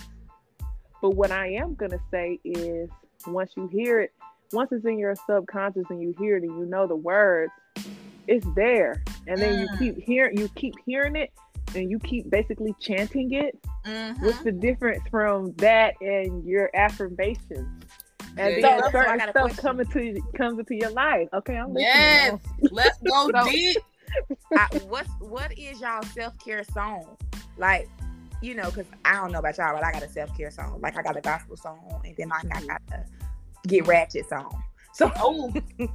but 1.00 1.12
what 1.12 1.32
I 1.32 1.54
am 1.54 1.76
going 1.76 1.92
to 1.92 2.00
say 2.10 2.40
is 2.44 2.90
once 3.28 3.52
you 3.56 3.68
hear 3.68 4.02
it, 4.02 4.14
once 4.52 4.72
it's 4.72 4.84
in 4.86 4.98
your 4.98 5.14
subconscious 5.28 5.86
and 5.92 6.02
you 6.02 6.16
hear 6.18 6.38
it 6.38 6.44
and 6.44 6.58
you 6.58 6.66
know 6.66 6.88
the 6.88 6.96
words, 6.96 7.52
it's 8.28 8.46
there. 8.56 9.04
And 9.28 9.40
then 9.40 9.60
you 9.60 9.68
Mm. 9.68 9.80
keep 9.80 10.04
hearing, 10.04 10.38
you 10.40 10.50
keep 10.56 10.74
hearing 10.86 11.16
it 11.16 11.32
and 11.76 11.90
you 11.92 12.00
keep 12.00 12.30
basically 12.30 12.74
chanting 12.80 13.34
it 13.34 13.58
Mhm. 13.86 14.20
What's 14.24 14.40
the 14.44 14.52
difference 14.52 15.04
from 15.12 15.54
that 15.58 15.94
and 16.02 16.44
your 16.44 16.70
affirmations? 16.76 17.84
And 18.38 18.56
Yeah. 18.58 18.62
then 18.62 18.84
So, 18.84 18.90
so 18.92 18.98
I 19.00 19.18
certain 19.18 19.30
stuff 19.32 19.58
coming 19.58 19.86
to 19.88 20.22
comes 20.36 20.58
into 20.60 20.76
your 20.76 20.90
life. 20.90 21.28
Okay, 21.34 21.56
I'm 21.56 21.74
listening. 21.74 21.84
Yes. 21.84 22.40
now. 22.62 22.70
Let's 22.72 22.98
go 23.00 23.30
So- 23.36 23.50
deep. 23.52 23.78
I, 24.58 24.68
what's 24.88 25.10
what 25.20 25.58
is 25.58 25.80
y'all 25.82 26.02
self 26.04 26.38
care 26.40 26.64
song? 26.64 27.18
Like, 27.58 27.88
you 28.42 28.56
know, 28.56 28.66
because 28.72 28.86
I 29.04 29.14
don't 29.16 29.32
know 29.32 29.40
about 29.40 29.58
y'all, 29.58 29.74
but 29.74 29.84
I 29.84 29.92
got 29.92 30.04
a 30.04 30.10
self 30.10 30.36
care 30.38 30.52
song. 30.52 30.80
Like 30.82 30.98
I 30.98 31.02
got 31.04 31.18
a 31.18 31.22
gospel 31.22 31.58
song, 31.58 32.02
and 32.06 32.16
then 32.18 32.30
like 32.30 32.46
I 32.56 32.62
got 32.66 32.82
a 32.92 33.04
get 33.68 33.86
ratchet 33.88 34.28
song. 34.30 34.64
So, 34.94 35.12
Oh, 35.18 35.54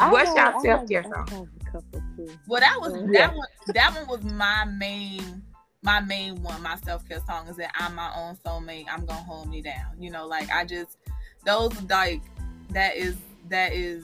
I 0.00 0.10
what's 0.12 0.28
have- 0.36 0.54
y'all 0.54 0.62
self 0.62 0.88
care 0.88 1.02
song? 1.02 1.12
I 1.28 1.30
have 1.34 1.48
a 1.60 1.70
couple 1.70 2.02
too. 2.16 2.38
well, 2.46 2.60
that 2.60 2.78
was 2.80 2.92
Yeah. 3.12 3.26
that 3.28 3.36
one. 3.36 3.46
That 3.68 3.94
one 3.94 4.06
was 4.08 4.24
my 4.32 4.64
main, 4.64 5.42
my 5.82 6.00
main 6.00 6.42
one. 6.42 6.62
My 6.62 6.76
self 6.76 7.06
care 7.08 7.20
song 7.26 7.48
is 7.48 7.56
that 7.56 7.70
I'm 7.78 7.94
my 7.94 8.12
own 8.16 8.36
soulmate. 8.44 8.86
I'm 8.90 9.04
gonna 9.06 9.20
hold 9.20 9.48
me 9.48 9.62
down. 9.62 10.00
You 10.00 10.10
know, 10.10 10.26
like 10.26 10.50
I 10.50 10.64
just 10.64 10.96
those 11.44 11.72
like 11.88 12.22
that 12.70 12.96
is 12.96 13.16
that 13.48 13.72
is 13.72 14.02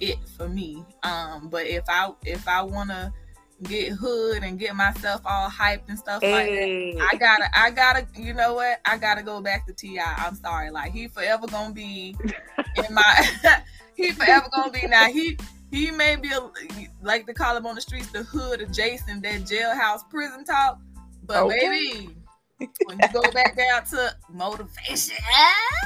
it 0.00 0.16
for 0.36 0.48
me. 0.48 0.84
Um, 1.02 1.48
but 1.48 1.66
if 1.66 1.84
I 1.88 2.10
if 2.24 2.46
I 2.48 2.62
wanna 2.62 3.12
get 3.64 3.90
hood 3.90 4.44
and 4.44 4.56
get 4.56 4.76
myself 4.76 5.20
all 5.24 5.48
hyped 5.50 5.88
and 5.88 5.98
stuff 5.98 6.22
like 6.22 6.46
that. 6.46 7.08
I 7.12 7.16
gotta, 7.16 7.58
I 7.58 7.70
gotta, 7.72 8.06
you 8.14 8.32
know 8.32 8.54
what? 8.54 8.78
I 8.84 8.96
gotta 8.98 9.20
go 9.20 9.40
back 9.40 9.66
to 9.66 9.72
Ti. 9.72 9.98
I'm 9.98 10.36
sorry, 10.36 10.70
like 10.70 10.92
he 10.92 11.08
forever 11.08 11.44
gonna 11.48 11.74
be 11.74 12.14
in 12.76 12.94
my, 12.94 13.28
he 13.98 14.12
forever 14.12 14.48
gonna 14.52 14.70
be 14.72 14.86
now. 14.86 15.06
He 15.06 15.36
he 15.70 15.90
may 15.90 16.16
be 16.16 16.30
a, 16.32 16.50
like 17.02 17.26
they 17.26 17.34
call 17.34 17.56
him 17.56 17.66
on 17.66 17.74
the 17.74 17.80
streets, 17.80 18.10
the 18.10 18.22
hood 18.22 18.60
adjacent, 18.62 19.22
that 19.24 19.42
jailhouse 19.42 20.08
prison 20.08 20.44
talk. 20.44 20.78
But 21.24 21.42
Okay. 21.44 21.58
baby, 21.60 22.16
when 22.84 22.98
you 23.00 23.08
go 23.12 23.30
back 23.32 23.56
down 23.56 23.84
to 23.86 24.14
motivation, 24.32 25.16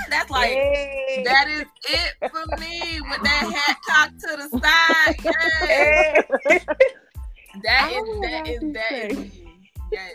that's 0.08 0.30
like 0.30 0.50
hey, 0.52 1.22
that 1.24 1.48
is 1.48 1.64
it 1.88 2.12
for 2.30 2.46
me 2.60 3.00
with 3.00 3.22
that 3.22 3.52
hat 3.54 3.76
cocked 3.88 4.20
to 4.20 4.36
the 4.36 4.48
side. 4.60 5.16
Yes. 5.24 6.14
hey. 6.48 6.60
That 7.64 7.82
I 7.84 7.90
is 7.90 8.08
would 8.08 8.22
that 8.22 8.32
have 8.32 8.46
is 8.46 8.60
to 8.60 8.72
that 8.74 8.92
say. 8.92 9.08
is 9.08 9.18
me. 9.18 9.70
That, 9.92 10.12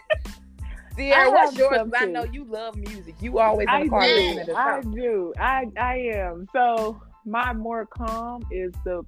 Sierra, 0.95 1.27
I 1.27 1.29
what's 1.29 1.51
have 1.51 1.57
yours? 1.59 1.77
'Cause 1.77 1.91
I 1.95 2.05
know 2.05 2.23
you 2.23 2.43
love 2.45 2.75
music. 2.77 3.15
You 3.21 3.37
always 3.39 3.67
in 3.67 3.73
I 3.73 3.83
the 3.83 3.89
car 3.89 4.07
do. 4.07 4.13
listening 4.15 4.45
to 4.47 4.55
I 4.57 4.81
do. 4.81 5.33
I 5.39 5.65
I 5.77 5.95
am. 6.15 6.47
So 6.53 6.99
my 7.27 7.53
more 7.53 7.85
calm 7.85 8.43
is 8.51 8.71
the 8.85 9.03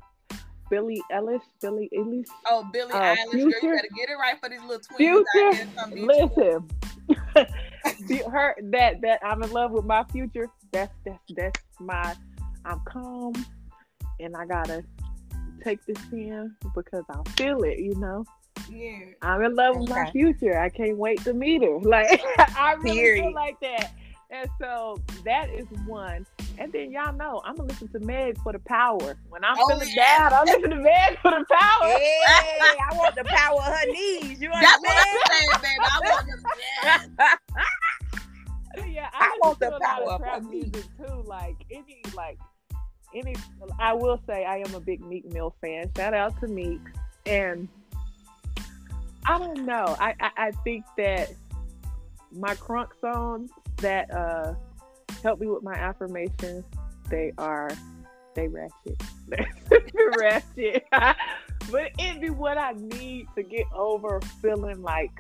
Billy 0.69 1.01
Ellis, 1.11 1.41
Billy 1.61 1.89
Ellis. 1.97 2.27
Oh, 2.47 2.67
Billy 2.71 2.91
Uh, 2.93 3.15
Eilish, 3.15 3.31
girl, 3.31 3.39
you 3.39 3.51
Future? 3.59 3.75
better 3.75 3.87
get 3.95 4.09
it 4.09 4.15
right 4.19 4.39
for 4.39 4.49
these 4.49 4.61
little 4.61 4.79
twins 4.79 4.97
Future, 4.97 5.55
here. 5.55 5.67
Some 5.75 5.91
bitch. 5.91 6.05
Listen, 6.35 8.07
See, 8.07 8.21
her 8.31 8.55
that 8.71 9.01
that 9.01 9.19
I'm 9.23 9.41
in 9.41 9.51
love 9.51 9.71
with 9.71 9.85
my 9.85 10.03
future. 10.11 10.47
That's 10.71 10.93
that's 11.05 11.19
that's 11.35 11.59
my. 11.79 12.13
I'm 12.65 12.79
calm, 12.85 13.33
and 14.19 14.35
I 14.35 14.45
gotta 14.45 14.83
take 15.63 15.83
this 15.85 15.97
in 16.11 16.55
because 16.75 17.03
I 17.09 17.27
feel 17.31 17.63
it. 17.63 17.79
You 17.79 17.95
know, 17.95 18.25
Yeah. 18.69 18.99
I'm 19.23 19.41
in 19.43 19.55
love 19.55 19.77
with 19.77 19.89
my 19.89 20.11
future. 20.11 20.59
I 20.59 20.69
can't 20.69 20.97
wait 20.97 21.21
to 21.23 21.33
meet 21.33 21.63
her. 21.63 21.79
Like 21.81 22.21
I 22.55 22.73
really 22.79 22.95
Period. 22.97 23.23
feel 23.23 23.33
like 23.33 23.59
that. 23.61 23.91
And 24.31 24.47
so 24.61 24.97
that 25.25 25.49
is 25.49 25.65
one. 25.87 26.25
And 26.59 26.71
then 26.71 26.91
y'all 26.91 27.13
know 27.13 27.41
I'm 27.45 27.55
gonna 27.55 27.69
listen 27.69 27.87
to 27.89 27.99
Meg 27.99 28.37
for 28.43 28.51
the 28.53 28.59
power. 28.59 29.17
When 29.29 29.43
I'm 29.43 29.57
Oh, 29.59 29.67
feeling 29.69 29.89
yeah. 29.95 30.29
down, 30.29 30.33
I'm 30.39 30.45
listening 30.45 30.77
to 30.77 30.83
Meg 30.83 31.17
for 31.21 31.31
the 31.31 31.45
power. 31.49 31.89
Hey, 31.89 32.77
I 32.91 32.95
want 32.95 33.15
the 33.15 33.23
power 33.23 33.57
of 33.57 33.63
her 33.63 33.85
knees. 33.87 34.39
You 34.39 34.49
That's 34.51 34.81
what 34.81 34.97
understand? 34.97 35.23
I'm 35.23 35.31
saying, 35.31 35.49
baby. 35.61 35.79
I 35.81 35.99
want 36.03 36.27
them. 36.27 36.43
Yeah. 38.77 38.85
yeah, 38.87 39.09
I 39.13 39.25
I, 39.25 39.37
want 39.47 39.59
the 39.59 39.65
to 39.69 39.71
a 39.71 39.77
lot 39.77 39.81
power 39.81 40.03
of 40.03 40.09
of 40.09 40.21
trap 40.21 40.43
her 40.43 40.49
music 40.49 40.83
too. 40.97 41.23
Like 41.25 41.55
any, 41.71 42.01
like 42.15 42.37
any. 43.15 43.35
I 43.79 43.93
will 43.93 44.21
say 44.27 44.45
I 44.45 44.57
am 44.57 44.75
a 44.75 44.79
big 44.79 45.01
Meek 45.01 45.25
Mill 45.33 45.55
fan. 45.61 45.89
Shout 45.97 46.13
out 46.13 46.39
to 46.41 46.47
Meek. 46.47 46.81
And 47.25 47.67
I 49.25 49.39
don't 49.39 49.65
know. 49.65 49.95
I 49.99 50.13
I, 50.19 50.31
I 50.37 50.51
think 50.63 50.85
that 50.97 51.29
my 52.31 52.53
crunk 52.55 52.89
songs 53.01 53.49
that 53.81 54.13
uh 54.13 54.53
help 55.23 55.39
me 55.39 55.47
with 55.47 55.63
my 55.63 55.73
affirmations, 55.73 56.63
they 57.09 57.31
are 57.37 57.69
they 58.35 58.47
ratchet. 58.47 59.01
Ratchet. 60.17 60.85
but 61.71 61.91
it 61.97 62.21
be 62.21 62.29
what 62.29 62.57
I 62.57 62.73
need 62.73 63.27
to 63.35 63.43
get 63.43 63.65
over 63.73 64.21
feeling 64.41 64.81
like 64.81 65.11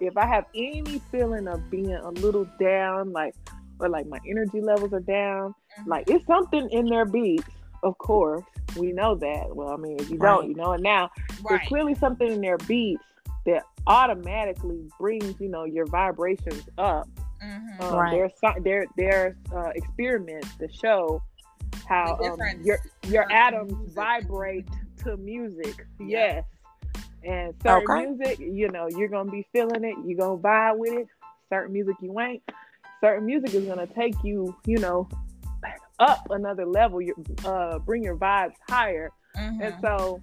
if 0.00 0.16
I 0.16 0.26
have 0.26 0.46
any 0.54 1.00
feeling 1.10 1.46
of 1.46 1.70
being 1.70 1.94
a 1.94 2.10
little 2.10 2.46
down, 2.58 3.12
like 3.12 3.34
or 3.78 3.88
like 3.88 4.06
my 4.06 4.18
energy 4.28 4.60
levels 4.60 4.92
are 4.92 5.00
down, 5.00 5.54
like 5.86 6.08
it's 6.08 6.26
something 6.26 6.68
in 6.70 6.86
their 6.86 7.04
beats, 7.04 7.48
of 7.82 7.96
course. 7.98 8.44
We 8.76 8.92
know 8.92 9.14
that. 9.16 9.54
Well, 9.54 9.68
I 9.68 9.76
mean, 9.76 9.98
if 10.00 10.10
you 10.10 10.18
don't, 10.18 10.48
you 10.48 10.54
know 10.54 10.72
it 10.72 10.80
now. 10.80 11.10
There's 11.46 11.68
clearly 11.68 11.94
something 11.94 12.30
in 12.30 12.40
their 12.40 12.56
beats 12.58 13.04
that 13.44 13.64
automatically 13.86 14.88
brings, 14.98 15.38
you 15.40 15.48
know, 15.48 15.64
your 15.64 15.86
vibrations 15.86 16.68
up. 16.78 17.08
Mhm. 17.42 17.80
Um, 17.82 17.94
Right. 17.98 18.10
There's 18.12 18.32
so- 18.40 18.60
there 18.62 18.86
there's 18.96 19.36
uh, 19.54 19.70
experiments 19.74 20.54
to 20.58 20.68
show 20.72 21.22
how 21.86 22.16
The 22.16 22.30
um, 22.32 22.38
your 22.62 22.78
your 23.06 23.24
from 23.24 23.32
atoms 23.32 23.72
music. 23.72 23.94
vibrate 23.94 24.68
to 25.04 25.16
music. 25.16 25.86
Yeah. 25.98 26.06
Yes, 26.06 26.44
and 27.24 27.54
certain 27.62 27.90
Okay. 27.90 28.06
music, 28.06 28.38
you 28.38 28.68
know, 28.68 28.88
you're 28.88 29.08
gonna 29.08 29.30
be 29.30 29.46
feeling 29.52 29.84
it. 29.84 29.96
You're 30.04 30.18
gonna 30.18 30.38
vibe 30.38 30.78
with 30.78 30.92
it. 30.92 31.08
Certain 31.48 31.72
music 31.72 31.96
you 32.00 32.18
ain't. 32.20 32.42
Certain 33.00 33.26
music 33.26 33.52
is 33.54 33.64
gonna 33.66 33.86
take 33.86 34.14
you, 34.22 34.54
you 34.64 34.78
know, 34.78 35.08
up 35.98 36.26
another 36.30 36.64
level. 36.66 37.00
You 37.00 37.14
uh, 37.44 37.78
bring 37.80 38.02
your 38.02 38.16
vibes 38.16 38.54
higher, 38.68 39.10
Mhm. 39.36 39.60
and 39.60 39.74
so 39.80 40.20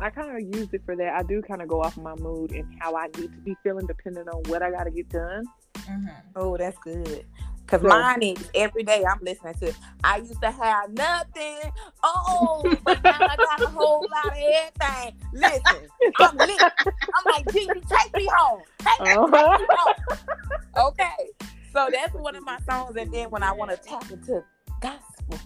I 0.00 0.10
kind 0.10 0.30
of 0.36 0.56
used 0.56 0.74
it 0.74 0.82
for 0.84 0.94
that. 0.96 1.14
I 1.14 1.22
do 1.22 1.40
kind 1.40 1.62
of 1.62 1.68
go 1.68 1.80
off 1.82 1.96
my 1.96 2.14
mood 2.16 2.52
and 2.52 2.66
how 2.80 2.94
I 2.96 3.06
need 3.18 3.32
to 3.32 3.40
be 3.44 3.56
feeling, 3.62 3.86
depending 3.86 4.28
on 4.28 4.42
what 4.50 4.62
I 4.62 4.70
got 4.70 4.84
to 4.84 4.90
get 4.90 5.08
done. 5.08 5.44
Mhm. 5.88 6.10
Oh, 6.36 6.56
that's 6.56 6.76
good. 6.78 7.24
Cause 7.66 7.80
So- 7.80 7.88
mine 7.88 8.22
is 8.22 8.48
every 8.54 8.84
day 8.84 9.04
I'm 9.04 9.18
listening 9.22 9.54
to. 9.54 9.66
it. 9.68 9.76
I 10.04 10.18
used 10.18 10.40
to 10.40 10.50
have 10.52 10.90
nothing. 10.92 11.72
Oh, 12.02 12.62
but 12.84 13.02
now 13.02 13.16
I 13.20 13.36
got 13.36 13.62
a 13.62 13.66
whole 13.66 14.06
lot 14.08 14.26
of 14.26 14.32
everything. 14.36 15.20
Listen, 15.32 15.88
I'm 16.20 16.36
lit. 16.36 16.62
I'm 16.62 17.24
like, 17.26 17.52
Gigi, 17.52 17.80
take 17.88 18.14
me 18.16 18.28
home. 18.32 18.62
Take 18.78 19.00
Uh-huh. 19.00 19.58
take 19.58 19.60
me 19.60 19.66
home. 19.70 20.88
Okay. 20.88 21.30
So 21.72 21.88
that's 21.92 22.14
one 22.14 22.36
of 22.36 22.44
my 22.44 22.58
songs. 22.70 22.94
And 22.96 23.12
then 23.12 23.30
when 23.30 23.42
I 23.42 23.50
want 23.52 23.70
to 23.72 23.76
tap 23.76 24.08
into 24.12 24.44
gospel, 24.80 25.38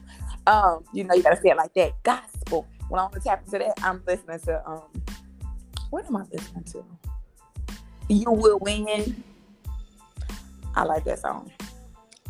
um, 0.46 0.84
you 0.92 1.04
know, 1.04 1.14
you 1.14 1.22
gotta 1.22 1.40
say 1.40 1.48
it 1.50 1.56
like 1.56 1.72
that. 1.74 1.92
Gospel. 2.02 2.66
When 2.90 2.98
I 2.98 3.04
want 3.04 3.14
to 3.14 3.20
tap 3.20 3.42
into 3.46 3.58
that, 3.58 3.78
I'm 3.82 4.02
listening 4.06 4.40
to 4.40 4.68
um 4.68 4.82
what 5.88 6.04
am 6.04 6.16
I 6.16 6.24
listening 6.30 6.64
to? 6.64 6.84
You 8.08 8.30
will 8.30 8.58
win. 8.58 9.24
I 10.74 10.84
like 10.84 11.04
that 11.04 11.18
song. 11.20 11.50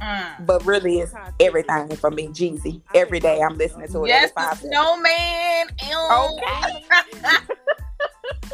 Mm. 0.01 0.47
But 0.47 0.65
really, 0.65 1.01
it's 1.01 1.13
everything 1.41 1.95
for 1.97 2.11
me, 2.11 2.29
Jeezy. 2.29 2.81
Every 2.95 3.21
day 3.21 3.41
I'm 3.43 3.57
listening 3.59 3.89
to 3.93 4.05
it. 4.05 4.09
Yes, 4.09 4.17
every 4.17 4.29
the 4.29 4.35
five 4.35 4.59
seconds. 4.59 4.73
snowman. 4.73 5.67
Okay. 5.93 6.85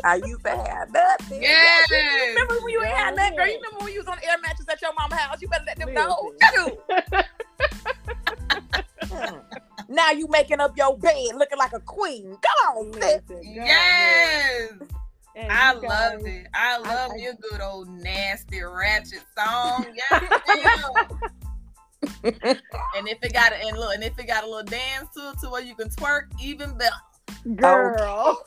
I 0.05 0.16
used 0.16 0.45
to 0.45 0.51
have 0.51 0.91
nothing. 0.93 1.41
Yes. 1.43 1.89
You 1.91 2.28
remember 2.30 2.55
when 2.62 2.72
you 2.72 2.82
ain't 2.82 2.93
had 2.93 3.11
Yeah. 3.11 3.22
nothing, 3.22 3.37
girl? 3.37 3.47
You 3.47 3.55
remember 3.62 3.84
when 3.84 3.93
you 3.93 4.01
was 4.01 4.09
on 4.09 4.18
air 4.24 4.37
mattress 4.43 4.68
at 4.68 4.82
your 4.82 4.93
mama's 4.95 5.18
house? 5.18 5.41
You 5.41 5.49
better 5.49 5.64
let 5.66 5.78
them 5.78 5.95
know. 5.95 6.32
Listen. 6.91 7.22
Now 9.89 10.11
you 10.11 10.26
making 10.28 10.59
up 10.59 10.76
your 10.76 10.99
bed 10.99 11.37
looking 11.37 11.59
like 11.59 11.72
a 11.72 11.78
queen. 11.78 12.24
Come 12.43 12.76
on, 12.76 12.93
sis. 12.95 13.20
Listen, 13.28 13.41
yes. 13.55 14.72
And 15.37 15.53
I 15.53 15.74
you 15.74 15.80
love 15.89 16.22
guys- 16.22 16.24
it. 16.24 16.47
I 16.55 16.78
love 16.78 17.11
I- 17.12 17.16
your 17.16 17.34
good 17.34 17.61
old 17.61 17.89
nasty 17.89 18.62
ratchet 18.62 19.22
song. 19.39 19.87
Yes. 19.95 21.05
and 22.24 23.09
if 23.09 23.18
it 23.22 23.32
got 23.32 23.53
a 23.53 23.57
and 23.66 23.78
look, 23.78 23.95
and 23.95 24.03
if 24.05 24.18
it 24.18 24.26
got 24.26 24.45
a 24.45 24.47
little 24.47 24.62
dance 24.64 25.09
to 25.16 25.30
it 25.30 25.39
to 25.41 25.49
where 25.51 25.62
you 25.62 25.74
can 25.74 25.89
twerk, 25.91 26.22
even 26.43 26.76
better. 26.76 26.95
girl. 27.55 28.43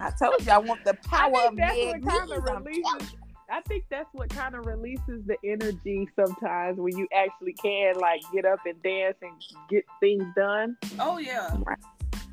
I 0.00 0.10
told 0.18 0.44
you 0.44 0.52
I 0.52 0.58
want 0.58 0.84
the 0.84 0.94
power 1.08 1.32
of 1.48 1.56
that's 1.56 1.76
what 1.76 2.02
kind 2.06 2.32
of 2.32 2.44
I'm 2.48 2.64
releases. 2.64 3.14
I 3.50 3.60
think 3.62 3.84
that's 3.90 4.08
what 4.12 4.28
kind 4.30 4.54
of 4.56 4.66
releases 4.66 5.24
the 5.26 5.36
energy 5.44 6.08
sometimes 6.16 6.78
when 6.78 6.96
you 6.98 7.06
actually 7.14 7.52
can 7.52 7.94
like 7.96 8.20
get 8.32 8.44
up 8.44 8.58
and 8.66 8.82
dance 8.82 9.16
and 9.22 9.32
get 9.70 9.84
things 10.00 10.24
done 10.36 10.76
Oh 10.98 11.18
yeah. 11.18 11.56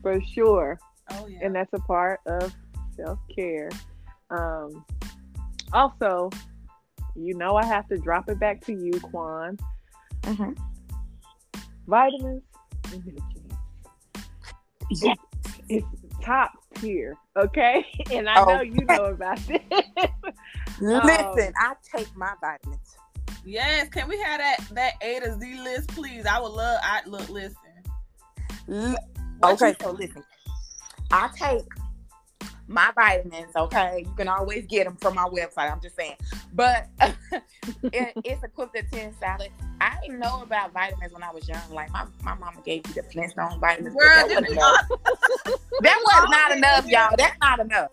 for 0.02 0.20
sure. 0.22 0.80
Oh 1.12 1.28
yeah. 1.28 1.40
And 1.44 1.54
that's 1.56 1.72
a 1.74 1.80
part 1.82 2.20
of 2.26 2.54
self 2.96 3.20
care. 3.36 3.70
Um, 4.30 4.86
also, 5.72 6.30
you 7.16 7.36
know, 7.36 7.56
I 7.56 7.66
have 7.66 7.88
to 7.90 7.98
drop 7.98 8.30
it 8.30 8.40
back 8.40 8.62
to 8.66 8.74
you, 8.74 9.00
Quan. 9.00 9.58
you. 10.26 10.32
Mhm. 10.36 10.58
Vitamins 11.88 12.44
and 12.92 13.06
nutrients. 13.06 13.56
Yeah. 14.90 15.14
It's 15.70 15.86
top 16.22 16.52
tier, 16.76 17.16
okay? 17.38 17.86
And 18.12 18.30
I 18.30 18.44
know 18.46 18.62
you 18.62 18.86
know 18.86 19.06
about 19.06 19.38
this. 19.48 19.62
Listen, 20.80 21.54
I 21.58 21.74
take 21.96 22.16
my 22.16 22.34
vitamins. 22.42 22.96
yes. 23.46 23.90
Can 23.90 24.08
we 24.08 24.18
have 24.20 24.40
that 24.40 24.58
that 24.72 24.94
A 25.02 25.20
to 25.20 25.38
Z 25.40 25.62
list, 25.62 25.90
please? 25.90 26.26
I 26.26 26.40
would 26.40 26.52
love. 26.52 26.80
I 26.84 27.02
look. 27.06 27.28
Listen. 27.30 27.58
L- 28.70 28.96
okay, 29.44 29.76
so 29.82 29.92
listen, 29.92 30.24
I 31.12 31.30
take 31.38 31.64
my 32.68 32.92
vitamins. 32.96 33.56
Okay, 33.56 34.06
you 34.08 34.14
can 34.16 34.28
always 34.28 34.66
get 34.66 34.86
them 34.86 34.96
from 34.98 35.16
my 35.16 35.26
website. 35.26 35.72
I'm 35.72 35.82
just 35.82 35.96
saying, 35.96 36.16
but 36.54 36.88
it, 37.84 38.14
it's 38.24 38.44
equivalent 38.44 38.92
to 38.92 38.98
ten 38.98 39.14
salads. 39.20 39.52
I 39.82 39.98
didn't 40.02 40.20
know 40.20 40.42
about 40.42 40.72
vitamins 40.74 41.14
when 41.14 41.24
I 41.24 41.32
was 41.32 41.48
young. 41.48 41.62
Like 41.72 41.92
my, 41.92 42.06
my 42.24 42.36
mama 42.36 42.62
gave 42.64 42.86
me 42.88 42.94
the 42.94 43.04
Flintstone 43.04 43.60
vitamins. 43.60 43.96
Girl, 43.96 44.10
that 44.16 44.28
wasn't 44.28 44.50
enough. 44.50 44.88
That 45.82 46.00
was 46.04 46.30
not 46.30 46.58
enough, 46.58 46.88
y'all. 46.88 47.16
That's 47.18 47.38
not 47.42 47.60
enough. 47.60 47.92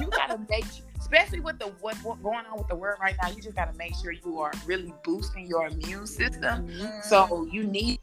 You 0.00 0.08
gotta 0.08 0.38
make, 0.50 0.66
especially 0.98 1.40
with 1.40 1.58
the 1.58 1.66
what, 1.80 1.96
what 2.04 2.22
going 2.22 2.44
on 2.50 2.58
with 2.58 2.68
the 2.68 2.76
world 2.76 2.98
right 3.00 3.16
now. 3.22 3.30
You 3.30 3.40
just 3.40 3.56
gotta 3.56 3.72
make 3.78 3.94
sure 3.96 4.12
you 4.12 4.40
are 4.40 4.52
really 4.66 4.92
boosting 5.04 5.46
your 5.46 5.66
immune 5.66 6.06
system. 6.06 6.68
Mhm. 6.68 7.04
So 7.04 7.48
you 7.50 7.64
need, 7.64 8.00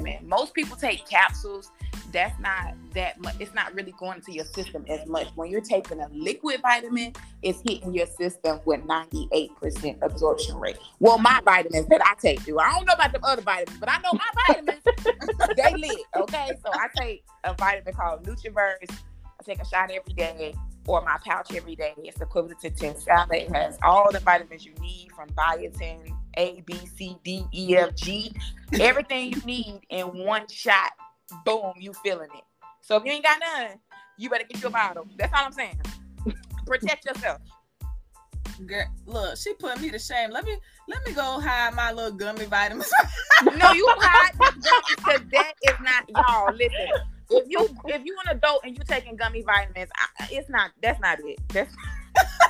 man. 0.00 0.28
Most 0.28 0.52
people 0.52 0.76
take 0.76 1.08
capsules. 1.08 1.70
That's 2.12 2.38
not 2.40 2.74
that 2.94 3.20
much. 3.20 3.34
It's 3.40 3.54
not 3.54 3.74
really 3.74 3.92
going 3.98 4.20
to 4.22 4.32
your 4.32 4.44
system 4.44 4.84
as 4.88 5.06
much. 5.06 5.28
When 5.34 5.50
you're 5.50 5.60
taking 5.60 6.00
a 6.00 6.08
liquid 6.08 6.62
vitamin, 6.62 7.12
it's 7.42 7.60
hitting 7.60 7.94
your 7.94 8.06
system 8.06 8.60
with 8.64 8.80
98% 8.82 10.02
absorption 10.02 10.56
rate. 10.56 10.78
Well, 10.98 11.18
my 11.18 11.40
vitamins 11.44 11.86
that 11.88 12.00
I 12.04 12.14
take 12.20 12.44
do. 12.44 12.58
I 12.58 12.70
don't 12.72 12.86
know 12.86 12.94
about 12.94 13.12
the 13.12 13.24
other 13.24 13.42
vitamins, 13.42 13.78
but 13.78 13.90
I 13.90 13.98
know 13.98 14.12
my 14.12 14.44
vitamins. 14.48 14.82
they 15.56 15.74
lit. 15.74 15.98
Okay, 16.16 16.52
so 16.64 16.70
I 16.72 16.88
take 16.96 17.24
a 17.44 17.54
vitamin 17.54 17.94
called 17.94 18.24
Nutriburst. 18.24 18.90
I 18.90 19.44
take 19.44 19.60
a 19.60 19.66
shot 19.66 19.90
every 19.90 20.14
day 20.14 20.54
or 20.86 21.02
my 21.02 21.18
pouch 21.24 21.54
every 21.54 21.76
day. 21.76 21.94
It's 21.98 22.20
equivalent 22.20 22.60
to 22.60 22.70
10 22.70 22.96
salad. 22.96 23.28
It 23.32 23.52
has 23.52 23.78
all 23.82 24.10
the 24.12 24.20
vitamins 24.20 24.64
you 24.64 24.72
need 24.80 25.10
from 25.12 25.28
biotin, 25.30 26.14
A, 26.36 26.62
B, 26.64 26.74
C, 26.96 27.16
D, 27.24 27.44
E, 27.52 27.76
F, 27.76 27.94
G. 27.94 28.32
Everything 28.80 29.32
you 29.32 29.40
need 29.42 29.80
in 29.90 30.06
one 30.24 30.46
shot. 30.48 30.92
Boom, 31.44 31.72
you 31.78 31.92
feeling 32.04 32.28
it. 32.34 32.44
So 32.82 32.96
if 32.96 33.04
you 33.04 33.12
ain't 33.12 33.24
got 33.24 33.40
none, 33.40 33.78
you 34.16 34.30
better 34.30 34.44
get 34.44 34.62
your 34.62 34.70
bottle. 34.70 35.06
That's 35.18 35.32
all 35.32 35.44
I'm 35.44 35.52
saying. 35.52 35.80
Protect 36.66 37.04
yourself. 37.04 37.40
Girl, 38.64 38.86
look, 39.04 39.36
she 39.36 39.52
put 39.54 39.80
me 39.80 39.90
to 39.90 39.98
shame. 39.98 40.30
Let 40.30 40.44
me 40.44 40.56
let 40.88 41.04
me 41.04 41.12
go 41.12 41.40
hide 41.40 41.74
my 41.74 41.92
little 41.92 42.12
gummy 42.12 42.46
vitamins. 42.46 42.90
No, 43.42 43.70
you 43.72 43.86
hide 43.98 44.32
because 44.96 45.20
that 45.32 45.52
is 45.62 45.74
not 45.82 46.08
y'all. 46.08 46.54
Listen, 46.54 46.88
if 47.28 47.44
you 47.48 47.68
if 47.84 48.02
you 48.02 48.16
an 48.24 48.36
adult 48.36 48.62
and 48.64 48.74
you 48.74 48.82
taking 48.88 49.14
gummy 49.14 49.42
vitamins, 49.42 49.90
I, 49.94 50.28
it's 50.30 50.48
not. 50.48 50.70
That's 50.82 50.98
not 51.00 51.18
it. 51.20 51.38
That's 51.48 51.70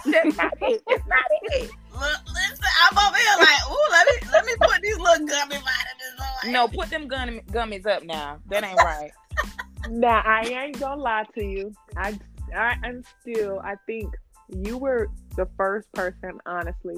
that's 0.04 0.36
not 0.36 0.54
it. 0.62 0.82
It's 0.86 1.06
not 1.06 1.24
it. 1.42 1.70
Look, 1.92 2.20
listen, 2.34 2.64
I'm 2.90 2.98
over 2.98 3.16
here 3.16 3.36
like, 3.38 3.70
ooh, 3.70 3.88
let 3.90 4.06
me 4.06 4.28
let 4.32 4.44
me 4.44 4.52
put 4.60 4.82
these 4.82 4.98
little 4.98 5.26
gummy 5.26 5.56
vitamins 5.56 6.20
on. 6.44 6.52
No, 6.52 6.68
put 6.68 6.90
them 6.90 7.08
gummy, 7.08 7.40
gummies 7.50 7.86
up 7.86 8.04
now. 8.04 8.38
That 8.48 8.64
ain't 8.64 8.76
right. 8.76 9.10
Now 9.88 10.22
I 10.24 10.42
ain't 10.42 10.78
gonna 10.78 11.00
lie 11.00 11.24
to 11.34 11.44
you. 11.44 11.72
I 11.96 12.18
I 12.54 12.76
am 12.84 13.02
still. 13.20 13.60
I 13.60 13.74
think 13.86 14.14
you 14.48 14.78
were 14.78 15.08
the 15.36 15.48
first 15.56 15.90
person, 15.92 16.38
honestly, 16.46 16.96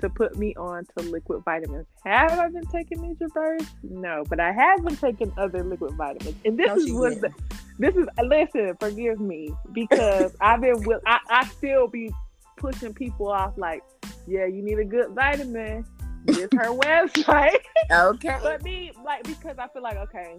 to 0.00 0.08
put 0.08 0.36
me 0.36 0.54
on 0.56 0.84
to 0.96 1.04
liquid 1.04 1.42
vitamins. 1.44 1.86
Have 2.04 2.38
I 2.38 2.48
been 2.48 2.66
taking 2.66 2.98
Nutriburst? 2.98 3.66
No, 3.82 4.24
but 4.28 4.40
I 4.40 4.52
have 4.52 4.84
been 4.84 4.96
taking 4.96 5.32
other 5.36 5.62
liquid 5.64 5.94
vitamins, 5.94 6.36
and 6.44 6.58
this 6.58 6.68
No, 6.68 6.74
is 6.76 6.92
was 6.92 7.20
the, 7.20 7.32
this 7.78 7.94
is 7.96 8.06
listen. 8.22 8.76
Forgive 8.80 9.20
me 9.20 9.52
because 9.72 10.32
I've 10.40 10.60
been 10.60 10.82
will 10.82 11.00
I, 11.06 11.18
I 11.28 11.46
still 11.48 11.88
be 11.88 12.12
pushing 12.56 12.94
people 12.94 13.28
off 13.28 13.56
like, 13.56 13.82
yeah, 14.26 14.46
you 14.46 14.62
need 14.62 14.78
a 14.78 14.84
good 14.84 15.10
vitamin. 15.10 15.84
This 16.24 16.48
her 16.52 16.70
website. 16.74 17.58
Okay. 17.90 18.38
But 18.42 18.62
me, 18.62 18.92
like, 19.04 19.24
because 19.24 19.56
I 19.58 19.68
feel 19.68 19.82
like, 19.82 19.96
okay, 19.96 20.36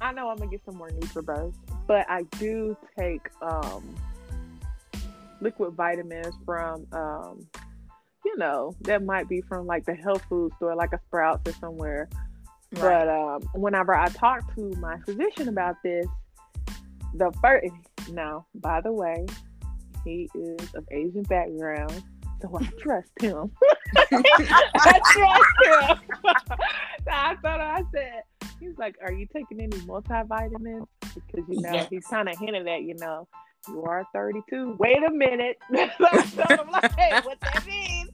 I 0.00 0.12
know 0.12 0.28
I'm 0.28 0.36
gonna 0.36 0.50
get 0.50 0.64
some 0.64 0.76
more 0.76 0.90
Nutriburst, 0.90 1.54
but 1.86 2.08
I 2.08 2.22
do 2.38 2.76
take 2.98 3.28
um 3.42 3.94
liquid 5.40 5.72
vitamins 5.74 6.34
from 6.44 6.86
um 6.92 7.46
you 8.34 8.38
know 8.38 8.74
that 8.82 9.04
might 9.04 9.28
be 9.28 9.40
from 9.42 9.66
like 9.66 9.84
the 9.86 9.94
health 9.94 10.22
food 10.28 10.52
store, 10.56 10.74
like 10.74 10.92
a 10.92 11.00
Sprouts 11.06 11.48
or 11.48 11.52
somewhere. 11.58 12.08
Right. 12.76 13.04
But 13.04 13.08
um, 13.08 13.42
whenever 13.54 13.94
I 13.94 14.08
talk 14.08 14.54
to 14.56 14.70
my 14.80 14.98
physician 15.00 15.48
about 15.48 15.76
this, 15.84 16.06
the 17.14 17.32
first 17.40 17.72
now, 18.10 18.46
by 18.56 18.80
the 18.80 18.92
way, 18.92 19.24
he 20.04 20.28
is 20.34 20.74
of 20.74 20.84
Asian 20.90 21.22
background, 21.22 22.02
so 22.42 22.58
I 22.60 22.64
trust 22.80 23.10
him. 23.20 23.50
I 23.96 25.00
trust 25.12 26.00
him. 26.02 26.14
so 27.04 27.10
I 27.10 27.36
thought 27.40 27.60
I 27.60 27.82
said, 27.92 28.22
he's 28.58 28.76
like, 28.78 28.96
"Are 29.02 29.12
you 29.12 29.26
taking 29.32 29.60
any 29.60 29.76
multivitamins?" 29.86 30.86
Because 31.14 31.48
you 31.48 31.60
know 31.60 31.74
Yes. 31.74 31.86
he's 31.90 32.06
kind 32.06 32.28
of 32.28 32.36
hinted 32.38 32.66
at, 32.66 32.82
you 32.82 32.94
know, 32.98 33.28
you 33.68 33.84
are 33.84 34.04
32. 34.12 34.76
Wait 34.80 34.96
a 35.06 35.12
minute. 35.12 35.56
so 35.70 35.78
I 35.78 36.22
told 36.22 36.60
him 36.66 36.72
like, 36.72 36.92
hey, 36.98 37.20
what 37.22 37.38
that 37.40 37.64
mean? 37.64 38.08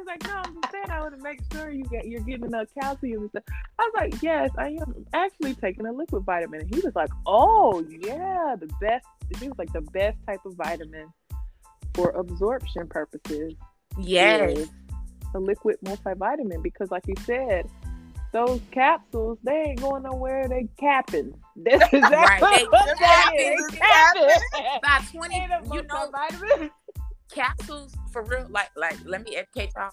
He's 0.00 0.06
like, 0.06 0.26
no, 0.26 0.36
I'm 0.36 0.54
just 0.54 0.72
saying 0.72 0.90
I 0.90 1.00
want 1.00 1.16
to 1.16 1.22
make 1.22 1.40
sure 1.52 1.70
you 1.70 1.84
get 1.84 2.06
you're 2.06 2.22
getting 2.22 2.46
enough 2.46 2.68
calcium 2.80 3.20
and 3.22 3.30
stuff. 3.30 3.42
I 3.78 3.82
was 3.82 3.92
like, 3.96 4.22
yes, 4.22 4.50
I 4.56 4.68
am 4.68 5.06
actually 5.12 5.54
taking 5.54 5.84
a 5.86 5.92
liquid 5.92 6.24
vitamin. 6.24 6.62
And 6.62 6.74
he 6.74 6.80
was 6.80 6.94
like, 6.94 7.10
oh 7.26 7.84
yeah, 7.88 8.56
the 8.58 8.68
best. 8.80 9.06
He 9.38 9.48
was 9.48 9.58
like 9.58 9.72
the 9.72 9.82
best 9.82 10.16
type 10.26 10.40
of 10.46 10.54
vitamin 10.54 11.12
for 11.94 12.10
absorption 12.10 12.88
purposes 12.88 13.54
Yes. 13.98 14.68
a 15.34 15.38
liquid 15.38 15.76
multivitamin 15.84 16.62
because, 16.62 16.90
like 16.90 17.06
you 17.06 17.14
said, 17.24 17.68
those 18.32 18.60
capsules, 18.70 19.38
they 19.42 19.64
ain't 19.68 19.80
going 19.80 20.04
nowhere. 20.04 20.48
They 20.48 20.68
capping. 20.78 21.34
This 21.62 21.74
is 21.82 21.88
exactly 21.92 22.48
right. 22.48 22.66
what 22.70 22.98
they, 23.36 23.54
they 23.70 23.76
capping. 23.76 24.80
By 24.82 25.00
twenty, 25.12 25.46
you 25.74 25.82
know, 25.82 26.10
vitamins. 26.10 26.70
Capsules 27.32 27.94
for 28.12 28.22
real. 28.22 28.46
Like, 28.48 28.70
like, 28.76 28.96
let 29.04 29.24
me 29.24 29.36
educate 29.36 29.72
y'all. 29.76 29.90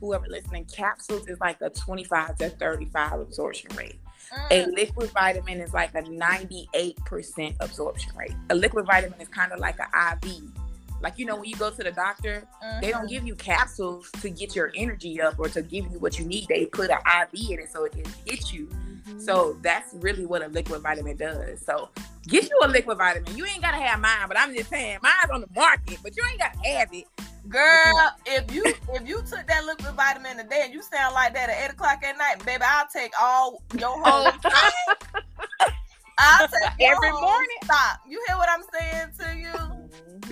Whoever 0.00 0.26
listening, 0.28 0.64
capsules 0.66 1.26
is 1.28 1.40
like 1.40 1.60
a 1.60 1.70
twenty-five 1.70 2.36
to 2.38 2.50
thirty-five 2.50 3.20
absorption 3.20 3.74
rate. 3.76 3.98
Mm. 4.32 4.46
A 4.50 4.70
liquid 4.70 5.10
vitamin 5.10 5.60
is 5.60 5.72
like 5.72 5.94
a 5.94 6.02
ninety-eight 6.02 6.96
percent 7.04 7.56
absorption 7.60 8.12
rate. 8.16 8.34
A 8.50 8.54
liquid 8.54 8.86
vitamin 8.86 9.20
is 9.20 9.28
kind 9.28 9.52
of 9.52 9.58
like 9.58 9.78
an 9.80 10.18
IV 10.22 10.52
like 11.00 11.18
you 11.18 11.26
know, 11.26 11.36
when 11.36 11.44
you 11.44 11.56
go 11.56 11.70
to 11.70 11.82
the 11.82 11.92
doctor, 11.92 12.46
mm-hmm. 12.62 12.80
they 12.80 12.90
don't 12.90 13.02
mm-hmm. 13.02 13.08
give 13.08 13.26
you 13.26 13.34
capsules 13.34 14.10
to 14.20 14.30
get 14.30 14.56
your 14.56 14.72
energy 14.74 15.20
up 15.20 15.38
or 15.38 15.48
to 15.50 15.62
give 15.62 15.84
you 15.90 15.98
what 15.98 16.18
you 16.18 16.24
need. 16.24 16.46
They 16.48 16.66
put 16.66 16.90
an 16.90 16.98
IV 16.98 17.50
in 17.50 17.58
it 17.60 17.70
so 17.70 17.84
it 17.84 17.92
can 17.92 18.04
hit 18.24 18.52
you. 18.52 18.66
Mm-hmm. 18.66 19.20
So 19.20 19.56
that's 19.62 19.94
really 19.94 20.26
what 20.26 20.42
a 20.42 20.48
liquid 20.48 20.82
vitamin 20.82 21.16
does. 21.16 21.60
So 21.60 21.90
get 22.28 22.48
you 22.48 22.58
a 22.62 22.68
liquid 22.68 22.98
vitamin. 22.98 23.36
You 23.36 23.44
ain't 23.46 23.62
gotta 23.62 23.78
have 23.78 24.00
mine, 24.00 24.28
but 24.28 24.38
I'm 24.38 24.54
just 24.54 24.70
saying 24.70 24.98
mine's 25.02 25.30
on 25.32 25.40
the 25.40 25.48
market, 25.54 25.98
but 26.02 26.16
you 26.16 26.22
ain't 26.30 26.38
gotta 26.38 26.58
have 26.68 26.88
it. 26.92 27.04
Girl, 27.48 28.12
if 28.26 28.54
you 28.54 28.62
if 28.66 29.08
you 29.08 29.16
took 29.22 29.46
that 29.46 29.64
liquid 29.64 29.94
vitamin 29.94 30.36
today 30.36 30.62
and 30.64 30.74
you 30.74 30.82
sound 30.82 31.14
like 31.14 31.32
that 31.34 31.48
at 31.48 31.64
eight 31.64 31.72
o'clock 31.72 32.04
at 32.04 32.18
night, 32.18 32.44
baby, 32.44 32.62
I'll 32.62 32.86
take 32.92 33.12
all 33.20 33.62
your 33.78 33.90
whole 33.90 34.30
oh, 34.44 35.70
I'll 36.18 36.48
take 36.48 36.88
every 36.90 37.12
morning. 37.12 37.48
Stop. 37.64 38.00
You 38.06 38.22
hear 38.28 38.36
what 38.36 38.48
I'm 38.50 38.64
saying 38.72 39.12
to 39.20 39.38
you? 39.38 39.67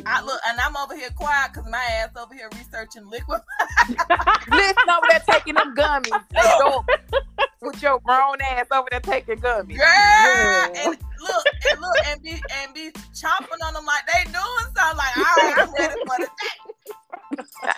I 0.05 0.23
look, 0.25 0.41
and 0.49 0.61
I'm 0.61 0.77
over 0.77 0.95
here 0.95 1.11
quiet 1.17 1.53
because 1.53 1.71
my 1.71 1.79
ass 1.79 2.11
over 2.17 2.35
here 2.35 2.49
researching 2.55 3.09
liquid. 3.09 3.41
Listen 3.89 4.91
over 4.91 5.07
there 5.11 5.23
taking 5.29 5.55
them 5.55 5.75
gummies. 5.75 6.85
with 7.63 7.83
your 7.83 7.99
grown 8.01 8.41
ass 8.41 8.67
over 8.73 8.89
there 8.91 9.01
taking 9.01 9.37
gummies. 9.37 9.77
Girl, 9.77 9.87
yeah. 9.87 10.69
and 10.77 10.97
look, 11.21 11.45
and 11.71 11.81
look, 11.81 11.97
and 12.07 12.23
be 12.23 12.31
and 12.31 12.75
be 12.75 12.91
chomping 13.15 13.65
on 13.65 13.75
them 13.75 13.85
like 13.85 14.07
they 14.07 14.25
doing 14.25 14.75
something. 14.77 14.97
Like, 14.97 15.17
all 15.17 15.25
right, 15.25 15.55
I'm 15.59 15.73
ready 15.75 15.95
for 16.07 16.17
the 16.19 16.27
day. 16.27 16.67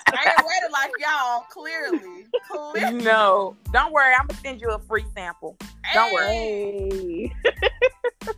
I 0.06 0.24
ain't 0.28 0.38
ready 0.38 0.72
like 0.72 0.90
y'all. 0.98 1.40
Clearly, 1.50 2.26
clearly. 2.50 3.02
No, 3.02 3.56
don't 3.72 3.92
worry. 3.92 4.14
I'm 4.18 4.26
gonna 4.26 4.40
send 4.40 4.60
you 4.60 4.70
a 4.70 4.78
free 4.80 5.04
sample. 5.14 5.56
Don't 5.94 6.10
hey. 6.10 6.88
worry. 6.90 7.36
oh, 8.28 8.34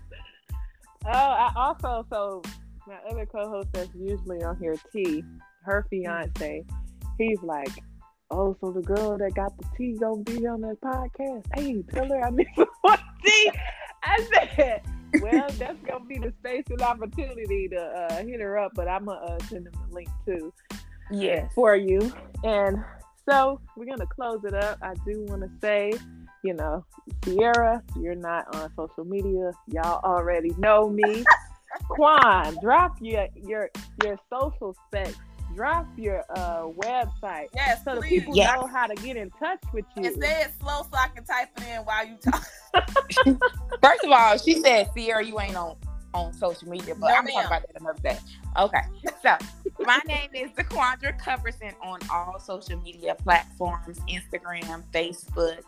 I 1.06 1.52
also 1.56 2.06
so 2.10 2.42
my 2.90 2.98
other 3.08 3.24
co-host 3.24 3.68
that's 3.72 3.94
usually 3.94 4.42
on 4.42 4.58
here, 4.58 4.74
T, 4.92 5.22
her 5.62 5.86
fiance, 5.90 6.64
he's 7.18 7.40
like, 7.42 7.70
"Oh, 8.32 8.56
so 8.60 8.72
the 8.72 8.82
girl 8.82 9.16
that 9.16 9.34
got 9.34 9.56
the 9.58 9.64
tea 9.76 9.92
gonna 9.92 10.22
be 10.22 10.44
on 10.48 10.60
that 10.62 10.80
podcast? 10.80 11.44
Hey, 11.54 11.82
tell 11.82 12.08
her 12.08 12.24
I 12.24 12.30
need 12.30 12.48
some 12.56 12.66
more 12.84 12.96
tea." 13.24 13.52
I 14.02 14.28
said, 14.56 14.82
"Well, 15.22 15.48
that's 15.50 15.78
gonna 15.86 16.04
be 16.04 16.18
the 16.18 16.32
space 16.40 16.64
and 16.68 16.82
opportunity 16.82 17.68
to 17.68 17.80
uh, 17.80 18.24
hit 18.24 18.40
her 18.40 18.58
up, 18.58 18.72
but 18.74 18.88
I'm 18.88 19.04
gonna 19.04 19.20
uh, 19.20 19.38
send 19.44 19.68
him 19.68 19.72
the 19.88 19.94
link 19.94 20.08
too, 20.26 20.52
yeah, 21.12 21.48
for 21.54 21.76
you." 21.76 22.12
And 22.42 22.76
so 23.28 23.60
we're 23.76 23.86
gonna 23.86 24.06
close 24.06 24.42
it 24.44 24.54
up. 24.54 24.78
I 24.82 24.94
do 25.06 25.24
want 25.28 25.42
to 25.42 25.50
say 25.60 25.92
you 26.42 26.54
know, 26.54 26.82
Sierra, 27.22 27.82
you're 28.00 28.14
not 28.14 28.56
on 28.56 28.72
social 28.74 29.04
media. 29.04 29.52
Y'all 29.68 30.00
already 30.02 30.54
know 30.56 30.88
me. 30.88 31.22
Quan, 31.88 32.56
drop 32.62 32.96
your 33.00 33.28
your 33.34 33.70
your 34.02 34.18
social 34.30 34.74
specs. 34.86 35.16
Drop 35.54 35.86
your 35.96 36.24
uh 36.30 36.68
website. 36.68 37.46
Yes, 37.54 37.82
so 37.84 37.96
the 37.96 38.02
people 38.02 38.36
yes. 38.36 38.54
know 38.54 38.66
how 38.66 38.86
to 38.86 38.94
get 38.94 39.16
in 39.16 39.30
touch 39.30 39.60
with 39.72 39.84
you. 39.96 40.06
And 40.06 40.22
say 40.22 40.42
it 40.42 40.52
slow 40.60 40.82
so 40.82 40.90
I 40.92 41.08
can 41.08 41.24
type 41.24 41.48
it 41.56 41.64
in 41.64 41.80
while 41.82 42.06
you 42.06 42.16
talk. 42.16 42.46
First 43.82 44.04
of 44.04 44.10
all, 44.12 44.38
she 44.38 44.60
said, 44.60 44.90
Sierra, 44.94 45.24
you 45.24 45.40
ain't 45.40 45.56
on 45.56 45.76
on 46.14 46.32
social 46.32 46.68
media, 46.68 46.94
but 46.94 47.08
no, 47.08 47.14
I'm 47.14 47.26
talking 47.26 47.46
about 47.46 47.62
that 47.66 47.80
another 47.80 48.00
day. 48.00 48.18
Okay. 48.58 48.80
So 49.22 49.36
my 49.86 50.00
name 50.06 50.30
is 50.34 50.50
Daquondra 50.52 51.18
Cuthbertson 51.18 51.72
on 51.82 52.00
all 52.12 52.38
social 52.38 52.80
media 52.80 53.14
platforms, 53.14 53.98
Instagram, 54.00 54.82
Facebook. 54.92 55.60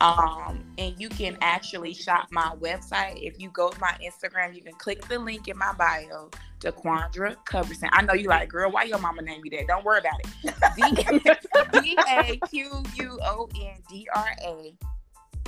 Um, 0.00 0.64
and 0.78 0.94
you 0.98 1.08
can 1.08 1.36
actually 1.40 1.94
shop 1.94 2.28
my 2.30 2.54
website. 2.60 3.22
If 3.22 3.40
you 3.40 3.50
go 3.50 3.70
to 3.70 3.80
my 3.80 3.96
Instagram, 4.04 4.54
you 4.54 4.62
can 4.62 4.74
click 4.74 5.06
the 5.08 5.18
link 5.18 5.48
in 5.48 5.58
my 5.58 5.72
bio, 5.74 6.30
Daquondra 6.60 7.36
Cuthbertson. 7.44 7.90
I 7.92 8.02
know 8.02 8.14
you 8.14 8.28
like, 8.28 8.48
girl, 8.48 8.70
why 8.70 8.84
your 8.84 8.98
mama 8.98 9.22
name 9.22 9.42
you 9.44 9.50
that? 9.50 9.66
Don't 9.66 9.84
worry 9.84 10.00
about 10.00 10.20
it. 10.22 11.82
D 11.82 11.96
A 12.08 12.38
Q 12.48 12.82
U 12.96 13.18
O 13.22 13.48
N 13.60 13.82
D 13.88 14.08
R 14.14 14.30
A. 14.44 14.74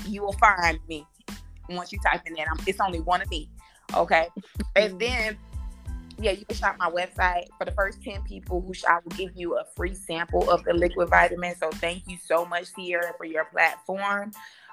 You 0.07 0.23
will 0.23 0.35
find 0.35 0.79
me 0.89 1.07
once 1.69 1.93
you 1.93 1.99
type 2.05 2.23
in 2.27 2.35
that. 2.35 2.47
it's 2.67 2.81
only 2.81 3.01
one 3.01 3.23
of 3.23 3.31
me. 3.31 3.49
Okay. 3.95 4.29
And 4.77 4.95
mm-hmm. 4.95 4.99
then 4.99 5.39
yeah, 6.21 6.33
you 6.33 6.45
can 6.45 6.57
shop 6.57 6.77
my 6.79 6.91
website 6.91 7.47
for 7.59 7.65
the 7.65 7.73
first 7.73 8.03
10 8.03 8.23
people 8.23 8.61
who 8.61 8.73
I 8.89 8.99
will 9.05 9.17
give 9.17 9.33
you 9.35 9.59
a 9.59 9.65
free 9.77 9.95
sample 9.95 10.51
of 10.51 10.63
the 10.65 10.75
liquid 10.75 11.09
vitamin. 11.09 11.55
So 11.57 11.71
thank 11.71 12.07
you 12.07 12.19
so 12.23 12.45
much, 12.45 12.67
Sierra, 12.67 13.15
for 13.17 13.25
your 13.25 13.47
platform. 13.47 14.33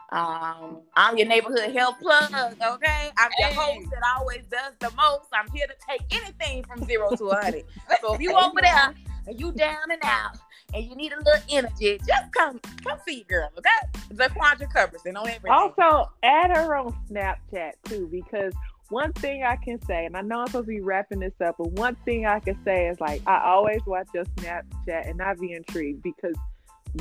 Um, 0.09 0.79
I'm 0.95 1.17
your 1.17 1.27
neighborhood 1.27 1.73
health 1.73 1.99
plug, 2.01 2.31
okay? 2.33 3.11
I'm 3.17 3.31
hey. 3.37 3.53
your 3.53 3.53
host 3.53 3.89
that 3.91 4.01
always 4.17 4.43
does 4.49 4.73
the 4.79 4.89
most. 4.95 5.27
I'm 5.33 5.49
here 5.53 5.67
to 5.67 5.73
take 5.87 6.01
anything 6.11 6.63
from 6.63 6.83
zero 6.85 7.09
to 7.15 7.25
100. 7.25 7.65
so 8.01 8.13
if 8.13 8.21
you 8.21 8.33
over 8.33 8.61
there 8.61 8.93
and 9.27 9.39
you 9.39 9.51
down 9.51 9.91
and 9.91 10.01
out 10.03 10.37
and 10.73 10.83
you 10.83 10.95
need 10.95 11.11
a 11.11 11.17
little 11.17 11.41
energy, 11.49 11.99
just 12.07 12.31
come 12.31 12.59
come 12.83 12.99
see 13.05 13.23
girl, 13.23 13.49
okay? 13.57 13.69
Daquondra 14.13 14.71
Cuthbertson 14.73 15.17
on 15.17 15.27
everything. 15.27 15.51
Also, 15.51 16.09
add 16.23 16.55
her 16.55 16.75
on 16.75 16.95
Snapchat 17.09 17.73
too, 17.85 18.07
because 18.09 18.53
one 18.89 19.13
thing 19.13 19.43
I 19.43 19.55
can 19.57 19.81
say, 19.85 20.05
and 20.05 20.15
I 20.15 20.21
know 20.21 20.39
I'm 20.39 20.47
supposed 20.47 20.67
to 20.67 20.71
be 20.71 20.81
wrapping 20.81 21.19
this 21.19 21.33
up, 21.45 21.55
but 21.57 21.71
one 21.71 21.95
thing 22.05 22.25
I 22.25 22.39
can 22.39 22.57
say 22.63 22.87
is 22.87 22.99
like 22.99 23.21
I 23.27 23.43
always 23.43 23.81
watch 23.85 24.07
your 24.13 24.25
Snapchat 24.25 25.09
and 25.09 25.21
I 25.21 25.33
be 25.33 25.53
intrigued 25.53 26.03
because 26.03 26.35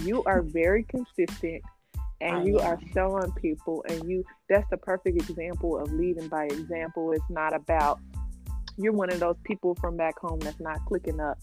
you 0.02 0.22
are 0.24 0.42
very 0.42 0.84
consistent 0.84 1.62
and 2.20 2.46
you 2.46 2.58
are 2.58 2.78
showing 2.94 3.30
people 3.32 3.84
and 3.88 4.08
you 4.10 4.24
that's 4.48 4.68
the 4.70 4.76
perfect 4.76 5.16
example 5.20 5.78
of 5.78 5.92
leading 5.92 6.28
by 6.28 6.44
example. 6.44 7.12
It's 7.12 7.30
not 7.30 7.54
about 7.54 8.00
you're 8.76 8.92
one 8.92 9.12
of 9.12 9.20
those 9.20 9.36
people 9.44 9.74
from 9.76 9.96
back 9.96 10.18
home 10.18 10.40
that's 10.40 10.60
not 10.60 10.84
clicking 10.86 11.20
up 11.20 11.38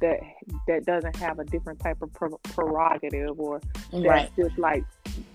that 0.00 0.20
that 0.66 0.84
doesn't 0.84 1.16
have 1.16 1.38
a 1.38 1.44
different 1.44 1.80
type 1.80 2.00
of 2.02 2.12
prerogative 2.44 3.38
or 3.40 3.60
that's 3.90 4.04
right. 4.04 4.30
just 4.36 4.58
like 4.58 4.84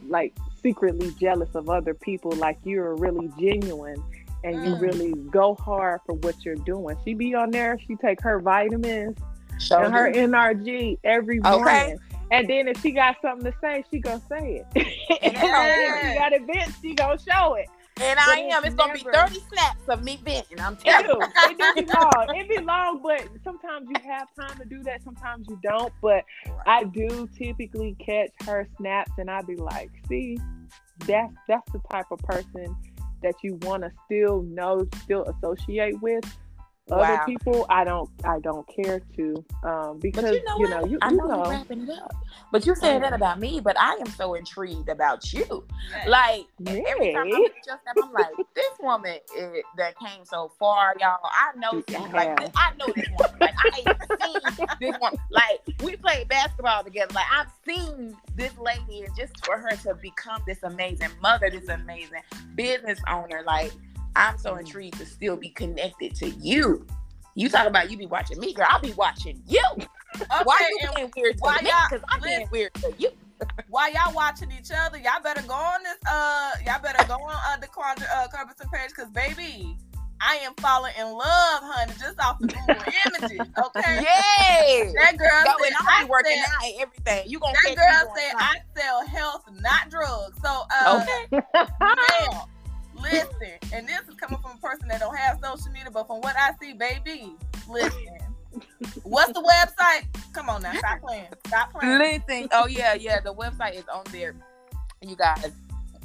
like 0.08 0.34
secretly 0.62 1.12
jealous 1.20 1.50
of 1.54 1.70
other 1.70 1.94
people 1.94 2.32
like 2.32 2.58
you're 2.64 2.96
really 2.96 3.30
genuine 3.38 4.02
and 4.44 4.56
mm. 4.56 4.68
you 4.68 4.76
really 4.76 5.14
go 5.30 5.56
hard 5.56 6.02
for 6.06 6.14
what 6.16 6.44
you're 6.44 6.56
doing. 6.56 6.98
She 7.06 7.14
be 7.14 7.34
on 7.34 7.52
there, 7.52 7.80
she 7.88 7.96
take 7.96 8.22
her 8.22 8.40
vitamins 8.40 9.18
and 9.72 9.94
her 9.94 10.12
NRG 10.12 11.00
every 11.04 11.40
morning. 11.40 11.62
Okay. 11.62 11.98
And 12.32 12.50
then 12.50 12.68
if 12.68 12.82
she 12.82 12.92
got 12.92 13.18
something 13.22 13.52
to 13.52 13.58
say, 13.62 13.84
she 13.92 14.00
gonna 14.00 14.22
say 14.28 14.66
it. 14.66 14.66
and 15.22 15.36
if 15.36 16.02
she 16.02 16.18
got 16.18 16.34
events, 16.34 16.80
she 16.82 16.96
gonna 16.96 17.20
show 17.20 17.56
it. 17.56 17.68
And 18.02 18.18
but 18.18 18.28
I 18.28 18.40
am. 18.40 18.66
It's, 18.66 18.74
gonna 18.74 18.94
be 18.94 19.02
thirty 19.02 19.40
snaps 19.52 19.88
of 19.88 20.04
me 20.04 20.20
venting. 20.26 20.60
I'm 20.60 20.76
telling 20.78 21.06
you. 21.06 21.22
It 21.22 21.58
do 21.60 21.86
be 21.86 21.94
long. 21.94 22.36
It 22.36 22.50
be 22.50 22.58
long, 22.58 23.02
but 23.04 23.28
sometimes 23.44 23.88
you 23.88 24.10
have 24.10 24.28
time 24.36 24.58
to 24.58 24.66
do 24.66 24.82
that. 24.84 25.04
Sometimes 25.04 25.46
you 25.48 25.60
don't. 25.62 25.94
But 26.02 26.24
I 26.66 26.86
do 26.86 27.30
typically 27.38 27.96
catch 28.04 28.32
her 28.46 28.68
snaps, 28.78 29.12
and 29.20 29.30
I 29.30 29.42
be 29.42 29.58
like, 29.58 29.92
"See, 30.10 30.40
that's 31.06 31.34
that's 31.48 31.72
the 31.72 31.82
type 31.92 32.08
of 32.10 32.18
person 32.20 32.76
that 33.24 33.36
you 33.44 33.56
want 33.64 33.84
to 33.84 33.92
still 34.06 34.44
know, 34.44 34.88
still 35.04 35.24
associate 35.24 36.02
with. 36.02 36.24
Wow. 36.88 36.98
Other 37.00 37.24
people, 37.26 37.66
I 37.70 37.86
don't, 37.86 38.10
I 38.26 38.40
don't 38.40 38.68
care 38.68 39.00
to, 39.16 39.46
um, 39.64 40.00
because 40.00 40.26
but 40.26 40.34
you 40.34 40.44
know, 40.44 40.58
you, 40.58 40.70
know 40.70 40.86
you, 40.86 40.98
I 41.02 41.12
know, 41.12 41.28
know. 41.28 41.44
you're 41.44 41.52
wrapping 41.52 41.84
it 41.84 41.90
up. 41.90 42.14
But 42.52 42.66
you 42.66 42.76
said 42.76 43.02
that 43.04 43.14
about 43.14 43.40
me, 43.40 43.62
but 43.62 43.80
I 43.80 43.94
am 43.94 44.06
so 44.08 44.34
intrigued 44.34 44.90
about 44.90 45.32
you. 45.32 45.66
Like 46.06 46.46
every 46.68 47.14
time 47.14 47.28
I 47.28 47.30
look 47.30 47.54
just 47.66 47.80
I'm 47.98 48.12
like, 48.12 48.34
this 48.54 48.66
woman 48.82 49.18
is, 49.38 49.64
that 49.78 49.98
came 49.98 50.26
so 50.26 50.52
far, 50.60 50.94
y'all. 51.00 51.20
I 51.24 51.58
know, 51.58 51.82
yeah. 51.88 52.00
like 52.14 52.38
this, 52.38 52.52
I 52.56 52.74
know 52.78 52.88
this 52.94 53.08
woman. 53.18 53.38
Like 53.40 53.56
I 53.58 53.72
ain't 53.78 54.58
seen 54.58 54.68
this 54.82 55.00
one. 55.00 55.16
Like 55.32 55.62
we 55.84 55.96
played 55.96 56.28
basketball 56.28 56.84
together. 56.84 57.14
Like 57.14 57.26
I've 57.32 57.48
seen 57.66 58.18
this 58.36 58.52
lady, 58.58 59.06
and 59.06 59.16
just 59.16 59.46
for 59.46 59.58
her 59.58 59.76
to 59.84 59.96
become 59.96 60.42
this 60.46 60.64
amazing 60.64 61.12
mother, 61.22 61.50
this 61.50 61.70
amazing 61.70 62.24
business 62.56 63.00
owner, 63.08 63.42
like 63.46 63.72
I'm 64.16 64.38
so 64.38 64.56
intrigued 64.56 64.98
to 65.00 65.06
still 65.06 65.36
be 65.36 65.50
connected 65.50 66.16
to 66.16 66.30
you. 66.30 66.86
You 67.36 67.50
talk 67.50 67.68
about 67.68 67.90
you 67.90 67.98
be 67.98 68.06
watching 68.06 68.40
me, 68.40 68.54
girl. 68.54 68.68
I'll 68.70 68.80
be 68.80 68.94
watching 68.94 69.42
you. 69.48 69.64
Okay, 69.76 70.28
why 70.44 70.70
you 70.82 70.90
being 70.96 71.12
weird 71.18 71.38
to 71.38 71.44
why 71.44 71.60
me? 71.64 71.72
Because 71.90 72.06
I'm 72.10 72.22
being 72.22 72.48
weird 72.52 72.74
to 72.76 72.94
you. 72.98 73.10
While 73.70 73.92
y'all 73.92 74.14
watching 74.14 74.52
each 74.52 74.70
other, 74.76 74.98
y'all 75.00 75.22
better 75.24 75.42
go 75.48 75.54
on 75.54 75.82
this. 75.84 75.98
Uh, 76.10 76.52
y'all 76.66 76.82
better 76.82 77.04
go 77.08 77.16
on 77.16 77.34
uh, 77.34 77.58
Daquondra 77.58 78.06
uh, 78.16 78.28
Carpenter 78.28 78.68
page, 78.72 78.90
because 78.90 79.10
baby, 79.10 79.76
I 80.22 80.36
am 80.38 80.54
falling 80.56 80.94
in 80.98 81.06
love, 81.08 81.62
honey, 81.64 81.94
just 82.00 82.20
off 82.20 82.40
the 82.40 82.48
Google 82.48 82.76
images. 83.06 83.48
Okay. 83.58 84.04
Yeah. 84.04 84.92
That 85.02 85.18
girl 85.18 85.44
Go 85.44 85.64
said, 85.64 85.74
I'm 85.80 85.88
I 85.88 86.04
be 86.04 86.10
working 86.10 86.32
said, 86.32 86.46
out 86.48 86.64
and 86.64 86.82
everything. 86.82 87.30
You 87.30 87.40
gonna 87.40 87.54
that 87.66 87.76
girl 87.76 88.16
said. 88.16 88.34
I 88.38 88.56
sell 88.78 89.06
health, 89.06 89.44
not 89.60 89.90
drugs. 89.90 90.38
So, 90.42 90.64
uh, 90.72 91.04
Okay. 91.04 91.42
And 93.84 93.90
this 93.90 94.08
is 94.08 94.16
coming 94.16 94.40
from 94.42 94.52
a 94.52 94.66
person 94.66 94.88
that 94.88 95.02
don't 95.02 95.18
have 95.18 95.40
social 95.44 95.70
media, 95.70 95.92
but 95.92 96.08
from 96.08 96.22
what 96.22 96.38
I 96.38 96.52
see, 96.62 96.72
baby, 96.72 97.34
listen. 97.70 98.08
What's 99.04 99.34
the 99.34 99.42
website? 99.42 100.06
Come 100.32 100.48
on 100.48 100.62
now, 100.62 100.74
stop 100.76 101.02
playing. 101.02 101.26
Stop 101.48 101.74
playing. 101.74 102.00
Listen, 102.00 102.48
oh 102.54 102.66
yeah, 102.68 102.94
yeah. 102.94 103.20
The 103.20 103.34
website 103.34 103.76
is 103.76 103.84
on 103.94 104.06
there. 104.14 104.36
You 105.02 105.18
guys, 105.18 105.52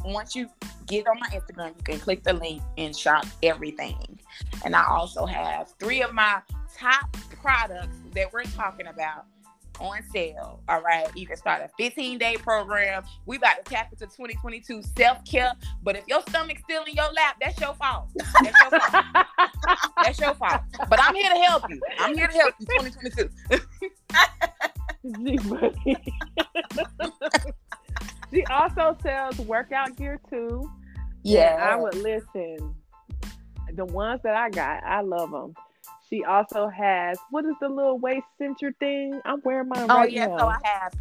once 0.04 0.34
you 0.34 0.48
get 0.88 1.06
on 1.06 1.20
my 1.20 1.28
Instagram, 1.28 1.68
you 1.68 1.82
can 1.84 2.00
click 2.00 2.24
the 2.24 2.32
link 2.32 2.62
and 2.78 2.96
shop 2.96 3.24
everything. 3.44 4.18
And 4.64 4.74
I 4.74 4.84
also 4.84 5.24
have 5.24 5.72
three 5.78 6.02
of 6.02 6.12
my 6.12 6.40
top 6.76 7.16
products 7.40 7.96
that 8.12 8.32
we're 8.32 8.42
talking 8.42 8.88
about 8.88 9.24
on 9.80 10.02
sale. 10.12 10.60
All 10.68 10.82
right. 10.82 11.08
You 11.16 11.26
can 11.26 11.36
start 11.36 11.62
a 11.62 11.68
15 11.76 12.18
day 12.18 12.36
program. 12.36 13.04
We 13.26 13.36
about 13.36 13.64
to 13.64 13.70
tap 13.70 13.92
into 13.92 14.04
2022 14.06 14.82
self 14.96 15.24
care. 15.24 15.52
But 15.82 15.96
if 15.96 16.06
your 16.06 16.22
stomach's 16.28 16.62
still 16.62 16.84
in 16.84 16.94
your 16.94 17.12
lap, 17.12 17.36
that's 17.40 17.60
your 17.60 17.74
fault. 17.74 18.08
That's 18.42 18.60
your 18.60 18.80
fault. 18.80 19.04
That's 20.02 20.20
your 20.20 20.34
fault. 20.34 20.62
But 20.88 21.00
I'm 21.02 21.14
here 21.14 21.28
to 21.28 21.40
help 21.40 21.64
you. 21.68 21.80
I'm 21.98 22.16
here 22.16 22.28
to 22.28 22.32
help 22.32 22.54
you 22.58 22.66
2022. 22.78 23.28
She 28.32 28.44
also 28.46 28.96
sells 29.02 29.38
workout 29.38 29.96
gear 29.96 30.20
too. 30.28 30.70
Yeah. 31.22 31.56
I 31.60 31.76
would 31.76 31.94
listen. 31.94 32.74
The 33.74 33.84
ones 33.86 34.20
that 34.24 34.34
I 34.34 34.50
got, 34.50 34.82
I 34.84 35.00
love 35.00 35.30
them. 35.30 35.54
She 36.08 36.24
also 36.24 36.68
has 36.68 37.18
what 37.30 37.44
is 37.44 37.54
the 37.60 37.68
little 37.68 37.98
waist 37.98 38.26
cincher 38.40 38.72
thing? 38.80 39.20
I'm 39.24 39.40
wearing 39.44 39.68
mine 39.68 39.86
Oh 39.90 39.96
right 39.98 40.12
yeah, 40.12 40.26
now. 40.26 40.38
so 40.38 40.46
I 40.46 40.58
have 40.64 40.94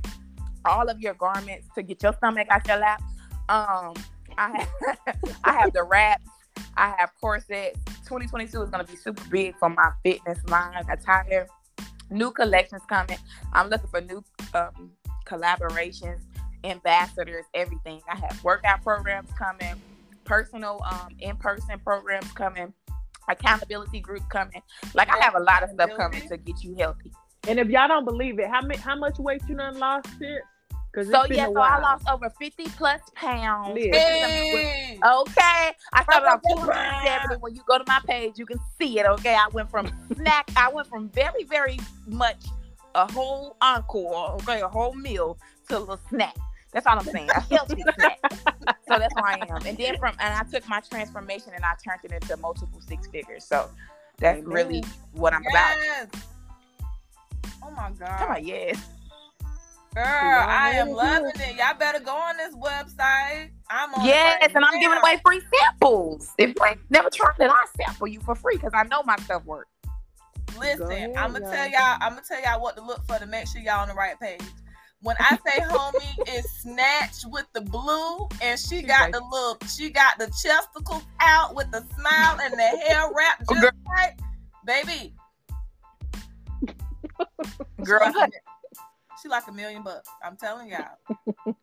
all 0.65 0.89
of 0.89 0.99
your 0.99 1.13
garments 1.13 1.67
to 1.75 1.83
get 1.83 2.03
your 2.03 2.13
stomach 2.13 2.47
out 2.49 2.67
your 2.67 2.77
lap. 2.77 3.01
Um, 3.47 3.93
I 4.37 4.67
have, 4.85 4.97
I 5.43 5.53
have 5.53 5.73
the 5.73 5.83
wraps. 5.83 6.29
I 6.75 6.93
have 6.97 7.11
corsets. 7.21 7.79
2022 8.03 8.61
is 8.61 8.69
gonna 8.69 8.83
be 8.83 8.95
super 8.95 9.23
big 9.29 9.57
for 9.57 9.69
my 9.69 9.91
fitness 10.03 10.39
line 10.49 10.83
attire. 10.91 11.47
New 12.09 12.31
collections 12.31 12.81
coming. 12.87 13.17
I'm 13.53 13.69
looking 13.69 13.89
for 13.89 14.01
new 14.01 14.23
um, 14.53 14.91
collaborations, 15.25 16.19
ambassadors, 16.63 17.45
everything. 17.53 18.01
I 18.09 18.15
have 18.17 18.43
workout 18.43 18.81
programs 18.81 19.29
coming, 19.37 19.81
personal 20.23 20.81
um, 20.89 21.09
in-person 21.19 21.79
programs 21.79 22.31
coming, 22.31 22.73
accountability 23.27 23.99
group 23.99 24.23
coming. 24.29 24.61
Like 24.93 25.09
I 25.09 25.17
have 25.23 25.35
a 25.35 25.39
lot 25.39 25.63
of 25.63 25.69
stuff 25.71 25.89
coming 25.97 26.27
to 26.29 26.37
get 26.37 26.63
you 26.63 26.75
healthy. 26.75 27.11
and 27.47 27.59
if 27.59 27.67
y'all 27.69 27.87
don't 27.87 28.05
believe 28.05 28.39
it, 28.39 28.47
how 28.49 28.61
many 28.61 28.79
how 28.79 28.95
much 28.95 29.17
weight 29.19 29.41
you 29.47 29.55
done 29.55 29.77
lost 29.79 30.07
since? 30.19 30.43
Because 30.91 31.11
So 31.11 31.25
yeah, 31.29 31.45
so 31.45 31.59
I 31.59 31.79
lost 31.79 32.07
over 32.09 32.29
50 32.39 32.63
plus 32.69 33.01
pounds. 33.13 33.77
Hey. 33.77 34.97
Okay. 35.03 35.71
I 35.93 36.03
started 36.03 36.27
off 36.27 36.41
Wow. 36.43 36.55
270. 36.55 37.41
When 37.41 37.53
you 37.55 37.61
go 37.67 37.77
to 37.77 37.83
my 37.87 37.99
page, 38.07 38.39
you 38.39 38.45
can 38.45 38.57
see 38.79 38.99
it. 38.99 39.05
Okay. 39.05 39.35
I 39.35 39.47
went 39.53 39.69
from 39.69 39.91
snack, 40.15 40.49
I 40.55 40.69
went 40.69 40.87
from 40.87 41.09
very, 41.09 41.43
very 41.43 41.79
much 42.07 42.45
a 42.95 43.11
whole 43.11 43.55
encore, 43.61 44.31
okay, 44.41 44.61
a 44.61 44.67
whole 44.67 44.93
meal 44.93 45.37
to 45.69 45.77
a 45.77 45.79
little 45.79 45.99
snack. 46.09 46.35
That's 46.73 46.87
all 46.87 46.97
I'm 46.97 47.05
saying. 47.05 47.29
A 47.29 47.41
healthy 47.41 47.83
snack. 47.95 48.19
So 48.87 48.99
that's 48.99 49.13
why 49.15 49.39
I 49.41 49.53
am. 49.53 49.65
And 49.65 49.77
then 49.77 49.97
from 49.97 50.15
and 50.19 50.33
I 50.33 50.43
took 50.43 50.67
my 50.67 50.79
transformation 50.79 51.51
and 51.55 51.63
I 51.65 51.73
turned 51.83 52.01
it 52.03 52.11
into 52.11 52.37
multiple 52.37 52.79
six 52.81 53.07
figures. 53.07 53.43
So 53.43 53.69
that's 54.17 54.39
Amen. 54.39 54.51
really 54.51 54.83
what 55.13 55.33
I'm 55.33 55.45
about. 55.47 55.77
Oh 57.63 57.71
my 57.71 57.91
God. 57.91 58.19
Come 58.19 58.31
on, 58.31 58.45
yes. 58.45 58.77
Girl, 59.93 60.05
I 60.05 60.75
am 60.75 60.91
loving 60.91 61.31
it. 61.35 61.55
Y'all 61.57 61.77
better 61.77 61.99
go 61.99 62.11
on 62.11 62.37
this 62.37 62.55
website. 62.55 63.49
I'm 63.69 63.93
on 63.95 64.01
it 64.01 64.05
Yes, 64.05 64.41
right 64.41 64.55
and 64.55 64.63
I'm 64.63 64.79
giving 64.79 64.97
away 64.97 65.19
free 65.25 65.41
samples. 65.59 66.31
If 66.37 66.49
you 66.49 66.65
ain't 66.65 66.79
never 66.89 67.09
tried 67.09 67.33
it, 67.39 67.49
I 67.49 67.65
sample 67.75 68.07
you 68.07 68.19
for 68.21 68.35
free 68.35 68.57
because 68.57 68.73
I 68.75 68.83
know 68.83 69.01
my 69.03 69.15
stuff 69.17 69.43
works. 69.45 69.71
Listen, 70.59 70.91
ahead, 70.91 71.13
I'm 71.17 71.33
gonna 71.33 71.45
y'all. 71.45 71.51
tell 71.51 71.69
y'all. 71.69 71.97
I'm 72.01 72.09
gonna 72.11 72.21
tell 72.27 72.41
y'all 72.41 72.61
what 72.61 72.75
to 72.77 72.83
look 72.83 73.05
for 73.07 73.17
to 73.17 73.25
make 73.25 73.47
sure 73.47 73.61
y'all 73.61 73.81
on 73.81 73.87
the 73.87 73.93
right 73.95 74.19
page. 74.19 74.41
When 75.03 75.15
I 75.19 75.37
say 75.45 75.59
homie 75.61 76.37
is 76.37 76.49
snatched 76.51 77.25
with 77.29 77.45
the 77.53 77.61
blue, 77.61 78.27
and 78.41 78.59
she 78.59 78.81
got 78.81 79.11
the 79.11 79.21
look, 79.29 79.63
she 79.65 79.91
got 79.91 80.17
the 80.17 80.25
chesticles 80.41 81.03
out 81.19 81.55
with 81.55 81.69
the 81.71 81.83
smile 81.95 82.39
and 82.41 82.53
the 82.53 82.63
hair 82.63 83.11
wrapped 83.15 83.43
oh, 83.49 83.53
just 83.53 83.61
Girl. 83.61 83.71
right, 83.87 84.13
baby. 84.65 85.13
Girl, 87.83 87.99
she 88.11 88.17
like, 88.17 88.31
a, 88.33 89.19
she 89.21 89.29
like 89.29 89.47
a 89.47 89.51
million 89.51 89.83
bucks. 89.83 90.09
I'm 90.23 90.35
telling 90.35 90.69
y'all. 90.69 90.97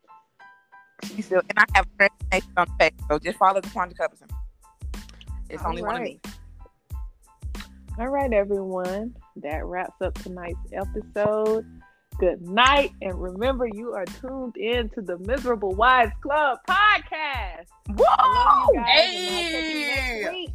you 1.17 1.23
still, 1.23 1.43
and 1.51 1.59
I 1.59 1.65
have 1.75 1.87
transformation 1.99 2.53
on 2.57 2.67
the 2.67 2.75
page, 2.79 2.95
so 3.09 3.19
just 3.19 3.39
follow 3.39 3.61
Daquondra 3.61 3.97
Cuthbertson. 3.97 4.29
It's 5.51 5.63
All 5.63 5.71
only 5.71 5.83
one 5.83 5.97
of 5.97 6.03
me. 6.03 6.21
All 7.99 8.09
right, 8.09 8.33
everyone. 8.33 9.17
That 9.37 9.65
wraps 9.65 10.01
up 10.01 10.15
tonight's 10.15 10.73
episode. 10.73 11.67
Good 12.19 12.43
night. 12.49 12.93
And 13.03 13.21
remember, 13.21 13.67
you 13.67 13.93
are 13.93 14.05
tuned 14.05 14.57
in 14.57 14.89
to 14.91 15.03
the 15.03 15.19
Miserable 15.19 15.73
Wives 15.75 16.13
Club 16.23 16.59
podcast. 16.69 17.67
Whoa! 17.89 18.73
you 18.73 18.81
guys. 18.81 18.95
and 19.13 19.25
I'll 19.25 19.47
catch 19.49 19.75
you 19.75 19.81
next 19.81 20.21
Hey! 20.23 20.49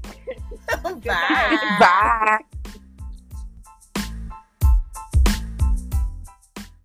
Bye. 1.06 1.78
Bye. 1.80 2.40